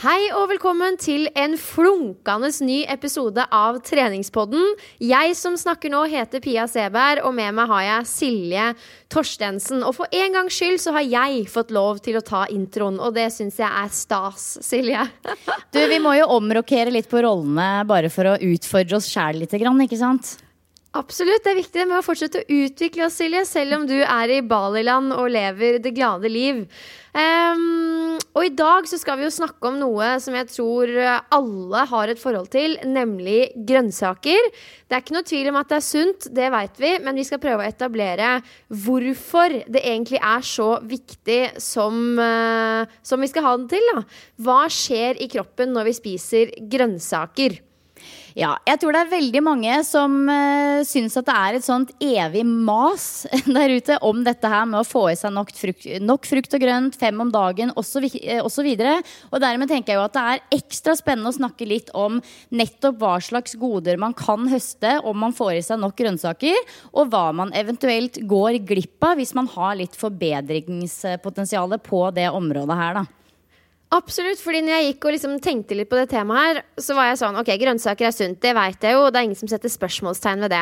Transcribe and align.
Hei 0.00 0.30
og 0.32 0.46
velkommen 0.48 0.94
til 0.96 1.26
en 1.36 1.58
flunkende 1.60 2.48
ny 2.64 2.78
episode 2.88 3.44
av 3.52 3.82
Treningspodden. 3.84 4.62
Jeg 5.04 5.34
som 5.36 5.58
snakker 5.60 5.92
nå, 5.92 6.06
heter 6.08 6.40
Pia 6.40 6.64
Seberg, 6.72 7.20
og 7.28 7.34
med 7.36 7.52
meg 7.58 7.68
har 7.68 7.82
jeg 7.84 8.08
Silje 8.08 8.70
Torstensen. 9.12 9.84
Og 9.84 9.92
for 9.98 10.08
en 10.08 10.38
gangs 10.38 10.56
skyld 10.56 10.80
så 10.80 10.96
har 10.96 11.04
jeg 11.04 11.44
fått 11.52 11.76
lov 11.76 12.00
til 12.00 12.16
å 12.16 12.24
ta 12.24 12.46
introen, 12.48 12.96
og 12.96 13.12
det 13.18 13.28
syns 13.34 13.60
jeg 13.60 13.68
er 13.68 13.92
stas, 13.92 14.46
Silje. 14.64 15.04
Du, 15.68 15.82
vi 15.92 16.00
må 16.00 16.16
jo 16.16 16.30
omrokere 16.32 16.96
litt 16.96 17.12
på 17.12 17.20
rollene 17.20 17.84
bare 17.84 18.08
for 18.08 18.32
å 18.32 18.38
utfordre 18.40 19.02
oss 19.02 19.12
sjæl 19.12 19.44
litt, 19.44 19.52
ikke 19.52 20.00
sant? 20.00 20.38
Absolutt. 20.90 21.44
Det 21.44 21.52
er 21.52 21.60
viktig 21.60 21.84
med 21.86 22.00
å 22.00 22.02
fortsette 22.02 22.40
å 22.40 22.56
utvikle 22.64 23.04
oss, 23.06 23.20
Silje, 23.20 23.44
selv 23.46 23.76
om 23.76 23.84
du 23.86 24.00
er 24.00 24.32
i 24.34 24.40
Baliland 24.42 25.14
og 25.14 25.28
lever 25.30 25.78
det 25.78 25.92
glade 25.94 26.26
liv. 26.26 26.64
Um, 27.14 28.16
og 28.34 28.42
i 28.46 28.50
dag 28.58 28.88
så 28.90 28.98
skal 28.98 29.20
vi 29.20 29.28
jo 29.28 29.30
snakke 29.34 29.70
om 29.70 29.78
noe 29.78 30.08
som 30.22 30.34
jeg 30.34 30.48
tror 30.50 30.90
alle 31.30 31.84
har 31.92 32.10
et 32.10 32.18
forhold 32.18 32.50
til, 32.50 32.74
nemlig 32.90 33.52
grønnsaker. 33.70 34.50
Det 34.90 34.98
er 34.98 35.04
ikke 35.04 35.18
noe 35.20 35.30
tvil 35.30 35.52
om 35.52 35.60
at 35.62 35.70
det 35.70 35.78
er 35.78 35.86
sunt, 35.92 36.28
det 36.34 36.50
veit 36.56 36.82
vi, 36.82 36.92
men 37.06 37.22
vi 37.22 37.28
skal 37.30 37.42
prøve 37.42 37.62
å 37.62 37.70
etablere 37.70 38.34
hvorfor 38.82 39.60
det 39.70 39.86
egentlig 39.86 40.18
er 40.18 40.46
så 40.46 40.72
viktig 40.82 41.40
som, 41.62 42.02
uh, 42.18 42.82
som 43.06 43.22
vi 43.22 43.30
skal 43.30 43.46
ha 43.46 43.56
det 43.62 43.76
til. 43.78 43.90
Da. 43.94 44.06
Hva 44.42 44.62
skjer 44.66 45.22
i 45.22 45.30
kroppen 45.30 45.70
når 45.70 45.92
vi 45.92 45.98
spiser 46.02 46.56
grønnsaker? 46.66 47.60
Ja, 48.38 48.52
jeg 48.68 48.78
tror 48.78 48.94
det 48.94 49.00
er 49.02 49.10
veldig 49.10 49.40
mange 49.42 49.76
som 49.86 50.12
uh, 50.30 50.82
syns 50.86 51.16
at 51.18 51.26
det 51.26 51.34
er 51.34 51.56
et 51.58 51.66
sånt 51.66 51.90
evig 51.98 52.44
mas 52.46 53.26
der 53.46 53.74
ute 53.74 53.98
om 54.06 54.22
dette 54.26 54.50
her 54.50 54.68
med 54.70 54.82
å 54.82 54.86
få 54.86 55.08
i 55.10 55.16
seg 55.18 55.34
nok 55.34 55.50
frukt, 55.56 55.86
nok 56.04 56.28
frukt 56.28 56.54
og 56.54 56.62
grønt, 56.62 56.98
fem 57.00 57.18
om 57.22 57.32
dagen 57.34 57.74
osv. 57.74 58.06
Og, 58.40 58.50
så 58.52 58.64
videre. 58.66 58.98
og 59.30 59.42
dermed 59.42 59.70
tenker 59.70 59.94
jeg 59.94 60.00
jo 60.00 60.06
at 60.06 60.16
det 60.16 60.24
er 60.30 60.58
ekstra 60.60 60.94
spennende 60.98 61.32
å 61.32 61.38
snakke 61.40 61.68
litt 61.68 61.90
om 61.96 62.20
nettopp 62.54 63.00
hva 63.00 63.16
slags 63.22 63.56
goder 63.58 63.98
man 64.00 64.14
kan 64.16 64.46
høste 64.50 64.98
om 65.06 65.18
man 65.24 65.34
får 65.36 65.54
i 65.56 65.62
seg 65.66 65.80
nok 65.82 65.96
grønnsaker, 65.98 66.58
og 66.94 67.10
hva 67.10 67.28
man 67.36 67.54
eventuelt 67.56 68.20
går 68.30 68.60
glipp 68.66 69.06
av 69.06 69.18
hvis 69.18 69.34
man 69.38 69.50
har 69.56 69.78
litt 69.80 69.96
forbedringspotensial 69.98 71.78
på 71.82 72.04
det 72.14 72.30
området 72.34 72.78
her, 72.78 73.02
da. 73.02 73.19
Absolutt, 73.90 74.38
fordi 74.38 74.60
når 74.62 74.70
jeg 74.70 74.84
gikk 74.86 75.04
og 75.08 75.14
liksom 75.16 75.32
tenkte 75.42 75.74
litt 75.74 75.88
på 75.90 75.98
det 75.98 76.12
temaet 76.12 76.44
her, 76.44 76.58
så 76.78 76.94
var 76.94 77.08
jeg 77.08 77.18
sånn 77.24 77.38
Ok, 77.40 77.48
grønnsaker 77.58 78.06
er 78.06 78.14
sunt, 78.14 78.38
det 78.38 78.52
veit 78.54 78.86
jeg 78.86 78.94
jo, 78.94 79.08
det 79.10 79.18
er 79.18 79.26
ingen 79.26 79.38
som 79.40 79.50
setter 79.50 79.72
spørsmålstegn 79.72 80.44
ved 80.46 80.52
det. 80.54 80.60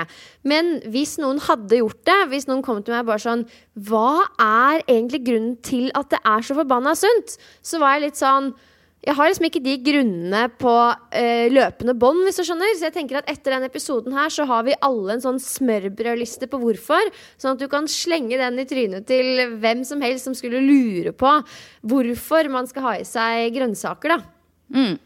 Men 0.49 0.79
hvis 0.89 1.19
noen 1.21 1.43
hadde 1.45 1.83
gjort 1.83 2.01
det, 2.09 2.17
hvis 2.33 2.49
noen 2.49 2.65
kom 2.65 2.81
til 2.81 2.97
meg 2.97 3.05
bare 3.09 3.21
sånn 3.21 3.45
Hva 3.77 4.25
er 4.41 4.81
egentlig 4.87 5.21
grunnen 5.27 5.59
til 5.61 5.93
at 5.99 6.09
det 6.15 6.23
er 6.25 6.49
så 6.49 6.57
forbanna 6.57 6.97
sunt? 6.97 7.37
Så 7.61 7.83
var 7.83 7.99
jeg 7.99 8.07
litt 8.07 8.23
sånn 8.23 8.55
jeg 9.09 9.17
har 9.17 9.31
liksom 9.31 9.47
ikke 9.49 9.63
de 9.65 9.75
grunnene 9.81 10.41
på 10.61 10.73
eh, 11.17 11.49
løpende 11.49 11.95
bånd, 11.97 12.27
hvis 12.27 12.37
du 12.37 12.45
skjønner. 12.45 12.75
Så 12.77 12.91
jeg 12.91 12.97
tenker 12.99 13.21
at 13.23 13.31
etter 13.33 13.55
denne 13.55 13.71
episoden 13.71 14.13
her 14.13 14.29
så 14.33 14.45
har 14.51 14.67
vi 14.67 14.77
alle 14.85 15.15
en 15.15 15.25
sånn 15.25 15.41
smørbrødliste 15.41 16.51
på 16.53 16.61
hvorfor. 16.61 17.09
Sånn 17.41 17.57
at 17.57 17.63
du 17.63 17.71
kan 17.73 17.89
slenge 17.89 18.37
den 18.37 18.61
i 18.61 18.67
trynet 18.69 19.09
til 19.09 19.47
hvem 19.63 19.81
som 19.89 20.05
helst 20.05 20.29
som 20.29 20.37
skulle 20.37 20.61
lure 20.61 21.15
på 21.17 21.39
hvorfor 21.89 22.53
man 22.53 22.69
skal 22.69 22.85
ha 22.85 22.97
i 22.99 23.09
seg 23.09 23.49
grønnsaker, 23.57 24.19
da. 24.19 24.21
Mm. 24.77 24.99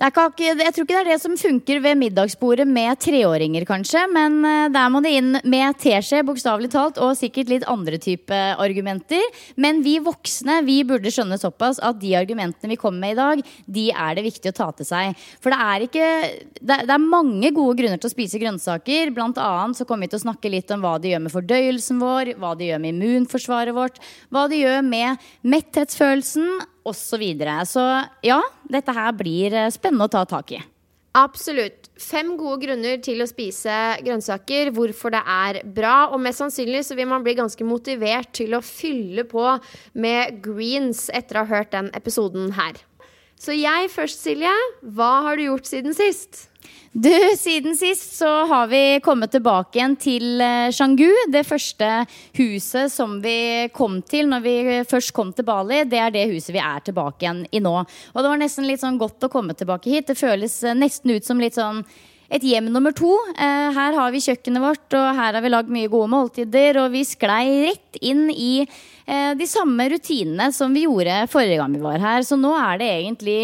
Ikke, 0.00 0.30
jeg 0.56 0.72
tror 0.72 0.86
ikke 0.86 0.94
det 0.94 1.00
er 1.02 1.08
det 1.10 1.20
som 1.20 1.34
funker 1.36 1.80
ved 1.84 1.98
middagsbordet 2.00 2.64
med 2.64 2.96
treåringer, 3.04 3.66
kanskje. 3.68 4.06
Men 4.08 4.38
eh, 4.48 4.68
der 4.72 4.88
må 4.88 5.02
det 5.04 5.12
inn 5.18 5.34
med 5.44 5.76
teskje, 5.82 6.22
bokstavelig 6.24 6.70
talt, 6.72 6.96
og 7.04 7.18
sikkert 7.18 7.50
litt 7.52 7.66
andre 7.68 7.98
type 8.00 8.38
argumenter. 8.56 9.20
Men 9.60 9.82
vi 9.84 9.98
voksne 10.00 10.62
vi 10.64 10.78
burde 10.88 11.12
skjønne 11.12 11.36
såpass 11.40 11.82
at 11.84 12.00
de 12.00 12.14
argumentene 12.16 12.72
vi 12.72 12.78
kommer 12.80 13.04
med 13.04 13.12
i 13.12 13.18
dag, 13.18 13.44
de 13.76 13.86
er 13.92 14.16
det 14.16 14.24
viktig 14.24 14.54
å 14.54 14.56
ta 14.56 14.70
til 14.78 14.88
seg. 14.88 15.20
For 15.44 15.52
det 15.52 15.60
er 15.66 15.86
ikke 15.88 16.08
Det, 16.60 16.76
er 16.80 17.00
mange 17.00 17.52
gode 17.52 17.76
grunner 17.76 18.00
til 18.00 18.08
å 18.08 18.14
spise 18.14 18.40
grønnsaker. 18.40 19.12
Blant 19.12 19.36
annet 19.40 19.76
så 19.76 19.84
kommer 19.84 20.08
vi 20.08 20.14
til 20.14 20.22
å 20.22 20.24
snakke 20.24 20.52
litt 20.52 20.72
om 20.72 20.80
hva 20.84 20.96
det 21.00 21.12
gjør 21.12 21.24
med 21.26 21.34
fordøyelsen 21.34 22.00
vår, 22.00 22.34
hva 22.40 22.54
det 22.56 22.72
gjør 22.72 22.80
med 22.80 22.96
immunforsvaret 22.96 23.76
vårt, 23.76 24.00
hva 24.32 24.48
det 24.48 24.62
gjør 24.62 24.80
med 24.86 25.30
metthetsfølelsen 25.44 26.48
osv. 26.88 27.24
Så, 27.36 27.56
så 27.74 27.86
ja, 28.24 28.40
dette 28.70 28.94
her 28.96 29.14
blir 29.16 29.56
eh, 29.56 29.72
spennende 29.74 30.08
å 30.08 30.12
ta 30.12 30.26
tak 30.28 30.54
i. 30.56 30.60
Absolutt. 31.18 31.88
Fem 31.98 32.36
gode 32.38 32.62
grunner 32.62 33.00
til 33.02 33.18
å 33.20 33.26
spise 33.26 33.74
grønnsaker, 34.06 34.70
hvorfor 34.76 35.10
det 35.12 35.22
er 35.26 35.58
bra. 35.66 35.94
Og 36.14 36.22
mest 36.22 36.38
sannsynlig 36.40 36.84
så 36.86 36.96
vil 36.98 37.10
man 37.10 37.24
bli 37.26 37.34
ganske 37.38 37.66
motivert 37.66 38.30
til 38.38 38.54
å 38.54 38.62
fylle 38.64 39.26
på 39.28 39.46
med 39.98 40.38
greens 40.44 41.08
etter 41.10 41.40
å 41.40 41.44
ha 41.44 41.58
hørt 41.58 41.74
den 41.74 41.90
episoden 41.98 42.54
her. 42.54 42.78
Så 43.40 43.56
jeg 43.56 43.88
først, 43.88 44.20
Silje. 44.20 44.52
Hva 44.84 45.22
har 45.24 45.38
du 45.38 45.46
gjort 45.46 45.68
siden 45.68 45.96
sist? 45.96 46.46
Du, 46.92 47.12
Siden 47.38 47.76
sist 47.78 48.16
så 48.18 48.28
har 48.50 48.66
vi 48.66 48.98
kommet 49.00 49.30
tilbake 49.30 49.78
igjen 49.78 49.94
til 49.96 50.42
Shangu. 50.74 51.06
Eh, 51.06 51.30
det 51.32 51.44
første 51.46 51.88
huset 52.36 52.92
som 52.92 53.14
vi 53.22 53.70
kom 53.72 54.00
til 54.02 54.26
når 54.28 54.44
vi 54.44 54.54
først 54.90 55.14
kom 55.16 55.30
til 55.32 55.46
Bali. 55.46 55.84
Det 55.88 56.02
er 56.02 56.12
det 56.12 56.26
huset 56.32 56.52
vi 56.52 56.60
er 56.60 56.82
tilbake 56.84 57.24
igjen 57.24 57.44
i 57.54 57.62
nå. 57.62 57.76
Og 57.78 58.18
det 58.20 58.32
var 58.32 58.42
nesten 58.42 58.66
litt 58.68 58.82
sånn 58.82 58.98
godt 59.00 59.24
å 59.24 59.32
komme 59.32 59.54
tilbake 59.56 59.88
hit. 59.88 60.10
Det 60.10 60.18
føles 60.18 60.60
eh, 60.66 60.76
nesten 60.76 61.14
ut 61.14 61.24
som 61.24 61.40
litt 61.40 61.56
sånn 61.56 61.84
et 62.30 62.46
hjem 62.46 62.70
nummer 62.70 62.94
to. 62.96 63.10
Eh, 63.34 63.68
her 63.76 63.98
har 63.98 64.14
vi 64.14 64.22
kjøkkenet 64.22 64.62
vårt, 64.62 64.86
og 64.94 65.10
her 65.18 65.34
har 65.34 65.42
vi 65.44 65.52
lagd 65.52 65.74
mye 65.74 65.90
gode 65.90 66.10
måltider. 66.12 66.78
Og 66.84 66.94
vi 66.94 67.04
sklei 67.08 67.44
rett 67.66 68.00
inn 68.00 68.28
i 68.30 68.66
de 69.10 69.46
samme 69.50 69.88
rutinene 69.90 70.52
som 70.54 70.70
vi 70.70 70.84
gjorde 70.84 71.24
forrige 71.32 71.56
gang 71.58 71.72
vi 71.74 71.80
var 71.82 71.98
her. 71.98 72.22
Så 72.22 72.36
nå 72.38 72.52
er 72.54 72.76
det 72.78 72.90
egentlig 72.92 73.40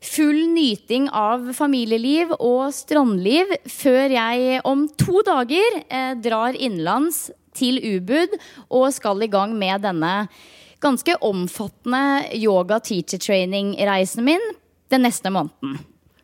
full 0.00 0.48
nyting 0.54 1.08
av 1.12 1.50
familieliv 1.56 2.32
og 2.38 2.70
strandliv 2.74 3.52
før 3.68 4.14
jeg 4.14 4.62
om 4.68 4.86
to 4.98 5.20
dager 5.26 5.82
eh, 5.88 6.14
drar 6.24 6.56
innenlands 6.56 7.28
til 7.56 7.80
Ubud 7.84 8.32
og 8.70 8.88
skal 8.96 9.20
i 9.22 9.30
gang 9.30 9.52
med 9.58 9.84
denne 9.84 10.14
ganske 10.80 11.18
omfattende 11.26 12.30
yoga 12.38 12.80
teacher 12.80 13.20
training-reisen 13.20 14.24
min 14.24 14.52
den 14.90 15.04
neste 15.04 15.32
måneden. 15.32 15.76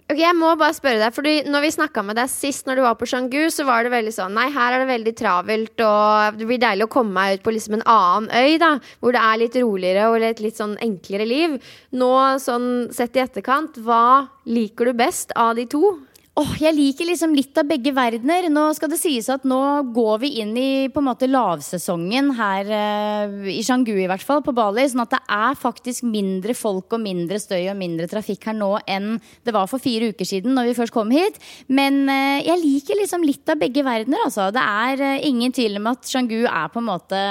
Ok, 0.06 0.20
Jeg 0.22 0.36
må 0.38 0.52
bare 0.54 0.70
spørre 0.70 1.00
deg, 1.00 1.14
fordi 1.16 1.30
når 1.50 1.64
vi 1.64 1.70
snakka 1.74 2.02
med 2.06 2.14
deg 2.14 2.30
sist 2.30 2.68
når 2.68 2.78
du 2.78 2.82
var 2.84 2.94
på 2.94 3.08
Shangu, 3.10 3.48
så 3.50 3.64
var 3.66 3.82
det 3.82 3.90
veldig 3.90 4.12
sånn 4.14 4.36
Nei, 4.38 4.44
her 4.54 4.76
er 4.76 4.84
det 4.84 4.90
veldig 4.92 5.12
travelt, 5.18 5.82
og 5.82 6.38
det 6.38 6.46
blir 6.46 6.60
deilig 6.62 6.86
å 6.86 6.92
komme 6.94 7.10
meg 7.16 7.40
ut 7.40 7.42
på 7.42 7.54
liksom 7.56 7.74
en 7.80 7.82
annen 7.90 8.28
øy, 8.30 8.54
da. 8.62 8.76
Hvor 9.02 9.16
det 9.16 9.24
er 9.26 9.40
litt 9.42 9.58
roligere 9.58 10.06
og 10.12 10.22
et 10.22 10.42
litt 10.44 10.60
sånn 10.62 10.76
enklere 10.86 11.26
liv. 11.26 11.56
Nå, 11.98 12.12
sånn 12.38 12.68
sett 12.94 13.18
i 13.18 13.24
etterkant, 13.24 13.82
hva 13.82 14.28
liker 14.46 14.92
du 14.92 15.00
best 15.02 15.34
av 15.34 15.56
de 15.58 15.66
to? 15.74 15.96
Åh, 16.36 16.50
jeg 16.60 16.76
liker 16.76 17.06
liksom 17.08 17.32
litt 17.32 17.56
av 17.56 17.64
begge 17.64 17.94
verdener. 17.96 18.50
Nå 18.52 18.66
skal 18.76 18.90
det 18.92 18.98
sies 19.00 19.24
at 19.32 19.46
nå 19.48 19.60
går 19.96 20.18
vi 20.20 20.28
inn 20.42 20.50
i 20.60 20.88
på 20.92 21.00
en 21.00 21.06
måte 21.06 21.28
lavsesongen 21.30 22.28
her 22.36 22.68
eh, 22.76 23.46
i 23.54 23.62
Shangu 23.64 23.94
i 23.94 24.04
hvert 24.04 24.20
fall, 24.20 24.42
på 24.44 24.52
Bali. 24.52 24.84
Sånn 24.84 25.00
at 25.06 25.14
det 25.14 25.22
er 25.32 25.56
faktisk 25.56 26.04
mindre 26.04 26.52
folk 26.52 26.92
og 26.92 27.00
mindre 27.00 27.40
støy 27.40 27.62
og 27.62 27.78
mindre 27.80 28.04
trafikk 28.10 28.44
her 28.50 28.58
nå 28.58 28.68
enn 28.84 29.14
det 29.48 29.54
var 29.56 29.70
for 29.70 29.80
fire 29.80 30.10
uker 30.12 30.28
siden 30.28 30.52
når 30.58 30.68
vi 30.68 30.76
først 30.82 30.96
kom 30.98 31.14
hit. 31.16 31.40
Men 31.72 32.02
eh, 32.04 32.44
jeg 32.44 32.60
liker 32.66 33.00
liksom 33.00 33.24
litt 33.24 33.48
av 33.48 33.62
begge 33.64 33.86
verdener, 33.86 34.26
altså. 34.28 34.50
Det 34.52 34.66
er 34.84 35.06
eh, 35.08 35.24
ingen 35.30 35.56
tvil 35.56 35.80
om 35.80 35.88
at 35.94 36.04
Shangu 36.04 36.42
er 36.44 36.68
på 36.68 36.84
en 36.84 36.90
måte 36.90 37.22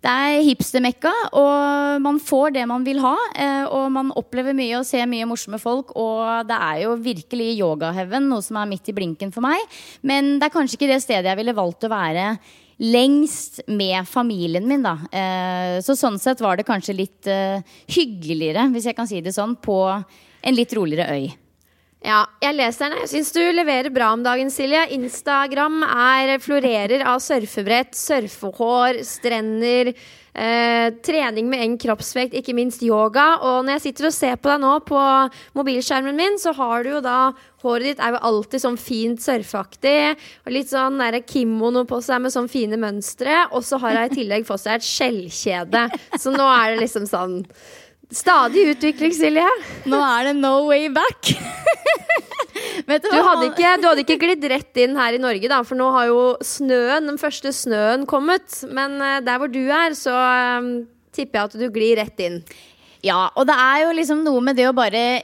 det 0.00 0.08
er 0.10 0.42
hipstermekka, 0.46 1.10
og 1.36 2.00
man 2.00 2.16
får 2.24 2.54
det 2.54 2.62
man 2.68 2.84
vil 2.86 3.02
ha. 3.04 3.16
eh, 3.36 3.64
Og 3.68 3.90
man 3.92 4.12
opplever 4.16 4.56
mye 4.56 4.78
og 4.78 4.86
ser 4.88 5.04
mye 5.06 5.26
morsomme 5.28 5.60
folk. 5.60 5.92
Og 5.94 6.46
det 6.48 6.56
er 6.56 6.78
jo 6.86 6.94
virkelig 6.96 7.58
yogaheaven, 7.60 8.28
noe 8.30 8.40
som 8.40 8.56
er 8.56 8.70
midt 8.70 8.88
i 8.88 8.96
blinken 8.96 9.32
for 9.34 9.44
meg. 9.44 9.60
Men 10.02 10.38
det 10.38 10.48
er 10.48 10.54
kanskje 10.56 10.78
ikke 10.78 10.88
det 10.88 11.02
stedet 11.04 11.28
jeg 11.28 11.36
ville 11.42 11.52
valgt 11.56 11.84
å 11.84 11.92
være 11.92 12.38
lengst 12.80 13.60
med 13.68 14.08
familien 14.08 14.64
min, 14.66 14.80
da. 14.82 14.96
Eh, 15.12 15.80
Så 15.84 15.92
sånn 16.00 16.16
sett 16.18 16.40
var 16.40 16.56
det 16.56 16.64
kanskje 16.64 16.96
litt 16.96 17.28
eh, 17.28 17.60
hyggeligere, 17.92 18.70
hvis 18.72 18.88
jeg 18.88 18.96
kan 18.96 19.06
si 19.06 19.20
det 19.20 19.36
sånn, 19.36 19.58
på 19.60 19.82
en 19.92 20.56
litt 20.56 20.72
roligere 20.72 21.12
øy. 21.12 21.28
Ja, 22.00 22.22
jeg 22.40 22.56
leser 22.56 22.88
den. 22.88 23.02
Jeg 23.02 23.10
syns 23.12 23.30
du 23.36 23.42
leverer 23.52 23.92
bra 23.92 24.14
om 24.14 24.22
dagen, 24.24 24.48
Silje. 24.48 24.86
Instagram 24.96 25.82
er, 25.84 26.38
florerer 26.40 27.04
av 27.04 27.20
surfebrett, 27.20 27.92
surfehår, 27.92 29.02
strender, 29.04 29.90
eh, 30.32 30.86
trening 31.04 31.50
med 31.52 31.60
eng 31.60 31.74
kroppsvekt, 31.76 32.32
ikke 32.40 32.54
minst 32.56 32.80
yoga. 32.80 33.26
Og 33.44 33.66
når 33.66 33.76
jeg 33.76 33.84
sitter 33.84 34.08
og 34.08 34.16
ser 34.16 34.40
på 34.40 34.48
deg 34.48 34.62
nå 34.62 34.72
på 34.88 35.02
mobilskjermen 35.60 36.16
min, 36.16 36.40
så 36.40 36.54
har 36.56 36.82
du 36.84 36.94
jo 36.96 37.04
da 37.04 37.20
Håret 37.60 37.84
ditt 37.84 37.98
er 38.00 38.14
jo 38.14 38.22
alltid 38.24 38.62
sånn 38.62 38.78
fint 38.80 39.20
surfeaktig. 39.20 40.16
Og 40.46 40.54
litt 40.56 40.70
sånn 40.70 40.96
der 40.96 41.18
kimono 41.20 41.84
på 41.84 41.98
seg 42.00 42.22
med 42.24 42.32
sånn 42.32 42.48
fine 42.48 42.80
mønstre. 42.80 43.52
Og 43.52 43.60
så 43.68 43.76
har 43.82 43.98
jeg 43.98 44.08
i 44.08 44.14
tillegg 44.22 44.48
fått 44.48 44.64
seg 44.64 44.78
et 44.78 44.88
skjellkjede. 44.88 45.82
Så 46.16 46.32
nå 46.32 46.46
er 46.48 46.72
det 46.72 46.86
liksom 46.86 47.04
sånn 47.04 47.42
Stadig 48.10 48.66
utvikling, 48.72 49.12
Silje. 49.14 49.46
Nå 49.90 49.98
er 50.02 50.30
det 50.30 50.36
no 50.40 50.66
way 50.66 50.88
back. 50.90 51.30
Vet 52.90 53.04
Du 53.06 53.14
hadde, 53.14 53.50
ikke, 53.52 53.74
du 53.78 53.86
hadde 53.86 54.02
ikke 54.02 54.18
glidd 54.18 54.44
rett 54.50 54.80
inn 54.82 54.96
her 54.98 55.14
i 55.14 55.20
Norge, 55.22 55.46
da, 55.50 55.60
for 55.66 55.78
nå 55.78 55.90
har 55.94 56.08
jo 56.10 56.22
snøen, 56.44 57.06
den 57.06 57.20
første 57.20 57.52
snøen 57.54 58.06
kommet. 58.10 58.62
Men 58.74 58.98
eh, 58.98 59.20
der 59.26 59.38
hvor 59.38 59.52
du 59.52 59.62
er, 59.62 59.94
så 59.98 60.14
um, 60.58 60.72
tipper 61.14 61.38
jeg 61.38 61.50
at 61.50 61.58
du 61.60 61.66
glir 61.70 62.00
rett 62.00 62.24
inn. 62.26 62.40
Ja, 63.06 63.28
og 63.38 63.46
det 63.48 63.56
er 63.56 63.84
jo 63.84 63.96
liksom 63.96 64.24
noe 64.26 64.42
med 64.44 64.58
det 64.58 64.66
å 64.68 64.76
bare 64.76 65.22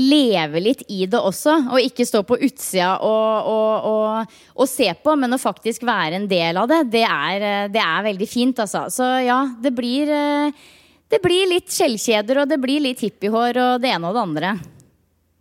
leve 0.00 0.60
litt 0.64 0.86
i 0.88 1.04
det 1.10 1.20
også. 1.20 1.58
Og 1.74 1.84
ikke 1.84 2.06
stå 2.08 2.22
på 2.26 2.38
utsida 2.40 2.94
og, 3.04 3.48
og, 3.52 3.88
og, 3.92 4.36
og 4.56 4.70
se 4.70 4.88
på, 5.04 5.16
men 5.20 5.36
å 5.36 5.42
faktisk 5.42 5.84
være 5.84 6.22
en 6.22 6.28
del 6.30 6.58
av 6.58 6.70
det. 6.70 6.84
Det 6.96 7.04
er, 7.04 7.48
eh, 7.48 7.72
det 7.72 7.82
er 7.84 8.06
veldig 8.08 8.30
fint, 8.30 8.62
altså. 8.64 8.86
Så 8.92 9.10
ja, 9.26 9.42
det 9.60 9.74
blir 9.76 10.12
eh, 10.16 10.70
det 11.12 11.20
blir 11.20 11.50
litt 11.50 11.68
skjellkjeder, 11.68 12.42
og 12.42 12.48
det 12.48 12.56
blir 12.62 12.80
litt 12.80 13.02
hippiehår 13.04 13.58
og 13.60 13.82
det 13.82 13.90
ene 13.92 14.08
og 14.08 14.16
det 14.16 14.22
andre. 14.22 14.52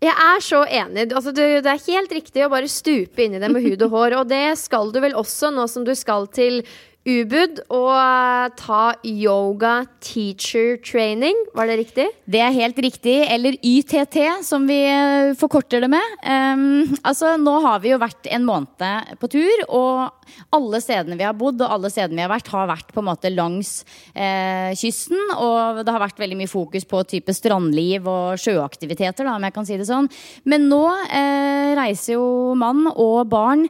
Jeg 0.02 0.18
er 0.18 0.42
så 0.44 0.64
enig. 0.66 1.06
Altså, 1.14 1.32
du, 1.32 1.44
det 1.62 1.72
er 1.72 1.84
helt 1.86 2.14
riktig 2.18 2.44
å 2.44 2.50
bare 2.52 2.70
stupe 2.72 3.22
inn 3.22 3.38
i 3.38 3.42
det 3.42 3.52
med 3.54 3.62
hud 3.62 3.84
og 3.86 3.94
hår. 3.94 4.16
Og 4.18 4.32
det 4.32 4.58
skal 4.58 4.90
du 4.90 4.98
vel 5.04 5.14
også 5.16 5.52
nå 5.54 5.68
som 5.70 5.86
du 5.86 5.94
skal 5.96 6.26
til 6.34 6.64
Ubud 7.02 7.64
og 7.74 8.58
ta 8.60 8.92
yoga 9.02 9.88
teacher 10.06 10.76
training. 10.86 11.34
Var 11.58 11.70
det 11.72 11.78
riktig? 11.80 12.04
Det 12.30 12.42
er 12.46 12.54
helt 12.54 12.78
riktig. 12.78 13.16
Eller 13.26 13.56
YTT, 13.58 14.18
som 14.46 14.68
vi 14.70 14.78
eh, 14.86 15.32
forkorter 15.40 15.82
det 15.82 15.90
med. 15.90 16.12
Um, 16.22 16.92
altså, 17.02 17.34
nå 17.42 17.56
har 17.64 17.80
vi 17.82 17.90
jo 17.90 17.98
vært 18.02 18.30
en 18.30 18.46
måned 18.46 19.16
på 19.18 19.30
tur, 19.34 19.64
og 19.74 20.36
alle 20.54 20.82
stedene 20.84 21.18
vi 21.18 21.26
har 21.26 21.34
bodd 21.38 21.64
og 21.64 21.74
alle 21.74 21.90
stedene 21.90 22.20
vi 22.20 22.26
har 22.28 22.34
vært, 22.36 22.52
har 22.54 22.70
vært 22.70 22.94
på 22.94 23.02
en 23.02 23.08
måte 23.10 23.32
langs 23.34 23.72
eh, 24.14 24.70
kysten. 24.78 25.18
Og 25.40 25.82
det 25.82 25.96
har 25.96 26.04
vært 26.04 26.22
veldig 26.22 26.38
mye 26.44 26.52
fokus 26.52 26.86
på 26.86 27.02
type 27.10 27.34
strandliv 27.34 28.06
og 28.06 28.38
sjøaktiviteter, 28.44 29.26
da, 29.26 29.40
om 29.40 29.48
jeg 29.50 29.56
kan 29.58 29.66
si 29.66 29.80
det 29.82 29.90
sånn. 29.90 30.12
Men 30.46 30.70
nå 30.70 30.84
eh, 31.08 31.74
reiser 31.82 32.20
jo 32.20 32.54
mann 32.62 32.86
og 32.94 33.26
barn 33.34 33.66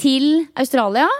til 0.00 0.46
Australia 0.56 1.10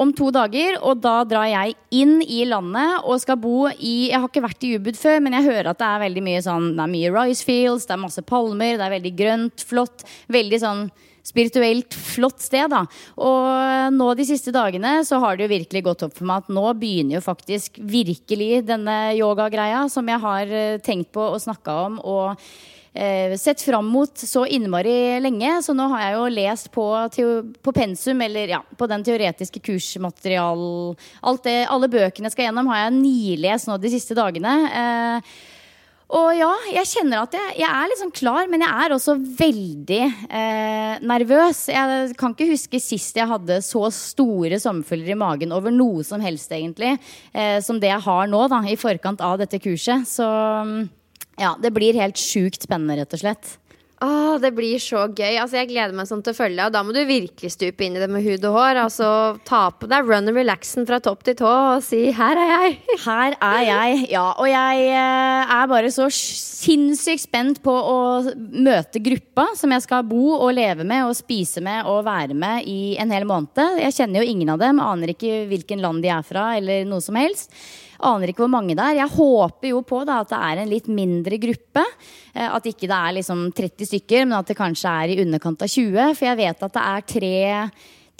om 0.00 0.12
to 0.16 0.30
dager, 0.32 0.78
og 0.80 1.02
da 1.04 1.20
drar 1.28 1.48
jeg 1.50 1.76
inn 1.92 2.20
i 2.24 2.42
landet 2.48 3.04
og 3.04 3.20
skal 3.20 3.38
bo 3.40 3.68
i 3.76 4.10
Jeg 4.10 4.16
har 4.16 4.30
ikke 4.30 4.44
vært 4.46 4.64
i 4.64 4.72
Ubud 4.78 4.96
før, 4.98 5.20
men 5.20 5.36
jeg 5.36 5.48
hører 5.50 5.70
at 5.72 5.80
det 5.82 5.90
er 5.90 6.02
veldig 6.06 6.24
mye 6.24 6.40
sånn 6.46 6.72
Det 6.76 6.84
er 6.86 6.94
mye 6.94 7.12
rice 7.14 7.44
fields, 7.44 7.86
det 7.88 7.96
er 7.96 8.02
masse 8.06 8.24
palmer, 8.26 8.78
det 8.80 8.86
er 8.86 8.96
veldig 8.96 9.14
grønt, 9.18 9.64
flott. 9.68 10.04
Veldig 10.32 10.60
sånn 10.62 10.82
spirituelt 11.26 11.94
flott 11.94 12.40
sted, 12.42 12.70
da. 12.72 12.84
Og 13.20 13.92
nå 13.94 14.08
de 14.16 14.26
siste 14.28 14.54
dagene 14.54 15.00
så 15.06 15.20
har 15.22 15.36
det 15.36 15.46
jo 15.46 15.54
virkelig 15.54 15.84
gått 15.86 16.04
opp 16.06 16.16
for 16.16 16.28
meg 16.28 16.44
at 16.44 16.52
nå 16.56 16.64
begynner 16.80 17.18
jo 17.18 17.24
faktisk 17.24 17.76
virkelig 17.84 18.64
denne 18.68 18.98
yogagreia 19.18 19.84
som 19.92 20.08
jeg 20.08 20.24
har 20.24 20.54
eh, 20.62 20.80
tenkt 20.84 21.12
på 21.14 21.28
og 21.28 21.40
snakka 21.42 21.76
om. 21.86 22.00
og 22.00 22.40
sett 23.38 23.62
fram 23.62 23.86
mot 23.86 24.18
så 24.18 24.42
innmari 24.50 25.20
lenge. 25.22 25.52
Så 25.62 25.74
nå 25.78 25.86
har 25.92 26.02
jeg 26.02 26.16
jo 26.16 26.24
lest 26.34 26.70
på, 26.74 26.86
på 27.62 27.74
pensum, 27.76 28.20
eller 28.26 28.56
ja, 28.56 28.58
på 28.76 28.88
den 28.90 29.04
teoretiske 29.06 29.62
kursmaterial 29.62 30.64
alt 31.20 31.46
det, 31.46 31.60
Alle 31.70 31.90
bøkene 31.92 32.26
jeg 32.28 32.34
skal 32.34 32.48
gjennom, 32.48 32.68
har 32.72 32.84
jeg 32.86 32.98
nilest 32.98 33.70
nå 33.70 33.78
de 33.78 33.94
siste 33.94 34.18
dagene. 34.18 34.56
Eh, 34.74 35.32
og 36.10 36.30
ja, 36.34 36.50
jeg 36.72 36.88
kjenner 36.90 37.22
at 37.22 37.34
jeg, 37.36 37.52
jeg 37.60 37.70
er 37.70 37.90
liksom 37.92 38.10
klar, 38.14 38.48
men 38.50 38.64
jeg 38.64 38.84
er 38.84 38.94
også 38.94 39.14
veldig 39.38 40.00
eh, 40.26 40.94
nervøs. 41.06 41.62
Jeg 41.70 42.16
kan 42.18 42.34
ikke 42.34 42.50
huske 42.50 42.80
sist 42.82 43.18
jeg 43.18 43.30
hadde 43.30 43.60
så 43.62 43.84
store 43.94 44.58
sommerfugler 44.62 45.14
i 45.14 45.18
magen 45.18 45.54
over 45.54 45.74
noe 45.74 46.02
som 46.06 46.22
helst, 46.24 46.50
egentlig, 46.56 46.96
eh, 47.30 47.58
som 47.62 47.78
det 47.78 47.92
jeg 47.92 48.06
har 48.08 48.30
nå, 48.30 48.42
da, 48.50 48.64
i 48.66 48.78
forkant 48.80 49.22
av 49.22 49.38
dette 49.38 49.62
kurset. 49.62 50.08
Så 50.10 50.26
ja, 51.40 51.56
det 51.60 51.72
blir 51.72 51.96
helt 51.98 52.20
sjukt 52.20 52.68
spennende, 52.68 53.00
rett 53.00 53.16
og 53.16 53.24
slett. 53.24 53.56
Åh, 54.00 54.38
det 54.40 54.54
blir 54.56 54.80
så 54.80 55.02
gøy. 55.12 55.34
Altså, 55.36 55.58
jeg 55.58 55.68
gleder 55.74 55.92
meg 55.92 56.06
sånn 56.08 56.22
til 56.24 56.32
å 56.32 56.36
følge 56.38 56.56
deg. 56.56 56.70
Og 56.70 56.72
da 56.72 56.80
må 56.86 56.94
du 56.96 57.02
virkelig 57.04 57.50
stupe 57.52 57.84
inn 57.84 57.98
i 57.98 58.00
det 58.00 58.08
med 58.08 58.24
hud 58.24 58.46
og 58.48 58.54
hår. 58.56 58.78
Altså, 58.86 59.08
Ta 59.44 59.66
på 59.76 59.90
deg 59.90 60.08
run 60.08 60.30
and 60.30 60.38
relaxen 60.38 60.86
fra 60.88 61.02
topp 61.04 61.26
til 61.26 61.36
tå 61.36 61.50
og 61.50 61.82
si 61.84 62.08
'her 62.16 62.40
er 62.40 62.48
jeg'. 62.48 62.78
Her 63.04 63.36
er 63.36 63.60
jeg, 63.66 64.06
ja. 64.14 64.24
Og 64.40 64.48
jeg 64.48 64.86
eh, 64.88 65.52
er 65.58 65.68
bare 65.68 65.90
så 65.92 66.08
sinnssykt 66.08 67.26
spent 67.26 67.60
på 67.60 67.72
å 67.72 67.98
møte 68.36 69.04
gruppa 69.04 69.50
som 69.56 69.70
jeg 69.76 69.84
skal 69.84 70.08
bo 70.08 70.32
og 70.38 70.54
leve 70.56 70.84
med 70.84 71.04
og 71.04 71.16
spise 71.16 71.60
med 71.60 71.84
og 71.84 72.06
være 72.08 72.32
med 72.32 72.64
i 72.64 72.96
en 72.96 73.12
hel 73.12 73.28
måned. 73.28 73.84
Jeg 73.84 73.96
kjenner 73.98 74.24
jo 74.24 74.32
ingen 74.32 74.48
av 74.48 74.64
dem, 74.64 74.80
aner 74.80 75.12
ikke 75.12 75.44
hvilken 75.52 75.84
land 75.84 76.00
de 76.00 76.08
er 76.08 76.24
fra 76.24 76.56
eller 76.56 76.88
noe 76.88 77.04
som 77.04 77.20
helst. 77.20 77.52
Aner 78.08 78.32
ikke 78.32 78.44
hvor 78.44 78.52
mange 78.52 78.76
det 78.76 78.84
er. 78.84 79.00
Jeg 79.02 79.12
håper 79.12 79.72
jo 79.72 79.82
på 79.86 80.02
da, 80.08 80.20
at 80.22 80.32
det 80.32 80.40
er 80.40 80.62
en 80.62 80.72
litt 80.72 80.88
mindre 80.92 81.36
gruppe. 81.42 81.84
Eh, 82.32 82.48
at 82.48 82.68
ikke 82.70 82.88
det 82.88 82.96
er 82.96 83.16
liksom 83.18 83.46
30 83.56 83.90
stykker, 83.92 84.26
men 84.26 84.38
at 84.38 84.50
det 84.50 84.58
kanskje 84.58 84.92
er 85.04 85.12
i 85.14 85.22
underkant 85.24 85.64
av 85.66 85.72
20. 85.72 86.14
For 86.16 86.30
jeg 86.30 86.40
vet 86.40 86.68
at 86.68 86.76
det 86.78 86.84
er 86.94 87.08
tre 87.14 87.34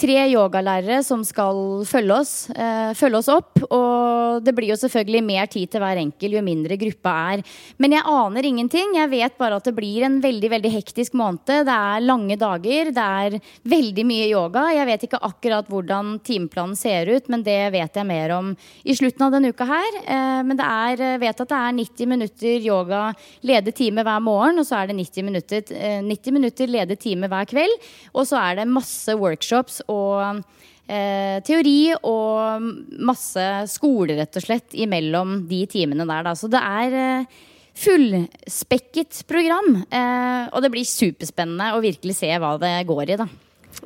tre 0.01 0.17
yogalærere 0.33 1.01
som 1.05 1.23
skal 1.27 1.83
følge 1.89 2.17
oss, 2.17 2.33
eh, 2.51 2.93
følge 2.97 3.21
oss 3.21 3.29
opp. 3.29 3.61
Og 3.69 4.43
det 4.45 4.55
blir 4.57 4.73
jo 4.73 4.79
selvfølgelig 4.81 5.23
mer 5.25 5.47
tid 5.51 5.71
til 5.71 5.83
hver 5.83 6.01
enkel 6.01 6.37
jo 6.39 6.43
mindre 6.45 6.79
gruppa 6.81 7.13
er. 7.35 7.43
Men 7.79 7.93
jeg 7.97 8.07
aner 8.07 8.49
ingenting. 8.49 8.95
Jeg 8.97 9.11
vet 9.13 9.37
bare 9.39 9.59
at 9.61 9.65
det 9.65 9.75
blir 9.77 10.05
en 10.07 10.21
veldig 10.23 10.51
veldig 10.55 10.73
hektisk 10.73 11.17
måned. 11.19 11.45
Det 11.67 11.75
er 11.75 12.05
lange 12.05 12.37
dager. 12.41 12.93
Det 12.95 13.07
er 13.25 13.39
veldig 13.69 14.05
mye 14.07 14.29
yoga. 14.31 14.69
Jeg 14.75 14.89
vet 14.89 15.07
ikke 15.07 15.23
akkurat 15.31 15.69
hvordan 15.69 16.19
timeplanen 16.25 16.77
ser 16.79 17.11
ut, 17.11 17.29
men 17.29 17.43
det 17.43 17.73
vet 17.75 17.95
jeg 17.95 18.07
mer 18.07 18.35
om 18.39 18.55
i 18.85 18.97
slutten 18.97 19.27
av 19.27 19.35
denne 19.35 19.53
uka 19.53 19.67
her. 19.69 20.01
Eh, 20.05 20.41
men 20.47 20.57
det 20.57 20.67
er, 20.67 21.05
eh, 21.05 21.19
vet 21.19 21.41
at 21.41 21.49
det 21.49 21.61
er 21.61 21.77
90 21.81 22.07
minutter 22.07 22.67
yoga 22.71 23.03
ledet 23.43 23.75
time 23.77 24.05
hver 24.07 24.23
morgen, 24.23 24.59
og 24.59 24.67
så 24.67 24.81
er 24.81 24.91
det 24.91 24.97
90 24.97 25.25
minutter, 25.29 25.61
90 26.07 26.31
eh, 26.31 26.33
minutter 26.33 26.67
ledet 26.67 27.01
time 27.01 27.29
hver 27.29 27.49
kveld. 27.51 27.91
Og 28.15 28.27
så 28.27 28.41
er 28.41 28.61
det 28.61 28.69
masse 28.71 29.13
workshops 29.19 29.83
og 29.91 30.43
eh, 30.87 31.39
teori 31.47 31.93
og 32.07 32.71
masse 33.03 33.47
skole, 33.75 34.19
rett 34.21 34.41
og 34.41 34.47
slett, 34.47 34.75
imellom 34.75 35.43
de 35.51 35.65
timene 35.71 36.07
der. 36.09 36.27
Da. 36.27 36.35
Så 36.39 36.51
det 36.53 36.63
er 36.63 36.99
eh, 37.03 37.39
fullspekket 37.81 39.23
program. 39.31 39.83
Eh, 39.87 40.49
og 40.51 40.65
det 40.65 40.73
blir 40.73 40.89
superspennende 40.89 41.73
å 41.77 41.85
virkelig 41.85 42.21
se 42.23 42.33
hva 42.39 42.57
det 42.61 42.75
går 42.89 43.15
i, 43.15 43.21
da. 43.21 43.31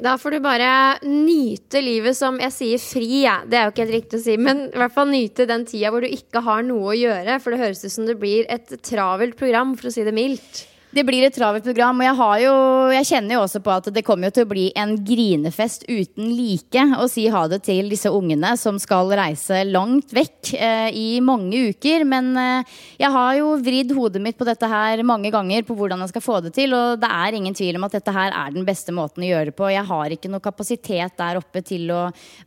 Da 0.00 0.14
får 0.18 0.34
du 0.34 0.40
bare 0.42 0.68
nyte 1.04 1.82
livet 1.84 2.16
som 2.16 2.38
jeg 2.40 2.54
sier 2.54 2.80
fri, 2.82 3.08
ja. 3.26 3.36
det 3.46 3.58
er 3.58 3.66
jo 3.66 3.74
ikke 3.74 3.84
helt 3.84 3.96
riktig 3.98 4.18
å 4.18 4.24
si, 4.24 4.36
men 4.40 4.64
i 4.70 4.78
hvert 4.80 4.94
fall 4.94 5.10
nyte 5.12 5.46
den 5.46 5.66
tida 5.68 5.92
hvor 5.92 6.02
du 6.02 6.08
ikke 6.08 6.42
har 6.46 6.64
noe 6.66 6.94
å 6.94 6.96
gjøre, 6.96 7.36
for 7.42 7.52
det 7.52 7.60
høres 7.60 7.84
ut 7.84 7.92
som 7.92 8.08
det 8.08 8.16
blir 8.18 8.48
et 8.50 8.72
travelt 8.82 9.36
program, 9.38 9.76
for 9.78 9.90
å 9.90 9.94
si 9.94 10.06
det 10.06 10.16
mildt. 10.16 10.64
Det 10.94 11.02
blir 11.02 11.24
et 11.26 11.34
travelt 11.34 11.64
program, 11.66 11.98
og 11.98 12.06
jeg, 12.06 12.44
jo, 12.44 12.50
jeg, 12.94 13.06
kjenner 13.08 13.34
jo 13.34 13.40
også 13.42 13.60
på 13.66 13.72
at 13.74 13.88
det 13.90 14.04
kommer 14.06 14.30
til 14.30 14.44
å 14.44 14.50
bli 14.52 14.68
en 14.78 14.92
grinefest 15.02 15.88
uten 15.88 16.28
like 16.30 16.84
å 17.02 17.08
si 17.10 17.24
ha 17.34 17.40
det 17.50 17.64
til 17.66 17.88
disse 17.90 18.12
ungene 18.14 18.52
som 18.60 18.78
skal 18.78 19.10
reise 19.18 19.64
langt 19.66 20.14
vekk 20.14 20.52
eh, 20.54 20.94
i 20.94 21.18
mange 21.18 21.72
uker. 21.72 22.04
Men 22.06 22.28
eh, 22.38 22.76
jeg 23.00 23.10
har 23.10 23.32
jo 23.40 23.48
vridd 23.64 23.90
hodet 23.96 24.22
mitt 24.22 24.38
på 24.38 24.46
dette 24.46 24.68
her 24.70 25.02
mange 25.02 25.32
ganger 25.34 25.66
på 25.66 25.74
hvordan 25.74 26.04
jeg 26.04 26.12
skal 26.12 26.24
få 26.28 26.38
det 26.44 26.54
til, 26.60 26.76
og 26.78 27.02
det 27.02 27.10
er 27.10 27.38
ingen 27.40 27.58
tvil 27.58 27.80
om 27.80 27.88
at 27.88 27.98
dette 27.98 28.14
her 28.14 28.30
er 28.30 28.54
den 28.54 28.68
beste 28.68 28.94
måten 28.94 29.26
å 29.26 29.32
gjøre 29.32 29.50
det 29.50 29.56
på. 29.58 29.72
Jeg 29.74 29.90
har 29.90 30.14
ikke 30.14 30.30
noe 30.30 30.46
kapasitet 30.46 31.18
der 31.18 31.42
oppe 31.42 31.64
til 31.66 31.90
å 31.90 32.04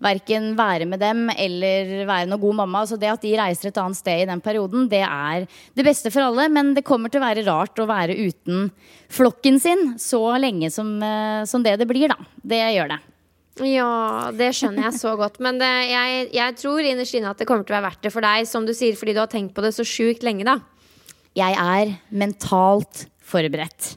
verken 0.08 0.54
være 0.56 0.88
med 0.88 1.04
dem 1.04 1.28
eller 1.36 2.08
være 2.08 2.32
noe 2.32 2.46
god 2.46 2.62
mamma. 2.64 2.86
Så 2.88 2.96
det 2.96 3.12
at 3.12 3.28
de 3.28 3.36
reiser 3.42 3.74
et 3.74 3.84
annet 3.84 4.00
sted 4.00 4.24
i 4.24 4.32
den 4.32 4.46
perioden, 4.46 4.88
det 4.88 5.04
er 5.04 5.52
det 5.76 5.90
beste 5.92 6.16
for 6.16 6.30
alle, 6.30 6.48
men 6.48 6.72
det 6.80 6.88
kommer 6.88 7.12
til 7.12 7.20
å 7.20 7.28
være 7.28 7.48
rart 7.52 7.84
å 7.84 7.92
være 7.92 8.16
ute 8.16 8.36
uten 8.38 8.70
flokken 9.10 9.60
sin 9.60 9.94
så 10.00 10.22
lenge 10.40 10.72
som, 10.74 10.96
eh, 11.04 11.44
som 11.46 11.64
det 11.64 11.78
det 11.82 11.88
blir, 11.90 12.08
da. 12.14 12.18
Det 12.42 12.62
gjør 12.78 12.96
det. 12.96 13.00
Ja, 13.66 14.30
det 14.38 14.52
skjønner 14.54 14.90
jeg 14.90 15.00
så 15.00 15.16
godt. 15.18 15.40
Men 15.42 15.58
det, 15.62 15.70
jeg, 15.90 16.30
jeg, 16.38 16.58
tror 16.62 16.86
innerst 16.86 17.18
inne 17.18 17.34
at 17.34 17.42
det 17.42 17.48
kommer 17.50 17.66
til 17.66 17.74
å 17.74 17.80
være 17.80 17.90
verdt 17.90 18.04
det 18.06 18.14
for 18.14 18.26
deg, 18.26 18.50
som 18.50 18.68
du 18.68 18.74
sier, 18.78 18.98
fordi 18.98 19.16
du 19.18 19.22
har 19.24 19.32
tenkt 19.32 19.56
på 19.58 19.66
det 19.66 19.74
så 19.76 19.86
sjukt 19.88 20.26
lenge, 20.26 20.46
da. 20.48 20.60
Jeg 21.38 21.58
er 21.58 21.96
mentalt 22.10 23.08
forberedt. 23.26 23.96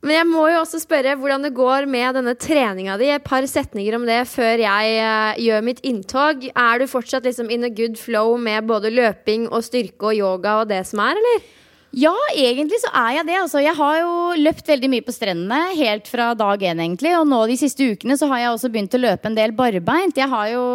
Men 0.00 0.14
jeg 0.16 0.28
må 0.30 0.46
jo 0.48 0.62
også 0.62 0.78
spørre 0.80 1.12
hvordan 1.20 1.42
det 1.44 1.52
går 1.52 1.84
med 1.90 2.16
denne 2.16 2.32
treninga 2.40 2.96
di. 2.96 3.10
Et 3.12 3.24
par 3.24 3.44
setninger 3.44 3.98
om 3.98 4.06
det 4.08 4.22
før 4.30 4.62
jeg 4.62 4.94
uh, 4.96 5.36
gjør 5.36 5.66
mitt 5.66 5.82
inntog. 5.84 6.46
Er 6.54 6.80
du 6.80 6.86
fortsatt 6.88 7.28
liksom 7.28 7.52
in 7.52 7.68
a 7.68 7.72
good 7.72 8.00
flow 8.00 8.38
med 8.40 8.64
både 8.70 8.92
løping 8.94 9.50
og 9.50 9.66
styrke 9.66 10.08
og 10.08 10.16
yoga 10.16 10.62
og 10.62 10.70
det 10.72 10.86
som 10.88 11.04
er, 11.04 11.20
eller? 11.20 11.44
Ja, 11.90 12.14
egentlig 12.38 12.78
så 12.84 12.90
er 12.94 13.16
jeg 13.16 13.26
det. 13.26 13.38
Altså, 13.40 13.62
jeg 13.64 13.74
har 13.74 13.96
jo 13.98 14.10
løpt 14.38 14.68
veldig 14.70 14.90
mye 14.92 15.06
på 15.06 15.14
strendene 15.14 15.72
helt 15.74 16.10
fra 16.10 16.28
dag 16.38 16.62
én, 16.62 16.82
egentlig. 16.84 17.16
Og 17.18 17.26
nå 17.26 17.40
de 17.50 17.56
siste 17.58 17.88
ukene 17.94 18.18
så 18.18 18.28
har 18.30 18.44
jeg 18.44 18.52
også 18.52 18.70
begynt 18.70 18.94
å 18.94 19.02
løpe 19.02 19.26
en 19.30 19.38
del 19.38 19.54
barbeint. 19.58 20.20
Jeg 20.20 20.30
har 20.30 20.52
jo 20.52 20.68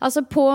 Altså 0.00 0.22
på 0.24 0.46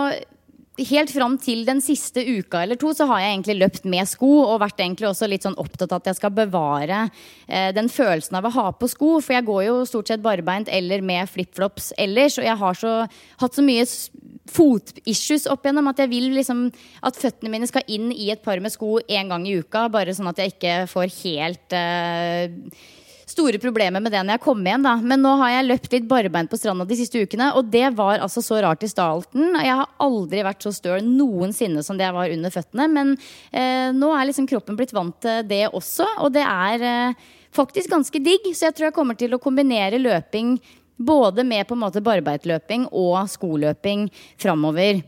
helt 0.84 1.12
fram 1.14 1.38
til 1.40 1.64
den 1.68 1.80
siste 1.84 2.20
uka 2.20 2.64
eller 2.66 2.76
to 2.80 2.90
så 2.96 3.06
har 3.08 3.22
jeg 3.22 3.34
egentlig 3.34 3.56
løpt 3.62 3.86
med 3.88 4.08
sko 4.10 4.32
og 4.44 4.60
vært 4.64 4.82
egentlig 4.84 5.08
også 5.08 5.30
litt 5.32 5.46
sånn 5.46 5.56
opptatt 5.62 5.94
av 5.94 6.02
at 6.02 6.10
jeg 6.10 6.18
skal 6.20 6.34
bevare 6.36 7.06
eh, 7.48 7.70
den 7.76 7.88
følelsen 7.92 8.36
av 8.40 8.50
å 8.50 8.54
ha 8.58 8.66
på 8.76 8.90
sko. 8.92 9.14
For 9.24 9.38
jeg 9.38 9.48
går 9.48 9.62
jo 9.70 9.78
stort 9.88 10.12
sett 10.12 10.24
barbeint 10.26 10.72
eller 10.72 11.04
med 11.06 11.32
flipflops 11.32 11.94
ellers. 12.02 12.40
Og 12.42 12.48
jeg 12.48 12.60
har 12.60 12.80
så, 12.80 12.96
hatt 13.44 13.56
så 13.56 13.66
mye 13.66 13.86
fotissues 14.52 15.48
opp 15.50 15.66
igjennom 15.66 15.90
at 15.90 16.04
jeg 16.04 16.12
vil 16.12 16.30
liksom 16.36 16.68
at 17.06 17.18
føttene 17.18 17.52
mine 17.54 17.70
skal 17.70 17.86
inn 17.92 18.12
i 18.14 18.30
et 18.34 18.44
par 18.46 18.62
med 18.62 18.74
sko 18.74 19.00
én 19.10 19.32
gang 19.32 19.48
i 19.48 19.58
uka. 19.62 19.88
Bare 19.94 20.14
sånn 20.16 20.30
at 20.32 20.42
jeg 20.42 20.56
ikke 20.56 20.76
får 20.92 21.10
helt 21.24 21.76
uh, 21.76 22.84
store 23.26 23.60
problemer 23.62 24.04
med 24.04 24.14
det 24.14 24.22
når 24.22 24.38
jeg 24.38 24.44
kommer 24.46 24.70
igjen. 24.70 24.86
da 24.86 24.96
Men 25.02 25.24
nå 25.26 25.34
har 25.42 25.56
jeg 25.56 25.68
løpt 25.70 25.96
litt 25.98 26.08
barbeint 26.10 26.52
på 26.52 26.60
stranda 26.62 26.86
de 26.88 27.00
siste 27.00 27.22
ukene, 27.26 27.52
og 27.58 27.72
det 27.74 27.90
var 27.98 28.22
altså 28.22 28.44
så 28.46 28.62
rart 28.64 28.86
i 28.86 28.92
starten. 28.92 29.58
Jeg 29.58 29.80
har 29.82 29.90
aldri 30.04 30.46
vært 30.46 30.66
så 30.66 30.74
støl 30.76 31.02
noensinne 31.06 31.84
som 31.86 31.98
det 31.98 32.08
jeg 32.08 32.18
var 32.18 32.38
under 32.38 32.54
føttene. 32.54 32.90
Men 32.92 33.16
uh, 33.18 33.90
nå 33.98 34.14
er 34.14 34.30
liksom 34.30 34.50
kroppen 34.52 34.78
blitt 34.78 34.94
vant 34.96 35.18
til 35.26 35.42
det 35.50 35.66
også, 35.72 36.08
og 36.22 36.34
det 36.38 36.46
er 36.46 36.86
uh, 36.86 37.28
faktisk 37.56 37.92
ganske 37.98 38.22
digg. 38.22 38.52
Så 38.54 38.70
jeg 38.70 38.78
tror 38.78 38.92
jeg 38.92 39.00
kommer 39.02 39.18
til 39.18 39.34
å 39.34 39.42
kombinere 39.42 40.02
løping 40.02 40.60
både 40.98 41.44
med 41.48 41.68
på 41.68 41.76
en 41.76 41.84
måte 41.84 42.04
barbeitløping 42.06 42.88
og 42.92 43.26
skoløping 43.32 44.08
framover. 44.42 45.04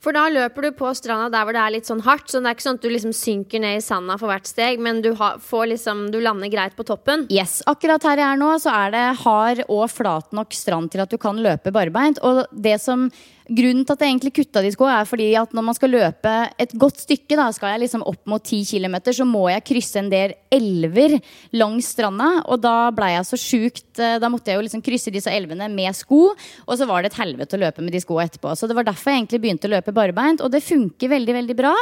For 0.00 0.16
da 0.16 0.30
løper 0.32 0.64
du 0.64 0.76
på 0.78 0.90
stranda 0.96 1.28
der 1.28 1.44
hvor 1.44 1.52
det 1.52 1.60
er 1.60 1.74
litt 1.74 1.88
sånn 1.88 2.00
hardt. 2.06 2.30
Så 2.32 2.40
det 2.40 2.48
er 2.48 2.56
ikke 2.56 2.64
sånn 2.64 2.78
at 2.78 2.86
du 2.86 2.92
liksom 2.92 3.12
synker 3.16 3.60
ned 3.60 3.80
i 3.80 3.84
sanda 3.84 4.16
for 4.20 4.32
hvert 4.32 4.48
steg, 4.48 4.80
men 4.80 5.02
du, 5.04 5.10
har, 5.18 5.36
liksom, 5.68 6.06
du 6.12 6.16
lander 6.24 6.48
greit 6.52 6.76
på 6.78 6.86
toppen. 6.88 7.26
Yes, 7.32 7.58
Akkurat 7.68 8.06
her 8.08 8.22
jeg 8.22 8.28
er 8.30 8.40
nå, 8.40 8.54
så 8.62 8.72
er 8.72 8.94
det 8.96 9.04
hard 9.26 9.60
og 9.68 9.84
flat 9.92 10.32
nok 10.36 10.56
strand 10.56 10.94
til 10.94 11.04
at 11.04 11.12
du 11.12 11.18
kan 11.20 11.40
løpe 11.44 11.72
barbeint. 11.74 12.22
Og 12.24 12.46
det 12.50 12.78
som 12.80 13.10
Grunnen 13.50 13.82
til 13.82 13.96
at 13.96 14.02
jeg 14.04 14.12
egentlig 14.12 14.30
kutta 14.36 14.60
de 14.62 14.70
skoene, 14.70 15.00
er 15.00 15.08
fordi 15.08 15.26
at 15.34 15.54
når 15.56 15.64
man 15.66 15.74
skal 15.74 15.90
løpe 15.90 16.34
et 16.62 16.74
godt 16.78 17.00
stykke, 17.02 17.34
da 17.34 17.48
skal 17.54 17.72
jeg 17.74 17.82
liksom 17.82 18.04
opp 18.06 18.22
mot 18.30 18.44
10 18.44 18.62
km, 18.68 18.94
så 19.10 19.26
må 19.26 19.48
jeg 19.50 19.64
krysse 19.66 19.98
en 19.98 20.10
del 20.12 20.36
elver 20.54 21.16
langs 21.58 21.88
stranda. 21.90 22.28
Og 22.46 22.62
da 22.62 22.74
blei 22.94 23.10
jeg 23.16 23.26
så 23.26 23.38
sjukt 23.40 23.98
eh, 24.02 24.18
Da 24.22 24.30
måtte 24.30 24.52
jeg 24.52 24.60
jo 24.60 24.64
liksom 24.66 24.84
krysse 24.86 25.10
disse 25.14 25.32
elvene 25.34 25.66
med 25.72 25.96
sko. 25.98 26.30
Og 26.66 26.78
så 26.78 26.86
var 26.86 27.02
det 27.02 27.10
et 27.10 27.18
helvete 27.18 27.58
å 27.58 27.62
løpe 27.64 27.82
med 27.82 27.94
de 27.94 28.02
skoene 28.02 28.28
etterpå. 28.30 28.54
Så 28.54 28.70
det 28.70 28.76
var 28.78 28.86
derfor 28.86 29.10
jeg 29.10 29.24
egentlig 29.24 29.42
begynte 29.42 29.66
å 29.66 29.74
løpe 29.74 29.94
barbeint. 29.96 30.44
Og 30.46 30.54
det 30.54 30.62
funker 30.62 31.10
veldig, 31.10 31.36
veldig 31.40 31.58
bra. 31.58 31.74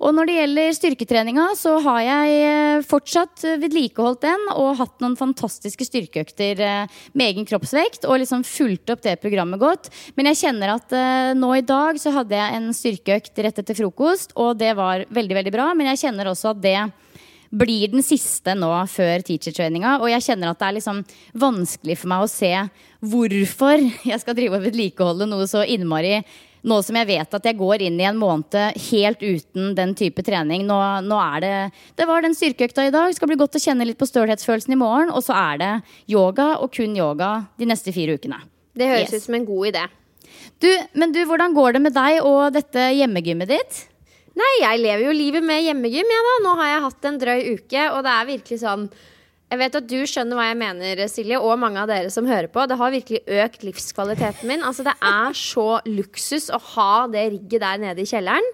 Og 0.00 0.14
når 0.16 0.30
det 0.30 0.36
gjelder 0.38 0.76
styrketreninga, 0.78 1.48
så 1.58 1.74
har 1.84 2.00
jeg 2.06 2.38
eh, 2.46 2.86
fortsatt 2.86 3.48
vedlikeholdt 3.60 4.22
den 4.24 4.46
og 4.54 4.78
hatt 4.78 5.02
noen 5.02 5.18
fantastiske 5.18 5.90
styrkeøkter 5.90 6.64
eh, 6.64 7.02
med 7.18 7.34
egen 7.34 7.50
kroppsvekt 7.50 8.06
og 8.06 8.22
liksom 8.22 8.46
fulgt 8.46 8.94
opp 8.94 9.02
det 9.04 9.18
programmet 9.20 9.60
godt. 9.60 9.90
Men 10.14 10.30
jeg 10.30 10.42
kjenner 10.44 10.76
at 10.78 10.99
nå 11.36 11.52
i 11.56 11.64
dag 11.66 11.98
så 12.00 12.12
hadde 12.14 12.36
jeg 12.38 12.56
en 12.56 12.72
styrkeøkt 12.76 13.40
rett 13.46 13.60
etter 13.62 13.78
frokost, 13.78 14.34
og 14.38 14.58
det 14.60 14.74
var 14.78 15.06
veldig, 15.08 15.38
veldig 15.40 15.54
bra. 15.54 15.70
Men 15.76 15.92
jeg 15.92 16.04
kjenner 16.06 16.30
også 16.30 16.52
at 16.54 16.60
det 16.64 16.78
blir 17.50 17.90
den 17.90 18.04
siste 18.06 18.54
nå 18.54 18.70
før 18.90 19.24
teacher-traininga. 19.26 19.98
Og 20.00 20.10
jeg 20.12 20.26
kjenner 20.28 20.52
at 20.52 20.60
det 20.60 20.68
er 20.68 20.76
liksom 20.78 21.02
vanskelig 21.42 21.98
for 21.98 22.12
meg 22.12 22.24
å 22.24 22.30
se 22.30 22.52
hvorfor 23.00 23.82
jeg 24.10 24.22
skal 24.22 24.38
drive 24.38 24.60
og 24.60 24.68
vedlikeholde 24.68 25.28
noe 25.30 25.48
så 25.50 25.64
innmari 25.66 26.20
nå 26.60 26.76
som 26.84 26.96
jeg 26.98 27.08
vet 27.08 27.36
at 27.36 27.46
jeg 27.48 27.56
går 27.56 27.84
inn 27.86 27.96
i 28.02 28.06
en 28.08 28.18
måned 28.20 28.80
helt 28.90 29.22
uten 29.22 29.72
den 29.76 29.94
type 29.96 30.22
trening. 30.26 30.66
Nå, 30.68 30.76
nå 31.06 31.20
er 31.22 31.44
det 31.44 31.54
Det 31.96 32.06
var 32.08 32.24
den 32.24 32.36
styrkeøkta 32.36 32.86
i 32.86 32.92
dag. 32.94 33.14
Skal 33.16 33.30
bli 33.30 33.38
godt 33.40 33.56
å 33.56 33.62
kjenne 33.62 33.86
litt 33.88 34.00
på 34.00 34.08
stølhetsfølelsen 34.08 34.76
i 34.76 34.80
morgen. 34.80 35.12
Og 35.14 35.24
så 35.24 35.36
er 35.36 35.62
det 35.62 35.72
yoga 36.12 36.52
og 36.60 36.72
kun 36.76 36.96
yoga 36.96 37.46
de 37.60 37.68
neste 37.70 37.94
fire 37.96 38.18
ukene. 38.20 38.42
Det 38.76 38.86
høres 38.92 39.08
yes. 39.08 39.24
ut 39.24 39.28
som 39.30 39.40
en 39.40 39.48
god 39.48 39.72
idé. 39.72 39.86
Du, 40.62 40.70
men 40.98 41.14
du, 41.14 41.22
hvordan 41.28 41.54
går 41.56 41.76
det 41.76 41.84
med 41.86 41.96
deg 41.96 42.20
og 42.26 42.50
dette 42.56 42.90
hjemmegymmet 42.96 43.50
ditt? 43.50 43.84
Nei, 44.38 44.50
jeg 44.62 44.82
lever 44.82 45.06
jo 45.08 45.14
livet 45.16 45.44
med 45.44 45.64
hjemmegym, 45.66 46.10
ja 46.14 46.20
da. 46.26 46.34
Nå 46.44 46.58
har 46.60 46.70
jeg 46.70 46.84
hatt 46.86 47.08
en 47.08 47.18
drøy 47.20 47.40
uke, 47.58 47.86
og 47.92 48.04
det 48.06 48.12
er 48.14 48.28
virkelig 48.34 48.60
sånn 48.62 48.90
jeg 49.50 49.58
vet 49.58 49.76
at 49.80 49.86
du 49.90 49.96
skjønner 50.06 50.38
hva 50.38 50.44
jeg 50.46 50.58
mener, 50.60 51.00
Silje, 51.10 51.38
og 51.42 51.58
mange 51.58 51.80
av 51.82 51.88
dere 51.90 52.10
som 52.14 52.28
hører 52.28 52.46
på. 52.54 52.62
Det 52.70 52.76
har 52.78 52.92
virkelig 52.94 53.20
økt 53.42 53.64
livskvaliteten 53.66 54.46
min. 54.46 54.62
Altså, 54.62 54.84
det 54.86 54.94
er 54.94 55.34
så 55.34 55.80
luksus 55.90 56.46
å 56.54 56.60
ha 56.76 56.92
det 57.10 57.24
rigget 57.32 57.64
der 57.64 57.80
nede 57.82 58.04
i 58.04 58.06
kjelleren. 58.06 58.46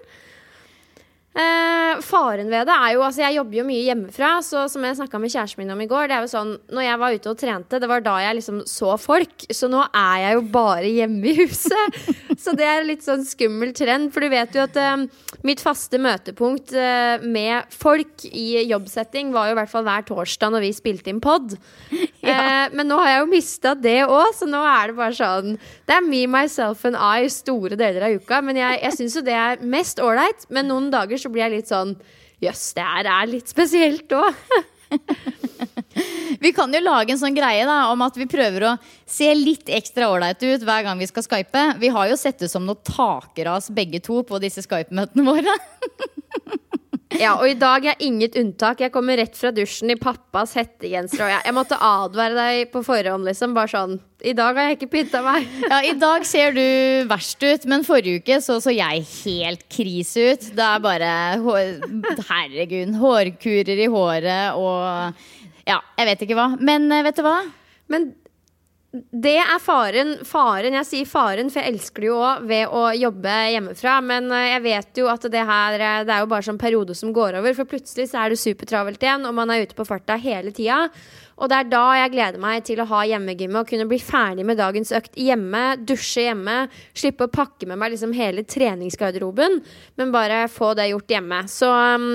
Eh, 1.37 1.99
faren 2.01 2.47
ved 2.49 2.65
det 2.65 2.73
er 2.73 2.93
jo 2.95 3.03
Altså, 3.05 3.21
jeg 3.21 3.35
jobber 3.37 3.59
jo 3.59 3.65
mye 3.67 3.83
hjemmefra, 3.85 4.29
så 4.41 4.63
som 4.71 4.85
jeg 4.87 4.97
snakka 4.97 5.19
med 5.21 5.29
kjæresten 5.29 5.61
min 5.61 5.73
om 5.75 5.81
i 5.83 5.89
går, 5.89 6.07
det 6.09 6.15
er 6.15 6.23
jo 6.25 6.31
sånn 6.31 6.53
Når 6.73 6.85
jeg 6.87 6.99
var 7.03 7.17
ute 7.17 7.29
og 7.29 7.37
trente, 7.37 7.79
det 7.83 7.89
var 7.91 8.01
da 8.05 8.15
jeg 8.23 8.37
liksom 8.39 8.63
så 8.65 8.95
folk. 8.97 9.45
Så 9.53 9.69
nå 9.69 9.83
er 9.85 10.23
jeg 10.23 10.37
jo 10.37 10.43
bare 10.55 10.89
hjemme 10.89 11.29
i 11.29 11.35
huset. 11.43 11.99
så 12.43 12.55
det 12.57 12.65
er 12.65 12.87
litt 12.87 13.05
sånn 13.05 13.25
skummel 13.27 13.73
trend. 13.77 14.09
For 14.13 14.25
du 14.25 14.31
vet 14.33 14.57
jo 14.57 14.63
at 14.65 14.79
eh, 14.81 15.05
mitt 15.45 15.61
faste 15.63 15.99
møtepunkt 16.01 16.73
eh, 16.73 17.21
med 17.21 17.69
folk 17.75 18.25
i 18.31 18.63
jobbsetting 18.65 19.29
var 19.35 19.49
jo 19.49 19.55
i 19.55 19.59
hvert 19.61 19.71
fall 19.71 19.85
hver 19.85 20.07
torsdag 20.09 20.55
når 20.55 20.65
vi 20.65 20.73
spilte 20.77 21.13
inn 21.13 21.23
pod. 21.23 21.57
Ja. 22.27 22.33
Eh, 22.33 22.73
men 22.75 22.89
nå 22.89 22.97
har 22.99 23.07
jeg 23.07 23.19
jo 23.21 23.27
mista 23.29 23.71
det 23.77 23.99
òg, 24.03 24.33
så 24.35 24.43
nå 24.49 24.59
er 24.67 24.89
det 24.89 24.95
bare 24.97 25.15
sånn 25.15 25.53
Det 25.87 25.93
er 25.95 26.03
me, 26.03 26.25
myself 26.27 26.81
and 26.89 26.97
I 26.99 27.29
store 27.31 27.77
deler 27.79 28.03
av 28.03 28.17
uka. 28.19 28.41
Men 28.43 28.59
jeg, 28.59 28.81
jeg 28.83 28.95
syns 28.97 29.15
jo 29.15 29.23
det 29.23 29.35
er 29.37 29.63
mest 29.63 30.01
ålreit. 30.03 30.43
Men 30.51 30.67
noen 30.67 30.89
dager 30.91 31.21
så 31.21 31.26
blir 31.31 31.45
jeg 31.47 31.55
litt 31.59 31.71
sånn 31.71 31.95
Jøss, 32.43 32.69
det 32.77 32.83
her 32.85 33.07
er 33.09 33.29
litt 33.31 33.49
spesielt 33.49 34.11
òg. 34.13 34.35
vi 36.43 36.51
kan 36.53 36.69
jo 36.69 36.81
lage 36.83 37.15
en 37.15 37.21
sånn 37.21 37.35
greie 37.35 37.63
da 37.65 37.79
om 37.89 38.03
at 38.05 38.19
vi 38.19 38.27
prøver 38.29 38.67
å 38.69 38.75
se 39.09 39.31
litt 39.33 39.71
ekstra 39.73 40.11
ålreit 40.13 40.43
ut 40.45 40.65
hver 40.67 40.85
gang 40.85 41.01
vi 41.01 41.09
skal 41.09 41.25
skype. 41.25 41.63
Vi 41.81 41.89
har 41.95 42.11
jo 42.11 42.19
sett 42.19 42.37
det 42.43 42.51
som 42.53 42.65
noen 42.67 42.83
takras 42.85 43.71
begge 43.73 44.03
to 44.05 44.21
på 44.27 44.41
disse 44.43 44.61
Skype-møtene 44.67 45.25
våre. 45.25 45.57
Ja, 47.17 47.33
og 47.39 47.47
i 47.49 47.55
dag 47.57 47.85
er 47.89 48.03
inget 48.03 48.35
unntak. 48.39 48.81
Jeg 48.83 48.93
kommer 48.93 49.17
rett 49.17 49.37
fra 49.37 49.49
dusjen 49.55 49.91
i 49.93 49.97
pappas 49.99 50.53
hettegenser. 50.57 51.23
Og 51.25 51.31
jeg, 51.31 51.41
jeg, 51.47 51.55
måtte 51.57 51.79
advare 51.81 52.37
deg 52.37 52.69
på 52.73 52.83
forhånd, 52.85 53.25
liksom. 53.27 53.55
Bare 53.57 53.71
sånn 53.71 53.97
I 54.25 54.33
dag 54.37 54.57
har 54.57 54.69
jeg 54.69 54.77
ikke 54.77 54.91
pynta 54.93 55.23
meg. 55.25 55.47
Ja, 55.71 55.81
i 55.85 55.95
dag 55.99 56.25
ser 56.27 56.53
du 56.55 56.63
verst 57.09 57.41
ut, 57.43 57.65
men 57.69 57.85
forrige 57.87 58.21
uke 58.21 58.39
så 58.43 58.59
så 58.63 58.73
jeg 58.73 59.05
helt 59.23 59.65
krise 59.73 60.29
ut. 60.33 60.51
Det 60.57 60.67
er 60.67 60.83
bare 60.83 61.11
Herregud. 62.29 62.95
Hårkurer 63.01 63.83
i 63.83 63.89
håret 63.91 64.61
og 64.61 65.67
Ja, 65.67 65.81
jeg 65.99 66.11
vet 66.11 66.23
ikke 66.27 66.37
hva. 66.37 66.51
Men 66.59 66.87
eh, 66.93 67.03
vet 67.07 67.17
du 67.17 67.25
hva? 67.25 67.39
Men 67.91 68.11
det 68.95 69.35
er 69.41 69.59
faren. 69.59 70.13
Faren, 70.25 70.75
Jeg 70.77 70.87
sier 70.87 71.07
faren, 71.09 71.49
for 71.51 71.59
jeg 71.59 71.73
elsker 71.73 72.05
det 72.05 72.07
jo 72.07 72.17
òg 72.23 72.45
ved 72.47 72.71
å 72.71 72.83
jobbe 72.95 73.35
hjemmefra. 73.51 73.97
Men 74.01 74.31
eh, 74.31 74.53
jeg 74.53 74.63
vet 74.63 75.01
jo 75.01 75.09
at 75.11 75.27
det 75.27 75.43
her 75.43 75.75
eh, 75.75 76.03
Det 76.07 76.15
er 76.15 76.23
jo 76.23 76.31
bare 76.31 76.47
sånn 76.47 76.61
periode 76.61 76.95
som 76.95 77.11
går 77.13 77.41
over. 77.41 77.55
For 77.57 77.67
plutselig 77.67 78.07
så 78.13 78.23
er 78.23 78.31
det 78.31 78.39
supertravelt 78.39 79.03
igjen, 79.03 79.27
og 79.27 79.35
man 79.35 79.51
er 79.51 79.67
ute 79.67 79.75
på 79.75 79.85
farta 79.87 80.15
hele 80.21 80.55
tida. 80.55 80.87
Og 81.37 81.51
det 81.51 81.59
er 81.59 81.69
da 81.69 81.83
jeg 81.99 82.13
gleder 82.15 82.41
meg 82.41 82.63
til 82.65 82.79
å 82.81 82.87
ha 82.89 83.03
hjemmegymmet 83.05 83.59
og 83.59 83.69
kunne 83.69 83.85
bli 83.91 83.99
ferdig 84.01 84.47
med 84.47 84.57
dagens 84.57 84.95
økt 84.95 85.19
hjemme. 85.19 85.63
Dusje 85.85 86.23
hjemme. 86.29 86.57
Slippe 86.97 87.27
å 87.27 87.33
pakke 87.33 87.67
med 87.69 87.77
meg 87.77 87.93
liksom 87.93 88.15
hele 88.17 88.47
treningsgarderoben, 88.47 89.59
men 89.99 90.15
bare 90.15 90.45
få 90.49 90.71
det 90.79 90.89
gjort 90.93 91.13
hjemme. 91.13 91.43
Så 91.51 91.69
um, 91.69 92.11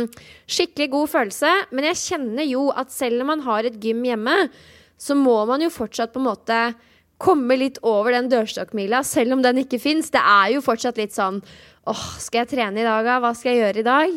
skikkelig 0.50 0.90
god 0.96 1.12
følelse. 1.18 1.56
Men 1.70 1.92
jeg 1.92 2.00
kjenner 2.08 2.48
jo 2.48 2.70
at 2.72 2.90
selv 2.90 3.22
om 3.22 3.36
man 3.36 3.44
har 3.46 3.68
et 3.68 3.78
gym 3.78 4.02
hjemme, 4.08 4.48
så 5.02 5.16
må 5.18 5.34
man 5.48 5.64
jo 5.64 5.72
fortsatt 5.72 6.12
på 6.14 6.22
en 6.22 6.28
måte 6.30 6.60
komme 7.22 7.56
litt 7.58 7.78
over 7.86 8.14
den 8.14 8.30
dørstokkmila, 8.30 9.02
selv 9.06 9.36
om 9.36 9.42
den 9.44 9.62
ikke 9.62 9.80
fins. 9.82 10.10
Det 10.14 10.22
er 10.22 10.54
jo 10.56 10.62
fortsatt 10.64 10.98
litt 10.98 11.14
sånn 11.14 11.40
åh, 11.90 12.06
skal 12.22 12.42
jeg 12.42 12.52
trene 12.54 12.82
i 12.82 12.86
dag, 12.86 13.06
da? 13.06 13.18
Hva 13.22 13.32
skal 13.34 13.52
jeg 13.52 13.62
gjøre 13.62 13.82
i 13.82 13.86
dag? 13.86 14.16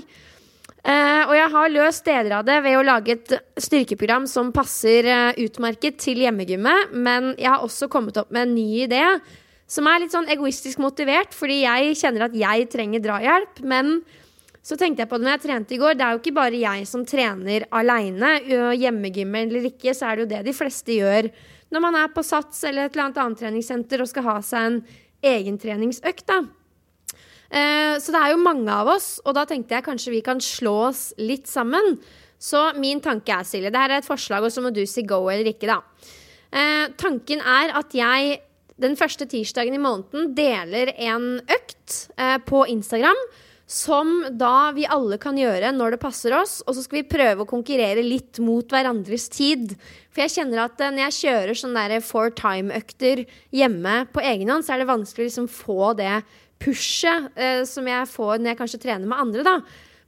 Eh, 0.85 1.23
og 1.25 1.33
jeg 1.33 1.49
har 1.55 1.71
løst 1.73 2.05
deler 2.05 2.35
av 2.39 2.45
det 2.45 2.59
ved 2.61 2.77
å 2.77 2.83
lage 2.85 3.15
et 3.15 3.31
styrkeprogram 3.65 4.27
som 4.29 4.51
passer 4.53 5.07
eh, 5.09 5.39
utmerket 5.45 5.97
til 6.01 6.21
hjemmegymmet, 6.21 6.93
men 6.93 7.31
jeg 7.39 7.49
har 7.49 7.65
også 7.65 7.89
kommet 7.89 8.19
opp 8.21 8.29
med 8.33 8.45
en 8.45 8.53
ny 8.57 8.85
idé 8.85 9.01
som 9.65 9.87
er 9.89 10.03
litt 10.03 10.13
sånn 10.13 10.29
egoistisk 10.29 10.77
motivert, 10.83 11.33
fordi 11.33 11.63
jeg 11.63 11.97
kjenner 11.97 12.27
at 12.27 12.37
jeg 12.37 12.67
trenger 12.69 13.01
drahjelp, 13.01 13.63
men 13.65 13.95
så 14.65 14.77
tenkte 14.79 15.03
jeg 15.03 15.09
på 15.11 15.19
det 15.19 15.27
når 15.27 15.35
jeg 15.35 15.43
trente 15.43 15.75
i 15.75 15.79
går. 15.81 15.97
Det 15.97 16.05
er 16.05 16.15
jo 16.15 16.21
ikke 16.23 16.37
bare 16.39 16.57
jeg 16.57 16.87
som 16.89 17.03
trener 17.05 17.67
aleine. 17.69 18.31
Hjemmegym 18.73 19.37
eller 19.43 19.67
ikke, 19.69 19.93
så 19.93 20.09
er 20.09 20.17
det 20.17 20.25
jo 20.25 20.31
det 20.31 20.41
de 20.47 20.55
fleste 20.57 20.97
gjør 20.97 21.29
når 21.73 21.81
man 21.81 21.97
er 21.97 22.11
på 22.13 22.23
Sats 22.23 22.63
eller 22.67 22.85
et 22.85 22.93
eller 22.93 23.07
annet 23.07 23.21
annet 23.23 23.41
treningssenter 23.41 24.01
og 24.01 24.09
skal 24.09 24.25
ha 24.27 24.35
seg 24.45 24.67
en 24.69 24.77
egentreningsøkt. 25.25 26.25
da. 26.29 26.43
Eh, 27.49 27.95
så 28.01 28.13
det 28.13 28.21
er 28.21 28.33
jo 28.33 28.41
mange 28.41 28.71
av 28.71 28.89
oss, 28.95 29.15
og 29.25 29.35
da 29.37 29.45
tenkte 29.49 29.75
jeg 29.75 29.85
kanskje 29.85 30.13
vi 30.13 30.21
kan 30.25 30.41
slå 30.41 30.75
oss 30.89 31.07
litt 31.21 31.49
sammen. 31.49 31.97
Så 32.41 32.67
min 32.79 33.01
tanke 33.03 33.33
er, 33.33 33.47
Silje, 33.47 33.71
det 33.73 33.81
her 33.81 33.95
er 33.95 34.03
et 34.03 34.07
forslag, 34.07 34.45
og 34.45 34.53
så 34.53 34.63
må 34.63 34.73
du 34.73 34.83
si 34.89 35.05
go 35.07 35.23
eller 35.31 35.49
ikke, 35.49 35.69
da. 35.71 35.79
Eh, 36.55 36.85
tanken 36.99 37.41
er 37.41 37.73
at 37.79 37.95
jeg 37.95 38.39
den 38.81 38.97
første 38.99 39.27
tirsdagen 39.31 39.75
i 39.77 39.81
måneden 39.81 40.33
deler 40.35 40.91
en 40.99 41.37
økt 41.39 41.99
eh, 42.19 42.37
på 42.43 42.65
Instagram 42.71 43.19
som 43.65 44.19
da 44.37 44.71
vi 44.75 44.85
alle 44.85 45.17
kan 45.21 45.37
gjøre 45.37 45.71
når 45.73 45.95
det 45.95 46.01
passer 46.03 46.35
oss. 46.37 46.59
Og 46.65 46.77
så 46.77 46.83
skal 46.85 46.99
vi 47.01 47.09
prøve 47.09 47.43
å 47.43 47.49
konkurrere 47.49 48.03
litt 48.05 48.39
mot 48.43 48.69
hverandres 48.69 49.27
tid. 49.33 49.73
For 50.13 50.25
jeg 50.25 50.35
kjenner 50.37 50.65
at 50.67 50.81
eh, 50.81 50.93
når 50.93 51.07
jeg 51.07 51.17
kjører 51.23 51.61
sånne 51.61 52.01
four 52.05 52.31
time-økter 52.37 53.25
hjemme 53.55 53.97
på 54.13 54.23
egen 54.23 54.53
hånd, 54.53 54.67
så 54.67 54.75
er 54.75 54.83
det 54.83 54.91
vanskelig 54.91 55.25
å 55.25 55.29
liksom 55.31 55.49
få 55.51 55.93
det 55.97 56.19
pushet 56.61 57.33
eh, 57.35 57.65
som 57.67 57.89
jeg 57.89 58.13
får 58.13 58.39
når 58.39 58.53
jeg 58.53 58.61
kanskje 58.61 58.83
trener 58.85 59.09
med 59.09 59.25
andre, 59.25 59.45
da. 59.45 59.57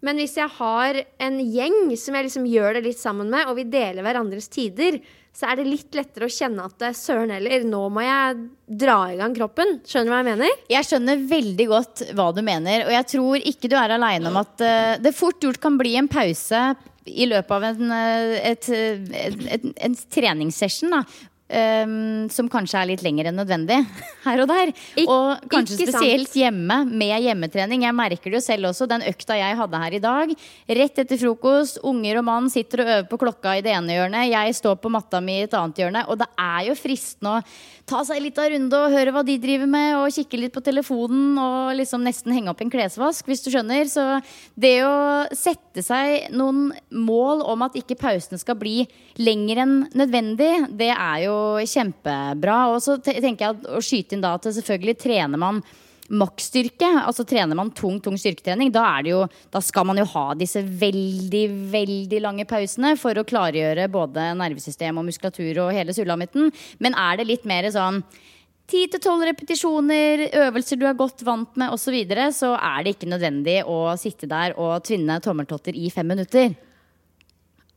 Men 0.05 0.19
hvis 0.21 0.35
jeg 0.37 0.53
har 0.59 0.99
en 1.25 1.37
gjeng 1.41 1.95
som 1.97 2.13
jeg 2.13 2.27
liksom 2.27 2.45
gjør 2.45 2.77
det 2.77 2.83
litt 2.85 2.99
sammen 3.01 3.31
med, 3.33 3.49
og 3.49 3.57
vi 3.57 3.65
deler 3.73 4.05
hverandres 4.05 4.49
tider, 4.53 4.99
så 5.37 5.51
er 5.51 5.59
det 5.59 5.67
litt 5.67 5.93
lettere 5.93 6.25
å 6.25 6.33
kjenne 6.33 6.65
at 6.65 6.81
eh, 6.81 6.95
søren 6.97 7.29
heller, 7.35 7.65
nå 7.69 7.83
må 7.93 8.01
jeg 8.01 8.39
dra 8.81 8.97
i 9.13 9.19
gang 9.19 9.35
kroppen. 9.37 9.75
Skjønner 9.85 10.09
du 10.09 10.13
hva 10.15 10.21
jeg 10.23 10.29
mener? 10.31 10.55
Jeg 10.73 10.87
skjønner 10.87 11.25
veldig 11.29 11.67
godt 11.69 12.03
hva 12.17 12.31
du 12.33 12.41
mener, 12.45 12.87
og 12.87 12.93
jeg 12.95 13.07
tror 13.13 13.45
ikke 13.53 13.69
du 13.69 13.77
er 13.77 13.93
aleine 13.93 14.31
om 14.31 14.39
at 14.41 14.65
uh, 14.65 14.95
det 14.97 15.13
fort 15.13 15.37
gjort 15.43 15.61
kan 15.61 15.77
bli 15.77 15.93
en 15.99 16.09
pause 16.09 16.63
i 17.05 17.27
løpet 17.29 17.53
av 17.53 17.67
en, 17.69 17.93
uh, 17.93 18.33
et, 18.49 18.69
et, 18.73 19.37
et, 19.59 19.67
en 19.85 19.97
treningssession. 20.17 20.97
Da, 20.97 21.03
Um, 21.47 22.25
som 22.27 22.49
kanskje 22.51 22.75
er 22.75 22.89
litt 22.89 23.03
lenger 23.05 23.29
enn 23.29 23.37
nødvendig 23.39 23.77
her 24.25 24.41
og 24.43 24.49
der. 24.51 24.73
Ik 24.99 25.07
og 25.07 25.45
kanskje 25.47 25.77
spesielt 25.79 26.27
sant. 26.27 26.39
hjemme 26.41 26.81
med 26.89 27.23
hjemmetrening. 27.23 27.85
Jeg 27.87 27.95
merker 27.95 28.33
det 28.33 28.41
jo 28.41 28.43
selv 28.43 28.67
også. 28.73 28.87
Den 28.91 29.05
økta 29.07 29.37
jeg 29.39 29.55
hadde 29.55 29.79
her 29.79 29.95
i 29.95 30.01
dag, 30.03 30.33
rett 30.81 30.99
etter 31.05 31.21
frokost, 31.21 31.79
unger 31.87 32.19
og 32.19 32.27
mann 32.27 32.51
sitter 32.51 32.83
og 32.83 32.91
øver 32.97 33.07
på 33.07 33.21
klokka 33.23 33.55
i 33.55 33.63
det 33.63 33.71
ene 33.77 33.95
hjørnet, 33.95 34.27
jeg 34.27 34.59
står 34.59 34.75
på 34.83 34.91
matta 34.91 35.23
mi 35.23 35.39
i 35.39 35.47
et 35.47 35.55
annet 35.55 35.79
hjørne, 35.79 36.03
og 36.11 36.19
det 36.19 36.27
er 36.35 36.67
jo 36.67 36.75
fristende 36.75 37.37
å 37.37 37.43
ta 37.87 38.01
seg 38.03 38.19
litt 38.19 38.39
av 38.41 38.49
runde 38.51 38.79
og 38.83 38.91
høre 38.91 39.13
hva 39.15 39.23
de 39.23 39.37
driver 39.39 39.69
med, 39.71 39.93
og 40.01 40.11
kikke 40.11 40.39
litt 40.41 40.55
på 40.55 40.63
telefonen 40.65 41.37
og 41.39 41.71
liksom 41.79 42.03
nesten 42.03 42.35
henge 42.35 42.51
opp 42.51 42.63
en 42.63 42.71
klesvask, 42.73 43.23
hvis 43.27 43.45
du 43.45 43.49
skjønner. 43.53 43.87
Så 43.87 44.03
det 44.59 44.75
å 44.83 44.97
sette 45.31 45.83
seg 45.85 46.27
noen 46.35 46.73
mål 46.91 47.45
om 47.47 47.63
at 47.63 47.77
ikke 47.79 47.99
pausene 47.99 48.39
skal 48.41 48.59
bli 48.59 48.81
lenger 49.21 49.63
enn 49.63 49.77
nødvendig, 49.95 50.51
det 50.75 50.91
er 50.91 51.23
jo 51.29 51.36
kjempebra. 51.67 52.59
Og 52.73 52.79
så 52.83 52.97
tenker 53.01 53.47
jeg 53.47 53.51
at 53.55 53.67
å 53.77 53.83
skyte 53.83 54.17
inn 54.17 54.23
da 54.23 54.35
at 54.37 54.49
selvfølgelig 54.49 54.97
trener 55.03 55.41
man 55.41 55.61
maksstyrke, 56.07 56.87
altså 57.03 57.25
trener 57.27 57.57
man 57.57 57.71
tung 57.75 57.97
tung 58.03 58.15
styrketrening, 58.19 58.71
da, 58.71 58.85
jo, 59.03 59.25
da, 59.51 59.59
skal 59.63 59.87
man 59.89 59.99
jo 59.99 60.05
ha 60.13 60.29
disse 60.39 60.61
veldig 60.63 61.43
veldig 61.73 62.21
lange 62.23 62.45
pausene 62.47 62.93
for 62.99 63.17
å 63.17 63.25
klargjøre 63.27 63.89
både 63.91 64.29
nervesystem 64.39 64.99
og 64.99 65.07
muskulatur 65.09 65.65
og 65.65 65.73
hele 65.75 65.95
sulamitten. 65.95 66.51
Men 66.83 66.95
er 66.95 67.19
det 67.19 67.27
litt 67.27 67.47
mer 67.49 67.67
sånn 67.73 67.99
10-12 68.67 69.21
repetisjoner, 69.29 70.25
øvelser 70.47 70.79
du 70.79 70.85
er 70.89 70.95
godt 70.99 71.23
vant 71.27 71.53
med 71.59 71.71
osv., 71.71 71.87
så, 71.87 71.93
videre, 71.95 72.29
så 72.35 72.53
er 72.55 72.83
det 72.83 72.97
ikke 72.97 73.11
nødvendig 73.11 73.61
å 73.63 73.95
sitte 73.99 74.27
der 74.27 74.57
og 74.59 74.83
tvinne 74.87 75.21
tommeltotter 75.23 75.75
i 75.75 75.87
fem 75.93 76.07
minutter. 76.11 76.51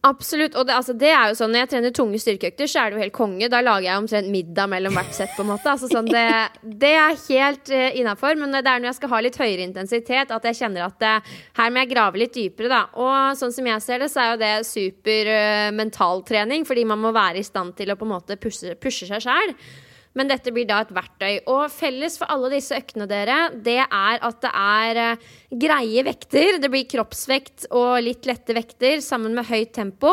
Absolutt. 0.00 0.54
Og 0.56 0.64
det, 0.64 0.72
altså, 0.72 0.94
det, 0.96 1.10
er 1.12 1.28
jo 1.28 1.36
sånn, 1.36 1.50
når 1.52 1.60
jeg 1.60 1.70
trener 1.74 1.92
tunge 1.92 2.18
styrkeøkter, 2.22 2.68
så 2.72 2.80
er 2.80 2.88
det 2.88 2.96
jo 2.96 3.02
helt 3.02 3.14
konge. 3.16 3.50
Da 3.52 3.58
lager 3.60 3.84
jeg 3.84 4.00
omtrent 4.00 4.30
middag 4.32 4.70
mellom 4.72 4.96
hvert 4.96 5.12
sett. 5.12 5.34
på 5.36 5.44
en 5.44 5.50
måte. 5.50 5.68
Altså, 5.68 5.90
sånn, 5.92 6.08
det, 6.08 6.24
det, 6.64 6.94
er 6.96 7.18
helt 7.26 7.68
uh, 7.68 7.76
eh, 7.76 7.98
innafor. 8.00 8.38
Men 8.40 8.56
det 8.56 8.62
er 8.64 8.80
når 8.80 8.90
jeg 8.90 8.98
skal 9.02 9.12
ha 9.12 9.20
litt 9.26 9.36
høyere 9.40 9.66
intensitet, 9.66 10.32
at 10.32 10.48
jeg 10.48 10.58
kjenner 10.62 10.86
at 10.86 11.04
uh, 11.04 11.36
her 11.60 11.74
må 11.74 11.84
jeg 11.84 11.92
grave 11.92 12.22
litt 12.22 12.32
dypere. 12.32 12.72
da. 12.72 12.80
Og 12.96 13.36
sånn 13.36 13.52
som 13.52 13.68
jeg 13.68 13.84
ser 13.84 14.00
det, 14.00 14.08
så 14.14 14.24
er 14.24 14.32
jo 14.32 14.40
det 14.40 14.54
super 14.70 15.32
uh, 15.34 15.68
mentaltrening, 15.76 16.64
fordi 16.68 16.88
man 16.88 17.04
må 17.04 17.12
være 17.12 17.42
i 17.42 17.46
stand 17.46 17.76
til 17.76 17.92
å 17.92 18.00
på 18.00 18.08
en 18.08 18.14
måte 18.16 18.40
pushe, 18.40 18.72
pushe 18.80 19.10
seg 19.10 19.28
sjæl. 19.28 19.56
Men 20.18 20.30
dette 20.30 20.50
blir 20.50 20.66
da 20.66 20.80
et 20.82 20.90
verktøy. 20.94 21.42
Og 21.50 21.70
felles 21.70 22.16
for 22.18 22.30
alle 22.32 22.50
disse 22.56 22.74
øktene 22.74 23.06
dere, 23.10 23.38
det 23.54 23.78
er 23.84 24.24
at 24.26 24.40
det 24.42 24.50
er 24.50 25.00
uh, 25.14 25.28
greie 25.62 26.04
vekter. 26.06 26.58
Det 26.62 26.70
blir 26.72 26.88
kroppsvekt 26.90 27.68
og 27.70 28.00
litt 28.02 28.26
lette 28.26 28.56
vekter 28.56 29.04
sammen 29.04 29.36
med 29.38 29.46
høyt 29.50 29.72
tempo. 29.78 30.10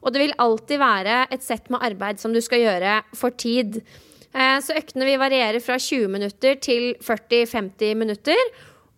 Og 0.00 0.14
det 0.14 0.22
vil 0.22 0.36
alltid 0.40 0.80
være 0.80 1.24
et 1.34 1.44
sett 1.44 1.66
med 1.72 1.82
arbeid 1.90 2.22
som 2.22 2.34
du 2.34 2.40
skal 2.44 2.62
gjøre 2.62 3.00
for 3.18 3.34
tid. 3.34 3.82
Uh, 4.30 4.62
så 4.62 4.78
øktene 4.78 5.08
vil 5.08 5.20
variere 5.22 5.62
fra 5.64 5.80
20 5.82 6.06
minutter 6.14 6.58
til 6.62 6.92
40-50 7.02 7.98
minutter. 7.98 8.50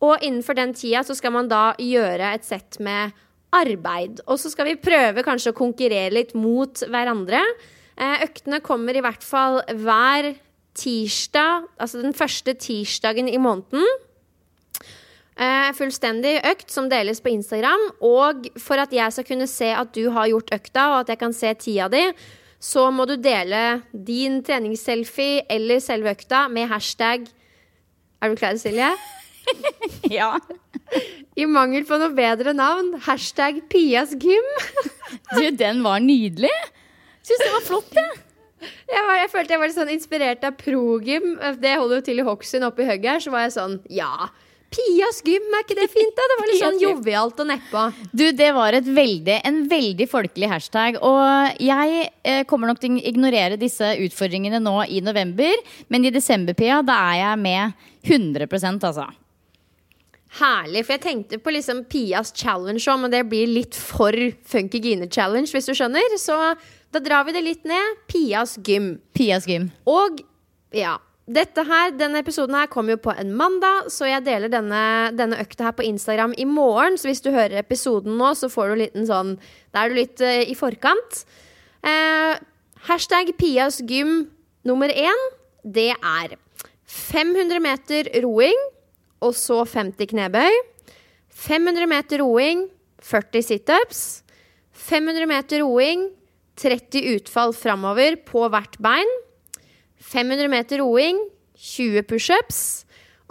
Og 0.02 0.18
innenfor 0.20 0.58
den 0.58 0.76
tida 0.76 1.00
så 1.06 1.16
skal 1.16 1.32
man 1.32 1.48
da 1.48 1.70
gjøre 1.80 2.34
et 2.36 2.44
sett 2.44 2.76
med 2.82 3.14
arbeid. 3.56 4.20
Og 4.26 4.40
så 4.40 4.50
skal 4.52 4.68
vi 4.68 4.80
prøve 4.80 5.24
kanskje 5.24 5.52
å 5.52 5.56
konkurrere 5.56 6.12
litt 6.12 6.36
mot 6.36 6.84
hverandre. 6.90 7.40
Eh, 7.98 8.24
øktene 8.24 8.62
kommer 8.64 8.96
i 8.96 9.02
hvert 9.04 9.24
fall 9.24 9.60
hver 9.84 10.32
tirsdag, 10.78 11.68
altså 11.78 12.00
den 12.00 12.14
første 12.16 12.54
tirsdagen 12.56 13.28
i 13.28 13.40
måneden. 13.40 13.84
Eh, 15.32 15.70
fullstendig 15.76 16.36
økt 16.44 16.70
som 16.72 16.90
deles 16.92 17.22
på 17.24 17.32
Instagram. 17.32 17.88
Og 18.04 18.48
for 18.60 18.80
at 18.82 18.92
jeg 18.92 19.14
skal 19.14 19.26
kunne 19.28 19.48
se 19.50 19.70
at 19.72 19.92
du 19.96 20.10
har 20.12 20.30
gjort 20.30 20.52
økta, 20.54 20.88
og 20.92 20.98
at 21.02 21.12
jeg 21.14 21.20
kan 21.22 21.36
se 21.36 21.54
tida 21.60 21.88
di, 21.92 22.04
så 22.62 22.90
må 22.94 23.06
du 23.10 23.16
dele 23.18 23.82
din 23.92 24.42
treningsselfie 24.46 25.46
eller 25.50 25.82
selve 25.82 26.12
økta 26.14 26.46
med 26.48 26.70
hashtag 26.70 27.26
Er 28.22 28.30
du 28.30 28.36
klar, 28.38 28.54
Silje? 28.54 28.86
ja. 30.18 30.36
I 31.34 31.46
mangel 31.50 31.82
på 31.88 31.96
noe 31.98 32.12
bedre 32.14 32.52
navn, 32.54 32.92
hashtag 33.02 33.64
Pias 33.72 34.12
gym. 34.14 34.46
du, 35.34 35.48
den 35.58 35.82
var 35.82 35.98
nydelig. 35.98 36.52
Syns 37.22 37.42
det 37.42 37.50
var 37.54 37.66
flott, 37.70 37.96
jeg. 37.96 38.20
Jeg, 38.62 39.02
var, 39.08 39.16
jeg, 39.18 39.28
følte 39.32 39.54
jeg 39.54 39.58
var 39.58 39.66
litt 39.66 39.74
sånn 39.74 39.88
inspirert 39.90 40.44
av 40.46 40.52
progym. 40.54 41.32
Det 41.58 41.72
holder 41.80 41.98
jo 41.98 42.02
til 42.06 42.20
i 42.22 42.24
Hokksund 42.28 42.62
oppe 42.62 42.84
i 42.84 42.86
høgget 42.86 43.08
her. 43.10 43.22
Så 43.24 43.32
var 43.32 43.42
jeg 43.42 43.54
sånn 43.56 43.72
Ja, 43.90 44.28
Pias 44.72 45.18
gym, 45.26 45.48
er 45.52 45.64
ikke 45.64 45.76
det 45.76 45.88
fint? 45.92 46.12
da? 46.16 46.24
Det 46.30 46.36
var 46.38 46.48
litt 46.48 46.60
sånn 46.62 46.78
jovialt 46.80 47.40
og 47.42 47.48
nedpå. 47.50 47.82
Du, 48.14 48.24
det 48.32 48.50
var 48.56 48.76
veldig, 48.86 49.38
en 49.48 49.58
veldig 49.68 50.06
folkelig 50.08 50.48
hashtag. 50.48 51.00
Og 51.04 51.58
jeg 51.60 52.04
eh, 52.24 52.44
kommer 52.48 52.70
nok 52.70 52.80
til 52.80 52.94
å 52.96 53.02
ignorere 53.10 53.58
disse 53.60 53.90
utfordringene 54.06 54.62
nå 54.62 54.76
i 54.88 55.02
november. 55.04 55.58
Men 55.92 56.06
i 56.08 56.14
desember, 56.14 56.56
Pia, 56.56 56.80
da 56.86 56.96
er 57.10 57.18
jeg 57.20 57.42
med 57.42 57.88
100% 58.06 58.86
altså. 58.88 59.08
Herlig. 60.38 60.86
For 60.86 60.96
jeg 60.96 61.04
tenkte 61.04 61.40
på 61.44 61.52
liksom 61.52 61.82
Pias 61.92 62.32
challenge 62.32 62.86
òg, 62.88 63.02
men 63.02 63.12
det 63.12 63.26
blir 63.28 63.50
litt 63.50 63.76
for 63.76 64.16
Funky 64.48 64.80
Gine 64.80 65.10
challenge, 65.12 65.50
hvis 65.52 65.68
du 65.68 65.74
skjønner. 65.76 66.16
Så 66.22 66.38
da 66.92 67.00
drar 67.00 67.24
vi 67.24 67.32
det 67.36 67.42
litt 67.44 67.64
ned. 67.68 68.02
Pias 68.10 68.58
gym. 68.64 68.98
Pias 69.16 69.48
gym. 69.48 69.70
Og 69.88 70.20
ja. 70.76 70.98
Dette 71.32 71.62
her, 71.64 71.92
Denne 71.94 72.18
episoden 72.18 72.56
her 72.58 72.66
kommer 72.66 72.96
jo 72.96 73.04
på 73.04 73.12
en 73.14 73.30
mandag, 73.38 73.86
så 73.94 74.08
jeg 74.08 74.24
deler 74.26 74.50
denne, 74.50 75.12
denne, 75.14 75.38
økta 75.40 75.68
her 75.68 75.76
på 75.78 75.84
Instagram 75.86 76.34
i 76.34 76.44
morgen. 76.50 76.98
Så 76.98 77.08
hvis 77.08 77.22
du 77.22 77.30
hører 77.30 77.60
episoden 77.62 78.18
nå, 78.18 78.32
så 78.36 78.50
får 78.52 78.68
du 78.68 78.74
en 78.74 78.82
liten 78.82 79.06
sånn 79.08 79.36
Da 79.72 79.84
er 79.84 79.92
du 79.92 80.00
litt 80.00 80.20
uh, 80.20 80.42
i 80.42 80.56
forkant. 80.58 81.22
Uh, 81.86 82.42
hashtag 82.88 83.32
Pias 83.38 83.80
gym 83.86 84.32
Nummer 84.66 84.92
én, 84.94 85.22
det 85.66 85.90
er 85.90 86.36
500 86.86 87.58
meter 87.62 88.10
roing, 88.22 88.58
og 89.22 89.34
så 89.34 89.62
50 89.66 90.12
knebøy. 90.12 90.58
500 91.34 91.88
meter 91.90 92.22
roing, 92.22 92.68
40 93.02 93.46
situps. 93.48 94.02
500 94.70 95.26
meter 95.26 95.64
roing, 95.64 96.04
30 96.60 97.16
utfall 97.16 97.54
framover 97.56 98.18
på 98.28 98.46
hvert 98.52 98.76
bein. 98.82 99.08
500 100.02 100.50
meter 100.50 100.82
roing, 100.82 101.18
20 101.56 102.04
pushups. 102.10 102.62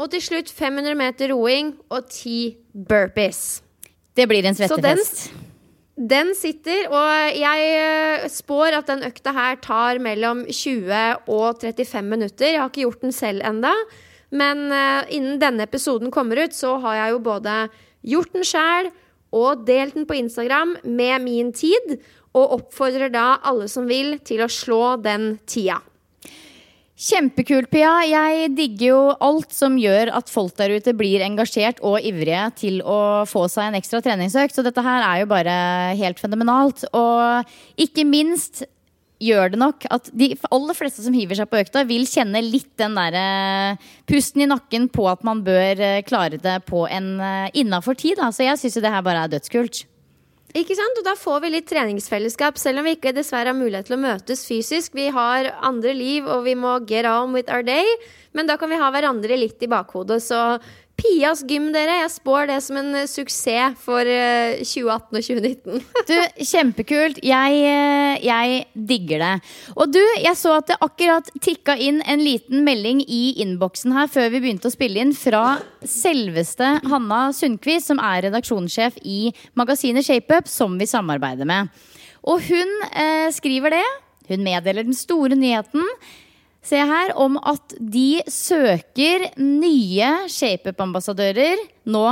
Og 0.01 0.09
til 0.13 0.23
slutt 0.23 0.49
500 0.49 0.97
meter 0.97 1.33
roing 1.35 1.75
og 1.91 2.07
10 2.09 2.57
burpees. 2.87 3.61
Det 4.17 4.27
blir 4.27 4.45
en 4.45 4.55
Så 4.55 4.75
den, 4.81 4.99
den 5.95 6.33
sitter, 6.35 6.87
og 6.89 7.37
jeg 7.37 7.67
eh, 7.77 8.25
spår 8.31 8.79
at 8.79 8.89
den 8.89 9.05
økta 9.07 9.33
her 9.35 9.59
tar 9.63 10.01
mellom 10.03 10.43
20 10.49 11.29
og 11.31 11.61
35 11.61 12.07
minutter. 12.07 12.49
Jeg 12.49 12.59
har 12.59 12.71
ikke 12.71 12.87
gjort 12.87 13.05
den 13.05 13.15
selv 13.15 13.45
enda, 13.45 13.71
men 14.31 14.71
eh, 14.71 15.13
innen 15.15 15.39
denne 15.39 15.67
episoden 15.67 16.11
kommer 16.11 16.43
ut, 16.43 16.55
så 16.55 16.77
har 16.83 16.97
jeg 16.97 17.15
jo 17.15 17.23
både 17.29 17.55
gjort 18.01 18.33
den 18.33 18.47
sjæl 18.47 18.91
og 19.31 19.63
delt 19.67 19.95
den 19.95 20.07
på 20.07 20.17
Instagram 20.19 20.75
med 20.83 21.23
min 21.23 21.53
tid, 21.55 21.99
og 22.37 22.57
oppfordrer 22.57 23.11
da 23.13 23.35
alle 23.47 23.67
som 23.71 23.87
vil, 23.89 24.17
til 24.25 24.43
å 24.45 24.51
slå 24.51 24.97
den 25.03 25.35
tida. 25.49 25.81
Kjempekult, 27.01 27.71
Pia. 27.73 27.95
Jeg 28.05 28.51
digger 28.53 28.91
jo 28.91 28.97
alt 29.25 29.55
som 29.55 29.73
gjør 29.79 30.11
at 30.13 30.29
folk 30.29 30.53
der 30.59 30.75
ute 30.77 30.93
blir 30.93 31.23
engasjert 31.25 31.79
og 31.81 32.03
ivrige 32.05 32.43
til 32.59 32.77
å 32.85 33.23
få 33.25 33.47
seg 33.49 33.71
en 33.71 33.77
ekstra 33.79 34.03
treningsøkt. 34.05 34.53
Så 34.53 34.61
dette 34.61 34.83
her 34.85 35.01
er 35.07 35.23
jo 35.23 35.31
bare 35.31 35.55
helt 35.97 36.21
fenomenalt. 36.21 36.85
Og 36.93 37.81
ikke 37.81 38.05
minst 38.05 38.61
gjør 39.21 39.53
det 39.53 39.61
nok 39.61 39.87
at 39.93 40.11
de 40.17 40.29
aller 40.53 40.77
fleste 40.77 41.01
som 41.01 41.15
hiver 41.17 41.37
seg 41.37 41.49
på 41.49 41.61
økta, 41.61 41.83
vil 41.89 42.05
kjenne 42.09 42.41
litt 42.45 42.69
den 42.81 42.97
derre 42.97 43.77
pusten 44.09 44.45
i 44.45 44.49
nakken 44.49 44.85
på 44.93 45.07
at 45.09 45.25
man 45.25 45.41
bør 45.45 45.81
eh, 45.81 46.03
klare 46.05 46.37
det 46.41 46.59
på 46.69 46.85
en 46.89 47.15
uh, 47.21 47.49
innafor 47.57 47.97
tid. 47.97 48.21
Da. 48.21 48.29
Så 48.29 48.45
jeg 48.45 48.61
syns 48.61 48.77
jo 48.77 48.85
det 48.85 48.93
her 48.93 49.05
bare 49.05 49.25
er 49.25 49.33
dødskult. 49.33 49.87
Ikke 50.57 50.75
sant? 50.75 50.97
Og 50.99 51.05
da 51.07 51.13
får 51.15 51.43
vi 51.45 51.51
litt 51.53 51.67
treningsfellesskap, 51.69 52.57
selv 52.59 52.81
om 52.81 52.87
vi 52.89 52.97
ikke 52.97 53.13
dessverre 53.15 53.53
har 53.53 53.57
mulighet 53.57 53.87
til 53.87 53.95
å 53.95 54.01
møtes 54.03 54.43
fysisk. 54.47 54.95
Vi 54.97 55.07
har 55.13 55.47
andre 55.63 55.93
liv, 55.95 56.27
og 56.27 56.43
vi 56.47 56.57
må 56.59 56.75
get 56.89 57.07
on 57.07 57.31
with 57.35 57.51
our 57.51 57.63
day. 57.63 57.87
Men 58.35 58.49
da 58.49 58.57
kan 58.59 58.71
vi 58.71 58.79
ha 58.79 58.89
hverandre 58.91 59.39
litt 59.39 59.63
i 59.63 59.71
bakhodet. 59.71 60.19
Så 60.25 60.41
Pias 61.01 61.41
gym, 61.49 61.71
dere. 61.73 61.95
Jeg 62.03 62.11
spår 62.13 62.49
det 62.51 62.57
som 62.61 62.77
en 62.77 62.91
eh, 62.99 63.07
suksess 63.09 63.77
for 63.81 64.05
eh, 64.05 64.61
2018 64.61 65.17
og 65.17 65.25
2019. 65.25 65.81
Du, 66.11 66.15
Kjempekult. 66.45 67.21
Jeg, 67.25 67.57
eh, 67.65 68.21
jeg 68.25 68.59
digger 68.75 69.23
det. 69.23 69.31
Og 69.75 69.89
du, 69.93 70.01
jeg 70.21 70.37
så 70.37 70.55
at 70.59 70.69
det 70.69 70.79
akkurat 70.85 71.31
tikka 71.41 71.75
inn 71.81 72.01
en 72.05 72.21
liten 72.21 72.65
melding 72.67 73.01
i 73.07 73.23
innboksen 73.41 73.95
her 73.97 74.11
før 74.11 74.29
vi 74.33 74.43
begynte 74.43 74.69
å 74.69 74.75
spille 74.75 75.01
inn, 75.01 75.15
fra 75.17 75.57
selveste 75.81 76.75
Hanna 76.91 77.23
Sundquist, 77.35 77.89
som 77.89 78.01
er 78.03 78.27
redaksjonssjef 78.27 79.01
i 79.01 79.31
magasinet 79.57 80.05
ShapeUp, 80.05 80.49
som 80.51 80.77
vi 80.77 80.89
samarbeider 80.89 81.49
med. 81.49 81.71
Og 82.29 82.43
hun 82.45 82.75
eh, 82.91 83.29
skriver 83.33 83.73
det. 83.79 83.85
Hun 84.29 84.45
meddeler 84.45 84.85
den 84.85 84.97
store 84.97 85.37
nyheten. 85.37 85.81
Se 86.61 86.77
her 86.77 87.15
om 87.17 87.39
at 87.41 87.73
de 87.79 88.21
søker 88.29 89.31
nye 89.41 90.11
ShapeUp-ambassadører 90.29 91.63
nå 91.89 92.05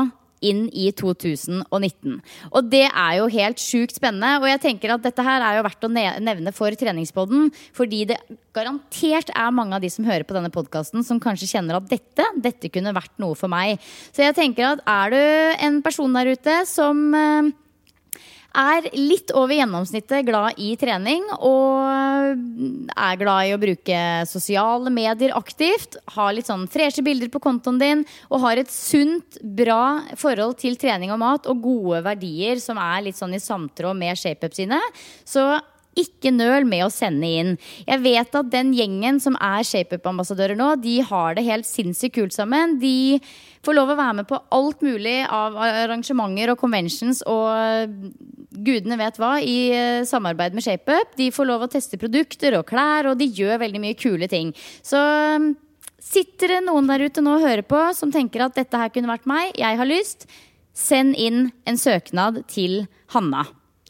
inn 0.45 0.65
i 0.71 0.89
2019. 0.95 2.17
Og 2.49 2.67
det 2.71 2.85
er 2.87 3.17
jo 3.19 3.27
helt 3.33 3.61
sjukt 3.61 3.97
spennende. 3.97 4.37
Og 4.39 4.47
jeg 4.49 4.61
tenker 4.63 4.93
at 4.93 5.03
dette 5.03 5.25
her 5.25 5.43
er 5.43 5.57
jo 5.57 5.65
verdt 5.67 5.85
å 5.85 5.91
nevne 5.91 6.53
for 6.55 6.75
treningspodden. 6.79 7.49
Fordi 7.75 8.05
det 8.09 8.19
garantert 8.55 9.33
er 9.35 9.55
mange 9.55 9.77
av 9.77 9.83
de 9.83 9.91
som 9.93 10.07
hører 10.07 10.25
på 10.27 10.37
denne 10.37 10.51
podkasten, 10.53 11.03
som 11.05 11.21
kanskje 11.21 11.51
kjenner 11.51 11.79
at 11.79 11.89
dette, 11.91 12.27
dette 12.39 12.71
kunne 12.73 12.95
vært 12.95 13.15
noe 13.21 13.37
for 13.39 13.51
meg. 13.51 13.83
Så 14.15 14.23
jeg 14.25 14.37
tenker 14.39 14.71
at 14.73 14.85
er 14.87 15.15
du 15.15 15.65
en 15.67 15.81
person 15.85 16.15
der 16.15 16.33
ute 16.33 16.61
som 16.69 17.09
eh, 17.15 17.51
er 18.57 18.87
litt 18.95 19.31
over 19.37 19.53
gjennomsnittet 19.53 20.25
glad 20.27 20.57
i 20.61 20.73
trening 20.79 21.25
og 21.37 21.85
er 22.95 23.19
glad 23.19 23.49
i 23.49 23.53
å 23.53 23.61
bruke 23.61 23.99
sosiale 24.29 24.91
medier 24.93 25.35
aktivt. 25.37 25.99
Har 26.15 26.33
litt 26.33 26.49
sånn 26.49 26.67
freshe 26.71 27.03
bilder 27.05 27.29
på 27.31 27.41
kontoen 27.43 27.79
din 27.81 28.05
og 28.29 28.43
har 28.45 28.61
et 28.61 28.71
sunt, 28.73 29.37
bra 29.39 30.01
forhold 30.17 30.57
til 30.61 30.77
trening 30.79 31.13
og 31.13 31.21
mat 31.21 31.49
og 31.49 31.61
gode 31.63 32.03
verdier 32.05 32.59
som 32.63 32.79
er 32.81 33.05
litt 33.05 33.19
sånn 33.19 33.35
i 33.37 33.43
samtråd 33.43 33.97
med 33.97 34.17
ShapeUp 34.19 34.55
sine. 34.57 34.79
Så 35.27 35.45
ikke 36.01 36.31
nøl 36.33 36.65
med 36.67 36.85
å 36.85 36.91
sende 36.93 37.27
inn. 37.27 37.53
Jeg 37.87 38.03
vet 38.03 38.35
at 38.39 38.49
den 38.51 38.71
gjengen 38.75 39.19
som 39.23 39.37
er 39.39 39.65
ShapeUp-ambassadører 39.67 40.57
nå, 40.59 40.73
de 40.83 40.99
har 41.05 41.37
det 41.37 41.45
helt 41.47 41.67
sinnssykt 41.67 42.17
kult 42.17 42.35
sammen. 42.35 42.77
De 42.81 43.19
får 43.65 43.75
lov 43.75 43.93
å 43.93 43.99
være 43.99 44.19
med 44.21 44.29
på 44.29 44.39
alt 44.55 44.83
mulig 44.85 45.17
av 45.25 45.57
arrangementer 45.59 46.53
og 46.53 46.59
conventions 46.61 47.21
og 47.27 47.95
gudene 48.49 48.97
vet 48.99 49.19
hva 49.19 49.35
i 49.43 49.57
eh, 49.75 50.03
samarbeid 50.07 50.55
med 50.57 50.65
ShapeUp. 50.65 51.15
De 51.19 51.29
får 51.35 51.49
lov 51.49 51.65
å 51.65 51.71
teste 51.71 51.99
produkter 52.01 52.57
og 52.59 52.67
klær, 52.69 53.11
og 53.11 53.19
de 53.19 53.29
gjør 53.29 53.61
veldig 53.63 53.83
mye 53.83 53.99
kule 53.99 54.29
ting. 54.31 54.53
Så 54.85 54.99
mm, 54.99 55.51
sitter 56.09 56.55
det 56.55 56.63
noen 56.67 56.89
der 56.89 57.05
ute 57.05 57.23
nå 57.23 57.37
og 57.37 57.45
hører 57.45 57.65
på 57.67 57.81
som 57.97 58.13
tenker 58.13 58.45
at 58.45 58.57
dette 58.57 58.79
her 58.79 58.91
kunne 58.93 59.11
vært 59.11 59.29
meg, 59.29 59.53
jeg 59.59 59.79
har 59.79 59.89
lyst, 59.89 60.29
send 60.73 61.17
inn 61.19 61.49
en 61.67 61.79
søknad 61.79 62.43
til 62.51 62.85
Hanna. 63.13 63.45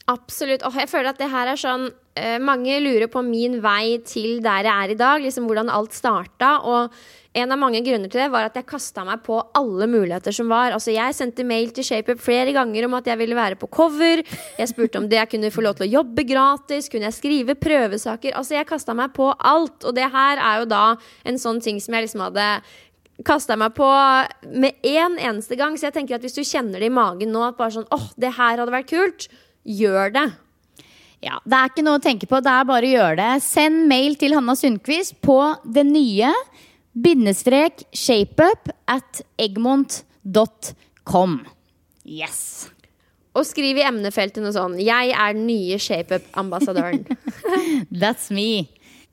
Absolutt. 0.10 0.64
Og 0.66 0.74
jeg 0.80 0.90
føler 0.90 1.12
at 1.12 1.20
det 1.22 1.30
her 1.30 1.52
er 1.52 1.60
sånn 1.60 1.90
eh, 2.18 2.40
Mange 2.42 2.80
lurer 2.82 3.10
på 3.12 3.22
min 3.26 3.60
vei 3.62 4.00
til 4.08 4.40
der 4.42 4.66
jeg 4.66 4.74
er 4.74 4.94
i 4.94 4.98
dag, 4.98 5.22
liksom 5.22 5.46
hvordan 5.50 5.70
alt 5.74 5.94
starta. 5.94 6.56
Og 6.66 6.96
en 7.38 7.54
av 7.54 7.60
mange 7.62 7.84
grunner 7.86 8.10
til 8.10 8.24
det 8.24 8.32
var 8.34 8.48
at 8.48 8.56
jeg 8.58 8.66
kasta 8.72 9.04
meg 9.06 9.22
på 9.28 9.38
alle 9.58 9.86
muligheter 9.92 10.34
som 10.34 10.50
var. 10.50 10.74
Altså 10.74 10.96
Jeg 10.96 11.14
sendte 11.18 11.46
mail 11.46 11.70
til 11.76 11.86
ShapeUp 11.86 12.22
flere 12.26 12.56
ganger 12.56 12.88
om 12.88 12.98
at 12.98 13.10
jeg 13.12 13.22
ville 13.22 13.38
være 13.38 13.60
på 13.62 13.70
cover. 13.70 14.24
Jeg 14.58 14.72
spurte 14.72 15.02
om 15.02 15.06
det 15.12 15.20
jeg 15.20 15.32
kunne 15.36 15.54
få 15.54 15.66
lov 15.66 15.78
til 15.78 15.86
å 15.86 15.94
jobbe 16.00 16.26
gratis. 16.32 16.90
Kunne 16.90 17.12
jeg 17.12 17.20
skrive 17.20 17.58
prøvesaker? 17.60 18.34
Altså 18.40 18.58
Jeg 18.58 18.70
kasta 18.72 18.98
meg 18.98 19.14
på 19.18 19.30
alt. 19.38 19.84
Og 19.86 19.94
det 19.98 20.10
her 20.10 20.42
er 20.42 20.64
jo 20.64 20.70
da 20.74 20.86
en 21.30 21.38
sånn 21.42 21.62
ting 21.62 21.78
som 21.84 21.94
jeg 21.94 22.08
liksom 22.08 22.26
hadde 22.26 22.48
kasta 23.28 23.58
meg 23.60 23.76
på 23.76 23.88
med 24.56 24.80
én 24.82 25.04
en 25.12 25.20
eneste 25.36 25.60
gang. 25.60 25.78
Så 25.78 25.90
jeg 25.90 26.00
tenker 26.00 26.18
at 26.18 26.26
hvis 26.26 26.40
du 26.40 26.42
kjenner 26.42 26.82
det 26.82 26.90
i 26.90 26.98
magen 26.98 27.30
nå, 27.36 27.46
at 27.46 27.60
bare 27.60 27.78
sånn 27.78 27.88
åh, 27.94 28.10
det 28.18 28.34
her 28.40 28.58
hadde 28.58 28.74
vært 28.74 28.90
kult, 28.90 29.30
gjør 29.70 30.16
det. 30.16 30.28
Ja, 31.22 31.40
Det 31.44 31.58
er 31.58 31.70
ikke 31.70 31.84
noe 31.84 32.00
å 32.00 32.04
tenke 32.04 32.28
på, 32.32 32.40
det 32.40 32.52
er 32.52 32.68
bare 32.68 32.88
å 32.88 32.94
gjøre 32.94 33.20
det. 33.20 33.44
Send 33.44 33.88
mail 33.92 34.16
til 34.20 34.36
Hanna 34.38 34.56
Sundquist 34.56 35.18
på 35.26 35.40
det 35.68 35.84
nye 35.88 36.32
bindestrek 36.96 37.84
shapeup 37.96 38.72
at 38.88 39.22
eggmont.com. 39.40 41.40
Yes. 42.08 42.70
Og 43.38 43.46
skriv 43.46 43.78
i 43.78 43.86
emnefeltet 43.86 44.42
noe 44.42 44.56
sånn 44.56 44.80
'Jeg 44.80 45.14
er 45.14 45.34
den 45.34 45.46
nye 45.48 45.78
ShapeUp-ambassadøren'. 45.78 47.06
That's 48.02 48.32
me. 48.32 48.70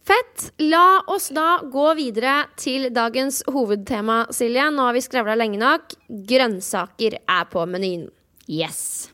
Fett. 0.07 0.53
La 0.63 1.03
oss 1.11 1.29
da 1.35 1.59
gå 1.67 1.89
videre 1.99 2.47
til 2.57 2.89
dagens 2.95 3.43
hovedtema, 3.51 4.31
Silje. 4.31 4.71
Nå 4.71 4.87
har 4.87 4.95
vi 4.95 5.03
skravla 5.03 5.35
lenge 5.35 5.59
nok. 5.59 5.99
Grønnsaker 6.09 7.19
er 7.19 7.45
på 7.51 7.67
menyen. 7.67 8.07
Yes. 8.47 9.11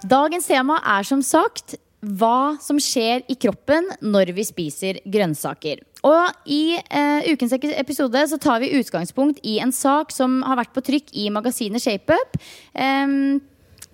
Dagens 0.00 0.46
tema 0.48 0.78
er 0.86 1.04
som 1.04 1.20
sagt 1.20 1.76
hva 2.00 2.56
som 2.64 2.78
skjer 2.80 3.26
i 3.28 3.36
kroppen 3.36 3.90
når 4.00 4.32
vi 4.32 4.46
spiser 4.48 5.00
grønnsaker. 5.04 5.82
Og 6.08 6.48
I 6.48 6.78
eh, 6.80 7.28
ukens 7.28 7.52
episode 7.52 8.22
så 8.30 8.38
tar 8.40 8.62
vi 8.62 8.72
utgangspunkt 8.78 9.42
i 9.44 9.58
en 9.60 9.74
sak 9.76 10.14
som 10.16 10.40
har 10.46 10.56
vært 10.62 10.72
på 10.72 10.84
trykk 10.86 11.12
i 11.12 11.28
magasinet 11.34 11.84
ShapeUp. 11.84 12.40
Eh, 12.72 13.44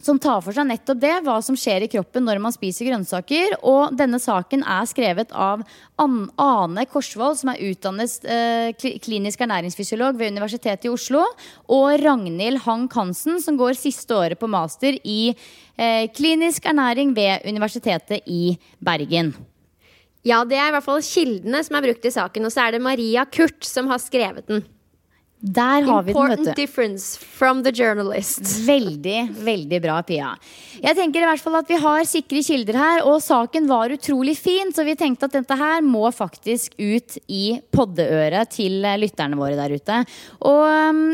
som 0.07 0.19
tar 0.23 0.43
for 0.45 0.55
seg 0.55 0.69
nettopp 0.69 1.01
det, 1.03 1.13
hva 1.27 1.37
som 1.43 1.57
skjer 1.59 1.87
i 1.87 1.91
kroppen 1.91 2.27
når 2.27 2.41
man 2.43 2.55
spiser 2.55 2.87
grønnsaker. 2.87 3.57
Og 3.67 3.97
denne 3.99 4.21
saken 4.23 4.63
er 4.63 4.87
skrevet 4.89 5.33
av 5.33 5.65
Ane 5.99 6.87
Korsvold, 6.91 7.41
som 7.41 7.51
er 7.53 7.63
utdannet 7.67 8.29
eh, 8.31 8.71
klinisk 9.03 9.43
ernæringsfysiolog 9.43 10.19
ved 10.21 10.37
Universitetet 10.37 10.87
i 10.87 10.93
Oslo. 10.93 11.25
Og 11.73 11.97
Ragnhild 12.05 12.63
Hank 12.67 12.95
Hansen, 12.99 13.41
som 13.43 13.59
går 13.59 13.79
siste 13.79 14.15
året 14.17 14.41
på 14.41 14.51
master 14.53 15.01
i 15.03 15.35
klinisk 16.17 16.65
ernæring 16.67 17.13
ved 17.17 17.45
Universitetet 17.49 18.25
i 18.27 18.57
Bergen. 18.81 19.35
Ja, 20.27 20.41
det 20.49 20.59
er 20.59 20.71
i 20.71 20.75
hvert 20.75 20.87
fall 20.87 21.05
kildene 21.07 21.61
som 21.63 21.77
er 21.79 21.85
brukt 21.87 22.07
i 22.09 22.15
saken. 22.15 22.49
Og 22.49 22.55
så 22.55 22.65
er 22.65 22.75
det 22.75 22.83
Maria 22.83 23.27
Kurt 23.31 23.67
som 23.67 23.91
har 23.93 24.03
skrevet 24.03 24.49
den. 24.51 24.65
Der 25.39 25.85
har 25.85 26.03
vi 26.03 26.13
den, 26.13 26.17
Important 26.17 26.41
vet 26.49 26.57
du. 26.57 26.63
difference 26.63 27.19
from 27.19 27.63
the 27.63 27.71
journalist. 27.71 28.41
Veldig, 28.67 29.29
veldig 29.45 29.81
bra, 29.85 30.01
Pia. 30.03 30.33
Jeg 30.81 30.97
tenker 30.97 31.23
i 31.23 31.29
hvert 31.29 31.45
fall 31.45 31.59
at 31.61 31.69
vi 31.71 31.79
har 31.83 32.09
sikre 32.09 32.43
kilder 32.43 32.79
her, 32.81 33.03
og 33.07 33.21
saken 33.23 33.69
var 33.69 33.93
utrolig 33.93 34.35
fin, 34.41 34.73
så 34.75 34.83
vi 34.89 34.97
tenkte 34.99 35.29
at 35.29 35.37
dette 35.37 35.59
her 35.61 35.85
må 35.85 36.09
faktisk 36.11 36.75
ut 36.81 37.19
i 37.29 37.61
poddeøret 37.71 38.51
til 38.57 38.81
eh, 38.83 38.99
lytterne 38.99 39.39
våre 39.39 39.61
der 39.61 39.77
ute. 39.77 40.01
Og 40.41 40.65
um, 40.65 41.05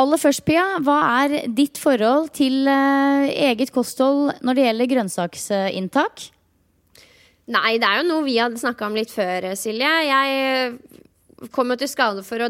aller 0.00 0.20
først, 0.20 0.44
Pia, 0.48 0.64
hva 0.84 0.98
er 1.22 1.50
ditt 1.56 1.80
forhold 1.80 2.30
til 2.36 2.68
eh, 2.70 3.30
eget 3.50 3.72
kosthold 3.74 4.40
når 4.44 4.56
det 4.56 4.66
gjelder 4.66 4.90
grønnsaksinntak? 4.94 6.26
Nei, 7.50 7.76
det 7.82 7.86
er 7.88 8.00
jo 8.00 8.08
noe 8.08 8.26
vi 8.26 8.38
hadde 8.38 8.60
snakka 8.60 8.86
om 8.86 8.96
litt 8.98 9.12
før, 9.12 9.50
Silje. 9.58 9.90
Jeg 10.06 10.74
kom 11.48 11.72
jo 11.72 11.78
til 11.80 11.88
skade 11.88 12.22
for 12.26 12.42
å 12.44 12.48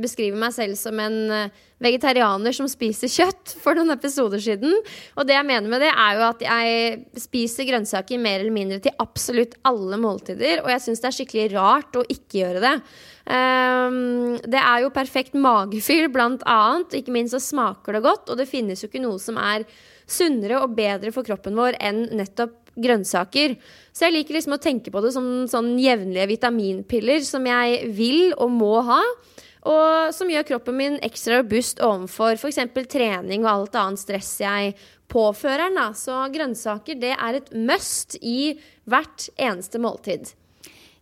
beskrive 0.00 0.38
meg 0.40 0.54
selv 0.56 0.78
som 0.80 1.00
en 1.02 1.16
eh, 1.34 1.62
vegetarianer 1.84 2.54
som 2.56 2.68
spiser 2.70 3.10
kjøtt 3.12 3.54
for 3.60 3.76
noen 3.76 3.92
episoder 3.92 4.40
siden. 4.40 4.72
Og 5.18 5.28
det 5.28 5.36
jeg 5.36 5.46
mener 5.48 5.68
med 5.68 5.84
det, 5.84 5.90
er 5.92 6.16
jo 6.16 6.24
at 6.30 6.44
jeg 6.46 7.20
spiser 7.20 7.68
grønnsaker 7.68 8.22
mer 8.22 8.40
eller 8.40 8.54
mindre 8.54 8.80
til 8.84 8.96
absolutt 9.02 9.58
alle 9.68 9.98
måltider. 10.00 10.62
Og 10.64 10.72
jeg 10.72 10.84
syns 10.86 11.04
det 11.04 11.10
er 11.10 11.18
skikkelig 11.18 11.48
rart 11.52 12.00
å 12.00 12.06
ikke 12.08 12.40
gjøre 12.40 12.64
det. 12.64 12.74
Um, 13.24 14.36
det 14.40 14.60
er 14.60 14.84
jo 14.84 14.94
perfekt 14.94 15.36
magefyll, 15.36 16.08
blant 16.12 16.44
annet. 16.48 16.96
Ikke 16.96 17.14
minst 17.14 17.36
så 17.36 17.42
smaker 17.42 17.98
det 17.98 18.04
godt, 18.06 18.30
og 18.30 18.40
det 18.40 18.48
finnes 18.48 18.80
jo 18.80 18.88
ikke 18.88 19.04
noe 19.04 19.20
som 19.20 19.40
er 19.40 19.68
sunnere 20.08 20.60
og 20.64 20.76
bedre 20.76 21.12
for 21.12 21.26
kroppen 21.26 21.56
vår 21.56 21.78
enn 21.84 22.06
nettopp 22.16 22.63
grønnsaker. 22.74 23.56
Så 23.94 24.06
jeg 24.06 24.16
liker 24.16 24.38
liksom 24.38 24.56
å 24.56 24.62
tenke 24.62 24.92
på 24.94 25.02
det 25.04 25.12
som 25.14 25.28
sånn 25.50 25.74
jevnlige 25.80 26.28
vitaminpiller 26.32 27.24
som 27.26 27.46
jeg 27.48 27.88
vil 27.94 28.34
og 28.34 28.52
må 28.54 28.74
ha. 28.86 29.00
Og 29.64 30.12
som 30.12 30.28
gjør 30.28 30.44
kroppen 30.50 30.76
min 30.76 30.98
ekstra 31.06 31.40
robust 31.40 31.80
overfor 31.84 32.36
f.eks. 32.36 32.60
trening 32.92 33.46
og 33.46 33.52
alt 33.52 33.78
annet 33.80 34.02
stress 34.02 34.34
jeg 34.42 34.74
påfører 35.08 35.72
den. 35.72 35.96
Så 35.96 36.18
grønnsaker 36.34 37.00
det 37.00 37.14
er 37.16 37.40
et 37.40 37.50
must 37.54 38.18
i 38.20 38.54
hvert 38.84 39.30
eneste 39.38 39.80
måltid. 39.80 40.34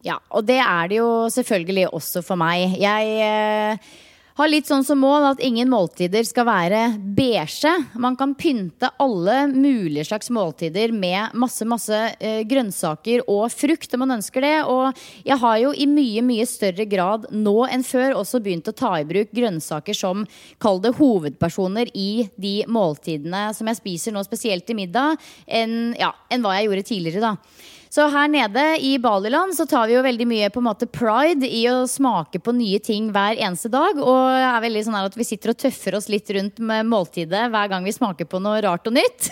Ja, 0.03 0.19
og 0.35 0.47
det 0.47 0.59
er 0.63 0.89
det 0.91 0.99
jo 0.99 1.11
selvfølgelig 1.31 1.91
også 1.95 2.25
for 2.27 2.39
meg. 2.39 2.79
Jeg 2.83 3.21
eh 3.23 3.93
har 4.39 4.49
litt 4.49 4.69
sånn 4.69 4.85
som 4.87 5.01
mål 5.03 5.27
at 5.33 5.43
ingen 5.45 5.71
måltider 5.73 6.25
skal 6.27 6.47
være 6.49 6.83
beige. 7.17 7.73
Man 8.01 8.17
kan 8.19 8.35
pynte 8.39 8.93
alle 9.03 9.47
mulige 9.51 10.07
slags 10.09 10.31
måltider 10.33 10.95
med 10.95 11.37
masse 11.39 11.67
masse 11.69 11.99
eh, 12.19 12.41
grønnsaker 12.49 13.27
og 13.31 13.53
frukt 13.53 13.93
om 13.95 14.05
man 14.05 14.17
ønsker 14.19 14.45
det. 14.45 14.55
Og 14.71 15.03
jeg 15.27 15.39
har 15.43 15.59
jo 15.65 15.75
i 15.75 15.89
mye 15.91 16.25
mye 16.27 16.47
større 16.49 16.87
grad 16.89 17.29
nå 17.33 17.57
enn 17.69 17.85
før 17.87 18.17
også 18.21 18.43
begynt 18.43 18.71
å 18.71 18.77
ta 18.77 18.95
i 19.01 19.09
bruk 19.09 19.33
grønnsaker 19.37 19.97
som 19.97 20.27
kall 20.63 20.81
det 20.83 20.95
hovedpersoner 20.99 21.93
i 21.95 22.29
de 22.41 22.57
måltidene 22.73 23.51
som 23.57 23.69
jeg 23.69 23.81
spiser 23.83 24.17
nå, 24.17 24.25
spesielt 24.27 24.67
til 24.69 24.79
middag, 24.79 25.21
enn 25.47 25.95
ja, 25.99 26.13
enn 26.33 26.45
hva 26.45 26.57
jeg 26.57 26.69
gjorde 26.71 26.89
tidligere. 26.89 27.33
da. 27.33 27.72
Så 27.93 28.07
her 28.09 28.29
nede 28.33 28.63
i 28.81 28.95
Baliland 28.99 29.53
så 29.53 29.67
tar 29.69 29.85
vi 29.91 29.99
jo 29.99 30.05
veldig 30.05 30.25
mye 30.25 30.49
på 30.53 30.63
en 30.63 30.65
måte 30.71 30.87
pride 30.89 31.45
i 31.45 31.67
å 31.69 31.83
smake 31.91 32.41
på 32.41 32.55
nye 32.57 32.79
ting 32.81 33.11
hver 33.13 33.37
eneste 33.37 33.69
dag. 33.69 33.99
Og 34.01 34.31
er 34.33 34.63
veldig 34.65 34.85
sånn 34.87 34.97
at 34.97 35.19
vi 35.19 35.27
sitter 35.29 35.53
og 35.53 35.59
tøffer 35.61 35.99
oss 35.99 36.09
litt 36.09 36.31
rundt 36.33 36.63
med 36.65 36.89
måltidet 36.89 37.51
hver 37.53 37.69
gang 37.69 37.85
vi 37.85 37.93
smaker 37.93 38.25
på 38.31 38.41
noe 38.41 38.63
rart 38.65 38.89
og 38.89 38.97
nytt. 38.97 39.29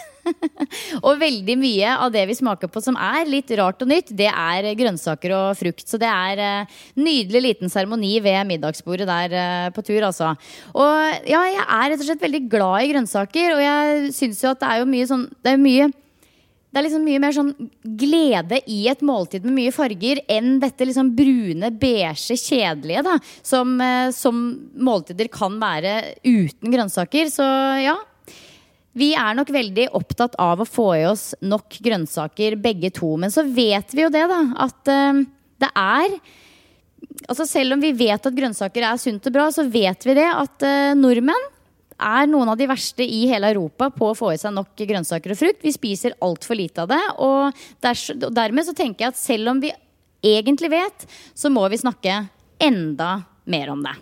og 1.06 1.22
veldig 1.22 1.56
mye 1.56 1.94
av 2.04 2.12
det 2.12 2.26
vi 2.28 2.36
smaker 2.36 2.68
på 2.68 2.82
som 2.84 2.98
er 3.00 3.30
litt 3.32 3.48
rart 3.56 3.80
og 3.80 3.88
nytt, 3.88 4.12
det 4.12 4.28
er 4.28 4.68
grønnsaker 4.76 5.32
og 5.38 5.56
frukt. 5.56 5.86
Så 5.88 5.96
det 6.02 6.12
er 6.12 6.44
eh, 6.44 6.76
nydelig 7.00 7.42
liten 7.46 7.72
seremoni 7.72 8.12
ved 8.20 8.44
middagsbordet 8.50 9.08
der 9.08 9.38
eh, 9.40 9.70
på 9.72 9.86
tur, 9.88 10.02
altså. 10.10 10.34
Og 10.76 11.24
ja, 11.24 11.46
jeg 11.48 11.64
er 11.64 11.88
rett 11.94 12.04
og 12.04 12.10
slett 12.10 12.28
veldig 12.28 12.44
glad 12.52 12.84
i 12.84 12.92
grønnsaker, 12.92 13.56
og 13.56 13.64
jeg 13.64 14.14
syns 14.20 14.44
jo 14.44 14.52
at 14.52 14.60
det 14.60 14.68
er 14.68 14.84
jo 14.84 14.92
mye 14.92 15.08
sånn 15.08 15.26
Det 15.40 15.56
er 15.56 15.64
mye 15.64 15.90
det 16.70 16.78
er 16.78 16.86
liksom 16.86 17.02
mye 17.02 17.20
mer 17.22 17.34
sånn 17.34 17.50
glede 17.98 18.60
i 18.70 18.84
et 18.90 19.00
måltid 19.02 19.46
med 19.46 19.56
mye 19.56 19.72
farger 19.74 20.20
enn 20.30 20.60
dette 20.62 20.86
liksom 20.86 21.10
brune, 21.18 21.72
beige, 21.80 22.36
kjedelige 22.38 23.02
da, 23.08 23.16
som, 23.42 23.72
eh, 23.82 24.12
som, 24.14 24.44
måltider 24.78 25.26
kan 25.34 25.58
være 25.58 25.96
uten 26.22 26.70
grønnsaker. 26.70 27.32
Så 27.32 27.46
ja. 27.82 27.96
Vi 28.94 29.12
er 29.18 29.34
nok 29.38 29.50
veldig 29.54 29.88
opptatt 29.98 30.38
av 30.42 30.62
å 30.62 30.66
få 30.66 30.88
i 30.98 31.04
oss 31.06 31.32
nok 31.42 31.78
grønnsaker, 31.82 32.58
begge 32.58 32.90
to. 32.94 33.12
Men 33.18 33.34
så 33.34 33.44
vet 33.46 33.94
vi 33.94 34.06
jo 34.06 34.10
det, 34.14 34.24
da. 34.30 34.40
At 34.66 34.90
uh, 34.90 35.24
det 35.62 35.74
er 35.74 36.20
Altså 37.30 37.44
Selv 37.48 37.74
om 37.74 37.80
vi 37.82 37.90
vet 37.96 38.26
at 38.26 38.34
grønnsaker 38.34 38.84
er 38.86 38.98
sunt 39.00 39.24
og 39.28 39.34
bra, 39.34 39.46
så 39.52 39.64
vet 39.68 40.04
vi 40.06 40.14
det 40.16 40.26
at 40.26 40.64
uh, 40.66 40.92
nordmenn 40.98 41.46
er 42.00 42.28
noen 42.30 42.48
av 42.52 42.58
de 42.58 42.68
verste 42.70 43.04
i 43.04 43.22
hele 43.30 43.52
Europa 43.52 43.90
på 43.94 44.10
å 44.10 44.16
få 44.16 44.32
i 44.34 44.40
seg 44.40 44.54
nok 44.56 44.74
grønnsaker 44.78 45.34
og 45.34 45.40
frukt. 45.40 45.62
Vi 45.64 45.74
spiser 45.74 46.16
altfor 46.24 46.58
lite 46.58 46.84
av 46.84 46.90
det. 46.92 47.00
Og, 47.20 47.64
dermed 48.32 48.66
så 48.66 48.76
tenker 48.76 49.06
jeg 49.06 49.14
at 49.14 49.20
selv 49.20 49.52
om 49.52 49.62
vi 49.62 49.72
egentlig 50.24 50.72
vet, 50.72 51.06
så 51.34 51.52
må 51.52 51.66
vi 51.72 51.80
snakke 51.80 52.22
enda 52.60 53.20
mer 53.50 53.72
om 53.72 53.84
det. 53.84 53.96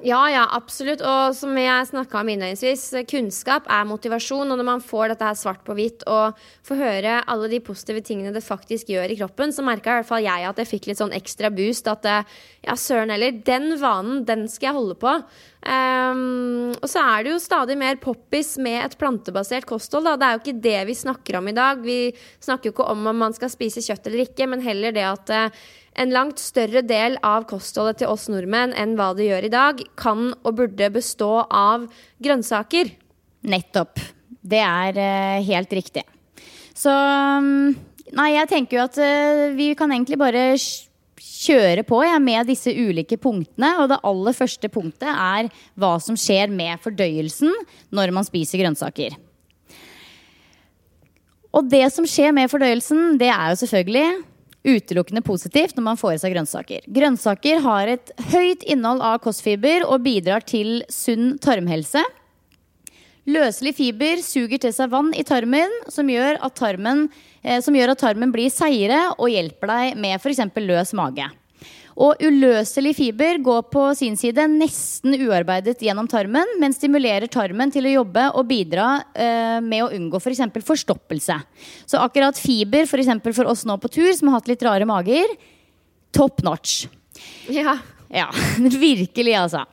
Ja, 0.00 0.20
ja, 0.32 0.44
absolutt. 0.56 1.02
Og 1.04 1.34
som 1.36 1.56
jeg 1.58 1.88
snakka 1.90 2.20
om 2.22 2.28
innledningsvis, 2.32 2.86
kunnskap 3.10 3.66
er 3.68 3.88
motivasjon. 3.88 4.48
Og 4.48 4.56
når 4.56 4.66
man 4.66 4.84
får 4.84 5.12
dette 5.12 5.26
her 5.28 5.36
svart 5.36 5.60
på 5.66 5.76
hvitt 5.76 6.06
og 6.08 6.38
får 6.66 6.80
høre 6.80 7.16
alle 7.28 7.50
de 7.52 7.60
positive 7.64 8.00
tingene 8.06 8.32
det 8.32 8.44
faktisk 8.44 8.92
gjør 8.94 9.12
i 9.12 9.18
kroppen, 9.20 9.52
så 9.52 9.64
merka 9.66 9.92
i 9.92 10.00
hvert 10.00 10.08
fall 10.08 10.24
jeg 10.24 10.46
at 10.48 10.62
jeg 10.62 10.70
fikk 10.70 10.88
litt 10.88 11.00
sånn 11.02 11.16
ekstra 11.16 11.50
boost. 11.52 11.90
At 11.92 12.08
eh, 12.08 12.38
ja, 12.64 12.76
søren 12.80 13.12
heller, 13.12 13.42
den 13.44 13.74
vanen, 13.82 14.22
den 14.28 14.46
skal 14.48 14.70
jeg 14.70 14.78
holde 14.78 14.96
på. 15.00 15.16
Um, 15.60 16.70
og 16.78 16.86
så 16.88 17.02
er 17.04 17.26
det 17.26 17.34
jo 17.34 17.42
stadig 17.42 17.76
mer 17.76 17.98
poppis 18.00 18.54
med 18.62 18.78
et 18.86 18.96
plantebasert 19.00 19.68
kosthold. 19.68 20.08
Da. 20.08 20.16
Det 20.16 20.28
er 20.28 20.38
jo 20.38 20.42
ikke 20.44 20.62
det 20.64 20.78
vi 20.88 20.96
snakker 21.02 21.40
om 21.42 21.52
i 21.52 21.56
dag. 21.56 21.84
Vi 21.84 21.98
snakker 22.40 22.70
jo 22.70 22.76
ikke 22.76 22.88
om 22.94 23.04
om 23.10 23.22
man 23.26 23.36
skal 23.36 23.52
spise 23.52 23.84
kjøtt 23.84 24.08
eller 24.08 24.24
ikke, 24.24 24.48
men 24.48 24.64
heller 24.64 24.96
det 24.96 25.04
at 25.04 25.34
uh, 25.36 25.68
en 26.00 26.14
langt 26.14 26.40
større 26.40 26.82
del 26.86 27.18
av 27.26 27.44
kostholdet 27.50 28.00
til 28.00 28.12
oss 28.12 28.28
nordmenn 28.32 28.72
enn 28.78 28.96
hva 28.98 29.10
det 29.16 29.28
gjør 29.28 29.46
i 29.46 29.52
dag, 29.52 29.82
kan 30.00 30.30
og 30.40 30.56
burde 30.62 30.88
bestå 30.94 31.44
av 31.44 31.86
grønnsaker. 32.22 32.94
Nettopp. 33.50 34.00
Det 34.40 34.60
er 34.64 34.96
uh, 34.96 35.44
helt 35.44 35.72
riktig. 35.76 36.06
Så 36.76 36.92
um, 36.92 37.72
Nei, 38.16 38.32
jeg 38.34 38.48
tenker 38.50 38.78
jo 38.78 38.84
at 38.88 38.96
uh, 38.98 39.50
vi 39.54 39.70
kan 39.78 39.92
egentlig 39.92 40.18
bare 40.18 40.44
kjøre 41.20 41.84
på 41.86 42.00
ja, 42.02 42.16
med 42.22 42.48
disse 42.50 42.72
ulike 42.72 43.20
punktene. 43.20 43.74
Og 43.82 43.90
det 43.92 44.00
aller 44.08 44.36
første 44.36 44.70
punktet 44.72 45.10
er 45.12 45.50
hva 45.78 45.94
som 46.02 46.18
skjer 46.18 46.52
med 46.52 46.80
fordøyelsen 46.82 47.52
når 47.94 48.14
man 48.16 48.26
spiser 48.26 48.62
grønnsaker. 48.64 49.14
Og 51.50 51.66
det 51.66 51.86
som 51.92 52.06
skjer 52.06 52.34
med 52.34 52.50
fordøyelsen, 52.50 53.18
det 53.20 53.30
er 53.32 53.52
jo 53.52 53.60
selvfølgelig 53.64 54.08
utelukkende 54.66 55.22
positivt 55.24 55.76
når 55.76 55.86
man 55.86 56.00
får 56.00 56.14
i 56.14 56.22
seg 56.22 56.34
grønnsaker. 56.34 56.86
Grønnsaker 56.92 57.62
har 57.64 57.90
et 57.96 58.12
høyt 58.32 58.64
innhold 58.68 59.02
av 59.04 59.20
kostfiber 59.24 59.86
og 59.86 60.02
bidrar 60.04 60.44
til 60.44 60.82
sunn 60.92 61.36
tarmhelse. 61.42 62.02
Løselig 63.30 63.74
fiber 63.76 64.22
suger 64.24 64.58
til 64.62 64.72
seg 64.74 64.90
vann 64.92 65.12
i 65.14 65.24
tarmen, 65.26 65.72
som 65.92 66.08
gjør 66.08 66.40
at 66.40 66.56
tarmen, 66.56 67.08
eh, 67.44 67.60
gjør 67.60 67.92
at 67.92 68.00
tarmen 68.00 68.32
blir 68.32 68.50
seigere 68.50 69.12
og 69.18 69.28
hjelper 69.30 69.70
deg 69.70 70.00
med 70.00 70.16
f.eks. 70.18 70.40
løs 70.56 70.94
mage. 70.96 71.28
Og 71.98 72.20
uløselig 72.22 72.94
fiber 72.98 73.40
går 73.42 73.62
på 73.72 73.84
sin 73.98 74.16
side 74.18 74.46
nesten 74.52 75.16
uarbeidet 75.18 75.80
gjennom 75.82 76.08
tarmen, 76.10 76.56
men 76.62 76.74
stimulerer 76.76 77.30
tarmen 77.32 77.72
til 77.74 77.88
å 77.88 77.94
jobbe 77.98 78.26
og 78.38 78.46
bidra 78.50 78.90
eh, 79.14 79.58
med 79.64 79.84
å 79.84 79.90
unngå 79.96 80.20
f.eks. 80.20 80.44
For 80.54 80.68
forstoppelse. 80.72 81.40
Så 81.90 82.02
akkurat 82.02 82.38
fiber, 82.38 82.86
f.eks. 82.86 83.10
For, 83.24 83.36
for 83.42 83.50
oss 83.52 83.66
nå 83.68 83.76
på 83.82 83.90
tur 83.92 84.12
som 84.16 84.30
har 84.30 84.40
hatt 84.40 84.52
litt 84.52 84.64
rare 84.66 84.86
mager, 84.88 85.34
top 86.14 86.44
notch. 86.46 86.84
Ja. 87.50 87.78
Ja, 88.10 88.30
virkelig, 88.58 89.34
altså. 89.38 89.66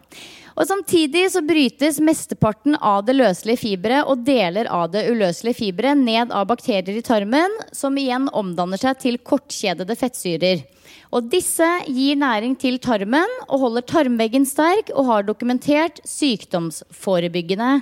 Og 0.57 0.65
Samtidig 0.65 1.27
så 1.29 1.43
brytes 1.45 1.99
mesteparten 2.01 2.77
av 2.81 3.03
det 3.05 3.13
løselige 3.13 3.61
fiberet 3.61 4.09
og 4.09 4.23
deler 4.25 4.69
av 4.73 4.89
det 4.93 5.03
uløselige 5.11 5.59
fiberet 5.59 5.99
ned 6.01 6.33
av 6.33 6.47
bakterier 6.49 6.97
i 6.97 7.05
tarmen, 7.05 7.53
som 7.69 7.97
igjen 7.97 8.25
omdanner 8.33 8.81
seg 8.81 8.97
til 9.03 9.19
kortkjedede 9.21 9.97
fettsyrer. 9.97 10.65
Og 11.11 11.29
disse 11.31 11.67
gir 11.87 12.17
næring 12.19 12.57
til 12.59 12.79
tarmen 12.83 13.37
og 13.47 13.61
holder 13.63 13.85
tarmveggen 13.87 14.45
sterk 14.45 14.91
og 14.93 15.07
har 15.07 15.27
dokumentert 15.27 16.01
sykdomsforebyggende 16.03 17.79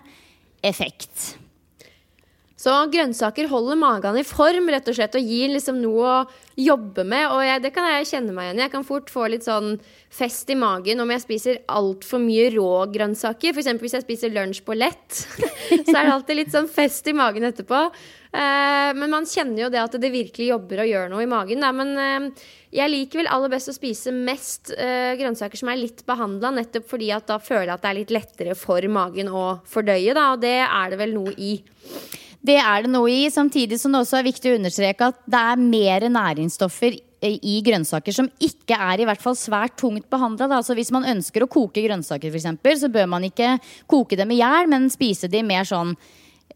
effekt. 0.64 1.38
Så 2.66 2.74
grønnsaker 2.90 3.46
holder 3.52 3.78
magen 3.78 4.16
i 4.18 4.24
form 4.26 4.72
rett 4.74 4.88
og 4.90 4.98
slett, 4.98 5.14
og 5.18 5.28
gir 5.30 5.52
liksom 5.54 5.78
noe 5.84 6.06
å 6.10 6.16
jobbe 6.58 7.04
med. 7.06 7.28
Og 7.30 7.44
jeg, 7.46 7.62
det 7.62 7.72
kan 7.76 7.86
jeg 7.92 8.08
kjenne 8.10 8.34
meg 8.34 8.48
igjen 8.48 8.62
i. 8.62 8.64
Jeg 8.64 8.74
kan 8.74 8.88
fort 8.88 9.12
få 9.14 9.28
litt 9.30 9.46
sånn 9.46 9.76
fest 10.16 10.50
i 10.50 10.58
magen 10.58 11.04
om 11.04 11.14
jeg 11.14 11.22
spiser 11.22 11.62
altfor 11.70 12.24
mye 12.24 12.48
rå 12.56 12.70
grønnsaker. 12.96 13.54
F.eks. 13.54 13.70
hvis 13.84 13.98
jeg 14.00 14.06
spiser 14.08 14.34
lunsj 14.34 14.64
på 14.66 14.78
lett, 14.78 15.22
så 15.86 15.94
er 15.94 16.00
det 16.00 16.16
alltid 16.16 16.42
litt 16.42 16.56
sånn 16.56 16.72
fest 16.72 17.06
i 17.12 17.14
magen 17.14 17.46
etterpå. 17.52 17.86
Eh, 18.34 18.90
men 18.98 19.14
man 19.14 19.30
kjenner 19.30 19.68
jo 19.68 19.72
det 19.72 19.84
at 19.84 20.02
det 20.02 20.14
virkelig 20.16 20.50
jobber 20.50 20.82
og 20.88 20.92
gjør 20.96 21.14
noe 21.14 21.22
i 21.22 21.30
magen. 21.30 21.62
Da. 21.62 21.70
Men 21.76 21.94
eh, 22.02 22.46
jeg 22.82 22.96
liker 22.96 23.22
vel 23.22 23.34
aller 23.36 23.54
best 23.54 23.70
å 23.70 23.78
spise 23.78 24.16
mest 24.16 24.74
eh, 24.74 25.14
grønnsaker 25.22 25.62
som 25.62 25.70
er 25.70 25.84
litt 25.86 26.02
behandla, 26.10 26.56
nettopp 26.58 26.90
fordi 26.98 27.14
at 27.14 27.30
da 27.30 27.38
føler 27.38 27.70
jeg 27.70 27.78
at 27.78 27.86
det 27.86 27.94
er 27.94 28.02
litt 28.02 28.20
lettere 28.22 28.58
for 28.58 28.90
magen 28.90 29.30
å 29.30 29.48
fordøye, 29.70 30.18
da. 30.18 30.32
Og 30.34 30.42
det 30.42 30.60
er 30.66 30.96
det 30.96 31.04
vel 31.06 31.20
noe 31.22 31.38
i. 31.38 31.60
Det 32.46 32.58
er 32.62 32.86
det 32.86 32.92
noe 32.94 33.10
i, 33.10 33.26
samtidig 33.34 33.80
som 33.82 33.94
det 33.94 34.04
også 34.04 34.20
er 34.20 34.28
viktig 34.28 34.52
å 34.52 34.58
understreke 34.60 35.10
at 35.10 35.22
det 35.26 35.42
er 35.42 35.62
mer 35.62 36.08
næringsstoffer 36.14 36.98
i 37.26 37.56
grønnsaker 37.66 38.14
som 38.14 38.28
ikke 38.44 38.78
er 38.78 39.02
i 39.02 39.08
hvert 39.08 39.24
fall 39.24 39.38
svært 39.40 39.78
tungt 39.82 40.06
behandla. 40.12 40.50
Altså 40.60 40.76
hvis 40.78 40.92
man 40.94 41.08
ønsker 41.10 41.46
å 41.46 41.50
koke 41.50 41.82
grønnsaker, 41.86 42.30
f.eks., 42.30 42.84
så 42.84 42.92
bør 42.92 43.10
man 43.10 43.26
ikke 43.26 43.56
koke 43.90 44.20
dem 44.20 44.36
i 44.36 44.42
hjel, 44.44 44.70
men 44.70 44.92
spise 44.94 45.32
de 45.32 45.42
mer 45.48 45.66
sånn 45.66 45.96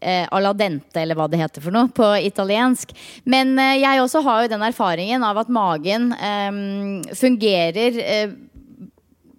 eh, 0.00 0.28
alla 0.30 0.52
dente, 0.54 1.00
eller 1.00 1.18
hva 1.18 1.26
det 1.30 1.40
heter 1.40 1.64
for 1.64 1.74
noe 1.74 1.90
på 1.94 2.12
italiensk. 2.28 2.94
Men 3.24 3.56
eh, 3.58 3.80
jeg 3.82 4.04
også 4.04 4.22
har 4.26 4.44
jo 4.44 4.52
den 4.54 4.66
erfaringen 4.68 5.26
av 5.26 5.42
at 5.42 5.50
magen 5.50 6.12
eh, 6.14 7.16
fungerer 7.18 8.00
eh, 8.04 8.38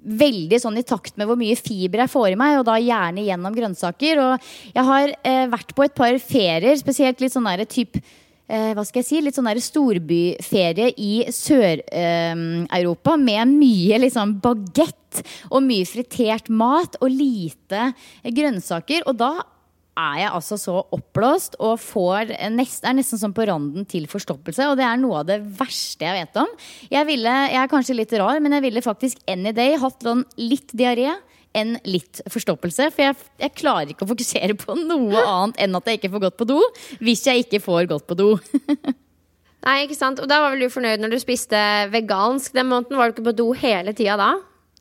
veldig 0.02 0.60
sånn 0.62 0.80
i 0.82 0.86
takt 0.88 1.18
med 1.20 1.30
hvor 1.30 1.40
mye 1.40 1.58
fiber 1.60 2.04
jeg 2.04 2.14
får 2.14 2.32
i 2.32 2.40
meg, 2.40 2.58
og 2.60 2.66
da 2.70 2.80
gjerne 2.82 3.26
gjennom 3.26 3.56
grønnsaker. 3.56 4.24
Og 4.24 4.50
jeg 4.74 4.88
har 4.88 5.14
eh, 5.22 5.46
vært 5.52 5.76
på 5.78 5.86
et 5.86 5.96
par 5.98 6.18
ferier, 6.24 6.76
spesielt 6.80 7.22
litt 7.22 7.36
sånn 7.36 7.50
derre 7.50 7.68
type 7.70 8.02
eh, 8.52 8.72
hva 8.76 8.86
skal 8.88 9.02
jeg 9.02 9.10
si, 9.10 9.22
litt 9.22 9.38
sånn 9.38 9.50
der 9.50 9.62
storbyferie 9.64 10.92
i 10.98 11.14
Sør-Europa 11.36 13.18
med 13.22 13.56
mye 13.56 14.02
liksom 14.06 14.40
bagett 14.44 15.22
og 15.52 15.66
mye 15.66 15.88
fritert 15.88 16.48
mat 16.50 16.98
og 17.02 17.12
lite 17.12 17.92
grønnsaker. 18.24 19.06
Og 19.10 19.20
da 19.20 19.34
er 20.00 20.20
jeg 20.22 20.32
altså 20.32 20.58
så 20.60 20.78
oppblåst 20.96 21.58
og 21.60 21.80
får 21.84 22.32
nest, 22.54 22.86
er 22.88 22.96
nesten 22.96 23.20
sånn 23.20 23.36
på 23.36 23.46
randen 23.50 23.86
til 23.90 24.08
forstoppelse. 24.12 24.70
Og 24.72 24.80
det 24.80 24.86
er 24.88 25.02
noe 25.02 25.22
av 25.22 25.28
det 25.28 25.42
verste 25.60 26.08
jeg 26.08 26.22
vet 26.22 26.40
om. 26.40 26.54
Jeg, 26.92 27.08
ville, 27.10 27.34
jeg 27.52 27.60
er 27.60 27.72
kanskje 27.72 27.98
litt 27.98 28.16
rar, 28.22 28.40
men 28.44 28.56
jeg 28.56 28.66
ville 28.68 28.86
faktisk 28.86 29.22
any 29.32 29.52
day 29.56 29.76
hatt 29.82 30.06
sånn 30.06 30.24
litt 30.40 30.72
diaré 30.78 31.12
enn 31.58 31.76
litt 31.84 32.22
forstoppelse. 32.32 32.88
For 32.96 33.10
jeg, 33.10 33.18
jeg, 33.42 33.56
klarer 33.60 33.92
ikke 33.92 34.08
å 34.08 34.12
fokusere 34.14 34.56
på 34.60 34.78
noe 34.80 35.24
annet 35.36 35.60
enn 35.66 35.80
at 35.80 35.90
jeg 35.90 36.00
ikke 36.00 36.14
får 36.16 36.26
gått 36.28 36.40
på 36.40 36.50
do. 36.54 36.60
Hvis 37.04 37.26
jeg 37.28 37.46
ikke 37.46 37.64
får 37.64 37.90
gått 37.92 38.08
på 38.08 38.18
do. 38.20 38.34
Nei, 39.66 39.82
ikke 39.86 39.98
sant. 39.98 40.22
Og 40.24 40.30
da 40.30 40.40
var 40.42 40.56
vel 40.56 40.64
du 40.66 40.74
fornøyd 40.74 41.04
når 41.04 41.14
du 41.14 41.20
spiste 41.22 41.60
vegansk 41.92 42.56
den 42.56 42.72
måneden? 42.72 42.98
Var 42.98 43.12
du 43.12 43.18
ikke 43.18 43.28
på 43.28 43.36
do 43.44 43.52
hele 43.60 43.94
tida 43.98 44.16
da? 44.18 44.32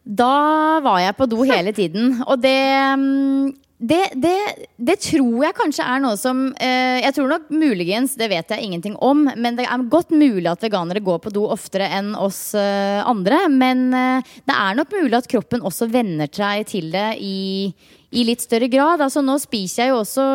Da 0.00 0.80
var 0.84 1.02
jeg 1.02 1.18
på 1.18 1.28
do 1.28 1.42
hele 1.44 1.74
tiden. 1.76 2.14
Og 2.24 2.40
det 2.40 2.56
mm, 2.96 3.50
det, 3.80 4.10
det, 4.20 4.36
det, 4.76 4.96
tror 5.00 5.38
jeg 5.40 5.56
kanskje 5.56 5.84
er 5.88 6.02
noe 6.04 6.16
som 6.20 6.42
eh, 6.60 7.00
Jeg 7.00 7.14
tror 7.16 7.30
nok 7.32 7.46
muligens, 7.48 8.12
det 8.20 8.28
vet 8.28 8.52
jeg 8.52 8.66
ingenting 8.66 8.96
om, 9.00 9.22
men 9.40 9.56
det 9.56 9.64
er 9.64 9.86
godt 9.88 10.12
mulig 10.12 10.50
at 10.50 10.60
veganere 10.66 11.00
går 11.04 11.22
på 11.24 11.32
do 11.32 11.46
oftere 11.48 11.88
enn 11.96 12.12
oss 12.12 12.50
eh, 12.58 13.00
andre. 13.00 13.46
Men 13.48 13.86
eh, 13.96 14.34
det 14.44 14.56
er 14.56 14.76
nok 14.76 14.92
mulig 14.92 15.16
at 15.22 15.30
kroppen 15.32 15.64
også 15.64 15.88
venner 15.88 16.28
seg 16.28 16.68
til 16.68 16.92
det 16.92 17.08
i, 17.24 17.72
i 18.10 18.24
litt 18.26 18.42
større 18.44 18.68
grad. 18.70 19.02
Altså 19.02 19.22
Nå 19.24 19.36
spiser 19.42 19.84
jeg 19.84 19.92
jo 19.92 20.00
også 20.02 20.26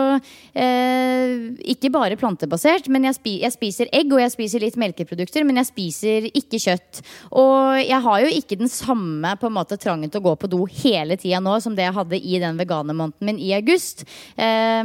eh, 0.56 1.36
ikke 1.76 1.92
bare 1.94 2.20
plantebasert, 2.20 2.90
men 2.92 3.08
jeg, 3.10 3.18
spi, 3.20 3.36
jeg, 3.44 3.56
spiser 3.56 3.92
egg 3.96 4.14
og 4.16 4.24
jeg 4.24 4.34
spiser 4.36 4.64
litt 4.64 4.80
melkeprodukter, 4.80 5.46
men 5.48 5.60
jeg 5.62 5.70
spiser 5.72 6.30
ikke 6.32 6.62
kjøtt. 6.68 7.04
Og 7.36 7.82
jeg 7.82 8.02
har 8.08 8.24
jo 8.24 8.34
ikke 8.40 8.60
den 8.62 8.72
samme 8.72 9.36
på 9.40 9.50
en 9.50 9.58
måte 9.58 9.80
trangen 9.82 10.12
til 10.12 10.24
å 10.24 10.28
gå 10.30 10.36
på 10.42 10.52
do 10.52 10.64
hele 10.82 11.20
tida 11.20 11.42
nå 11.44 11.58
som 11.64 11.76
det 11.78 11.88
jeg 11.88 11.98
hadde 12.00 12.20
i 12.20 12.42
den 12.44 12.60
veganermåneden 12.62 13.30
min 13.30 13.42
i 13.42 13.54
august. 13.58 14.06
Eh, 14.36 14.84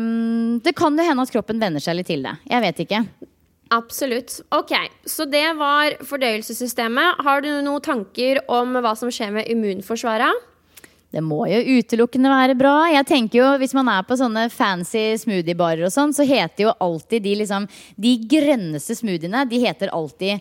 det 0.64 0.76
kan 0.79 0.98
jo 0.98 1.07
hende 1.07 1.26
at 1.26 1.35
kroppen 1.35 1.62
venner 1.62 1.83
seg 1.83 2.00
litt 2.00 2.11
til 2.11 2.26
det. 2.26 2.37
Jeg 2.50 2.66
vet 2.66 2.87
ikke. 2.87 3.05
Absolutt. 3.70 4.40
Ok, 4.50 4.72
Så 5.07 5.24
det 5.31 5.46
var 5.55 5.94
fordøyelsessystemet. 6.03 7.22
Har 7.22 7.40
du 7.44 7.53
noen 7.62 7.83
tanker 7.83 8.42
om 8.50 8.74
hva 8.74 8.96
som 8.98 9.12
skjer 9.14 9.31
med 9.31 9.46
immunforsvaret? 9.53 10.49
Det 11.10 11.22
må 11.26 11.42
jo 11.50 11.78
utelukkende 11.80 12.30
være 12.30 12.56
bra. 12.58 12.74
Jeg 12.92 13.06
tenker 13.08 13.40
jo, 13.40 13.46
Hvis 13.58 13.74
man 13.74 13.88
er 13.90 14.06
på 14.06 14.18
sånne 14.18 14.46
fancy 14.54 15.16
smoothiebarer, 15.18 15.84
og 15.88 15.94
sånn, 15.94 16.14
så 16.14 16.26
heter 16.26 16.68
jo 16.68 16.74
alltid 16.78 17.24
de 17.26 17.36
liksom 17.42 17.66
De 17.98 18.16
grønneste 18.30 18.94
smoothiene 18.98 19.46
de 19.50 19.62
heter 19.64 19.90
alltid 19.94 20.40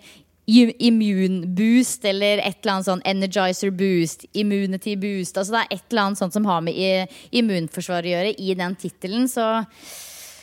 immune 0.50 1.46
boost 1.46 2.06
eller 2.10 2.40
et 2.42 2.58
eller 2.64 2.74
annet 2.74 2.88
sånn 2.88 3.04
energizer 3.06 3.70
boost, 3.70 4.26
immunity 4.34 4.96
boost. 4.98 5.38
Altså 5.38 5.54
det 5.54 5.62
er 5.62 5.76
et 5.76 5.84
eller 5.92 6.08
annet 6.08 6.22
sånt 6.24 6.34
som 6.34 6.48
har 6.50 6.64
med 6.66 7.14
immunforsvaret 7.30 8.10
å 8.10 8.14
gjøre 8.16 8.34
i 8.34 8.56
den 8.58 8.78
tittelen. 8.82 9.28
Så 9.30 9.46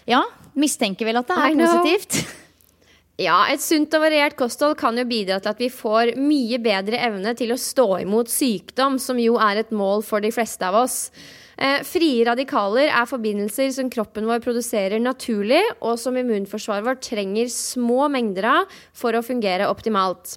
ja, 0.06 0.22
mistenker 0.54 1.08
vel 1.08 1.18
at 1.18 1.26
det 1.26 1.40
er 1.42 1.58
positivt. 1.58 2.20
Ja, 3.16 3.46
et 3.48 3.62
sunt 3.64 3.94
og 3.96 4.02
variert 4.04 4.34
kosthold 4.36 4.74
kan 4.76 4.98
jo 5.00 5.06
bidra 5.08 5.38
til 5.40 5.54
at 5.54 5.60
vi 5.62 5.70
får 5.72 6.12
mye 6.20 6.58
bedre 6.60 6.98
evne 7.00 7.32
til 7.38 7.54
å 7.54 7.56
stå 7.56 8.02
imot 8.02 8.28
sykdom, 8.28 8.98
som 9.00 9.16
jo 9.16 9.38
er 9.40 9.62
et 9.62 9.72
mål 9.72 10.04
for 10.04 10.20
de 10.20 10.28
fleste 10.34 10.68
av 10.68 10.76
oss. 10.82 10.98
Eh, 11.56 11.80
frie 11.88 12.26
radikaler 12.28 12.90
er 12.90 13.08
forbindelser 13.08 13.70
som 13.72 13.88
kroppen 13.88 14.28
vår 14.28 14.42
produserer 14.44 15.00
naturlig, 15.00 15.62
og 15.80 15.96
som 16.00 16.18
immunforsvaret 16.20 16.84
vårt 16.84 17.00
trenger 17.08 17.48
små 17.48 18.10
mengder 18.12 18.50
av 18.50 18.74
for 18.92 19.16
å 19.16 19.24
fungere 19.24 19.70
optimalt. 19.72 20.36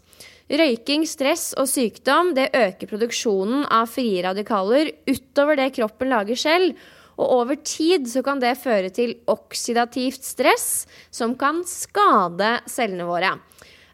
Røyking, 0.49 1.03
stress 1.05 1.51
og 1.59 1.67
sykdom 1.69 2.31
det 2.37 2.47
øker 2.55 2.89
produksjonen 2.89 3.67
av 3.67 3.91
frie 3.91 4.23
radikaler 4.23 4.95
utover 5.03 5.59
det 5.59 5.73
kroppen 5.75 6.15
lager 6.15 6.39
selv. 6.39 6.79
Og 7.19 7.33
over 7.41 7.59
tid 7.67 8.07
så 8.07 8.23
kan 8.23 8.39
det 8.39 8.55
føre 8.61 8.91
til 8.95 9.17
oksidativt 9.27 10.23
stress, 10.23 10.87
som 11.11 11.35
kan 11.39 11.65
skade 11.67 12.55
cellene 12.71 13.07
våre. 13.09 13.33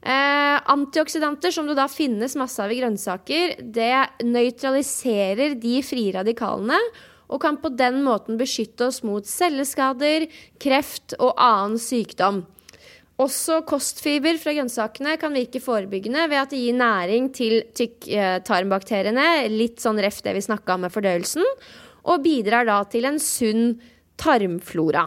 Eh, 0.06 0.58
antioksidanter, 0.70 1.50
som 1.50 1.66
det 1.66 1.80
da 1.80 1.88
finnes 1.90 2.38
masse 2.38 2.62
av 2.62 2.70
i 2.70 2.78
grønnsaker, 2.78 3.58
det 3.74 4.22
nøytraliserer 4.22 5.58
de 5.58 5.80
frie 5.82 6.14
radikalene 6.14 6.78
og 7.26 7.42
kan 7.42 7.58
på 7.58 7.72
den 7.74 8.04
måten 8.06 8.38
beskytte 8.38 8.92
oss 8.92 9.02
mot 9.02 9.26
celleskader, 9.26 10.28
kreft 10.62 11.16
og 11.18 11.34
annen 11.42 11.82
sykdom. 11.82 12.44
Også 13.18 13.62
kostfiber 13.66 14.38
fra 14.38 14.52
grønnsakene 14.58 15.16
kan 15.18 15.34
virke 15.34 15.62
forebyggende 15.64 16.28
ved 16.28 16.42
at 16.42 16.52
det 16.52 16.60
gir 16.60 16.78
næring 16.78 17.30
til 17.34 17.62
tykktarmbakteriene, 17.80 19.48
litt 19.50 19.80
sånn 19.82 20.02
ref 20.04 20.20
det 20.22 20.36
vi 20.36 20.44
snakka 20.44 20.76
om 20.76 20.84
med 20.86 20.94
fordøyelsen, 20.94 21.48
og 22.06 22.24
bidrar 22.26 22.68
da 22.68 22.80
til 22.90 23.08
en 23.10 23.20
sunn 23.22 23.76
tarmflora. 24.22 25.06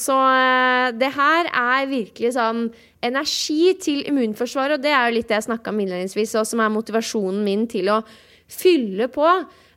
Så 0.00 0.14
eh, 0.14 0.90
det 0.96 1.10
her 1.16 1.48
er 1.50 1.88
virkelig 1.90 2.34
sånn 2.36 2.68
energi 3.04 3.74
til 3.82 4.04
immunforsvaret, 4.08 4.78
og 4.78 4.84
det 4.84 4.92
er 4.94 5.08
jo 5.08 5.16
litt 5.18 5.30
det 5.30 5.40
jeg 5.40 5.48
snakka 5.50 5.72
om 5.72 5.80
innledningsvis, 5.82 6.36
og 6.40 6.46
som 6.48 6.62
er 6.62 6.72
motivasjonen 6.72 7.42
min 7.44 7.66
til 7.70 7.90
å 7.92 7.98
fylle 8.50 9.10
på. 9.12 9.26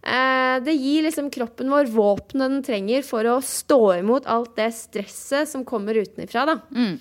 Eh, 0.03 0.57
det 0.63 0.75
gir 0.75 1.05
liksom 1.07 1.29
kroppen 1.33 1.71
vår 1.71 1.89
våpenet 1.93 2.43
den 2.43 2.63
trenger 2.65 3.05
for 3.07 3.27
å 3.31 3.37
stå 3.43 3.81
imot 4.01 4.29
alt 4.29 4.53
det 4.59 4.69
stresset 4.75 5.49
som 5.49 5.63
kommer 5.67 5.97
utenfra. 5.97 6.59
Mm. 6.75 6.97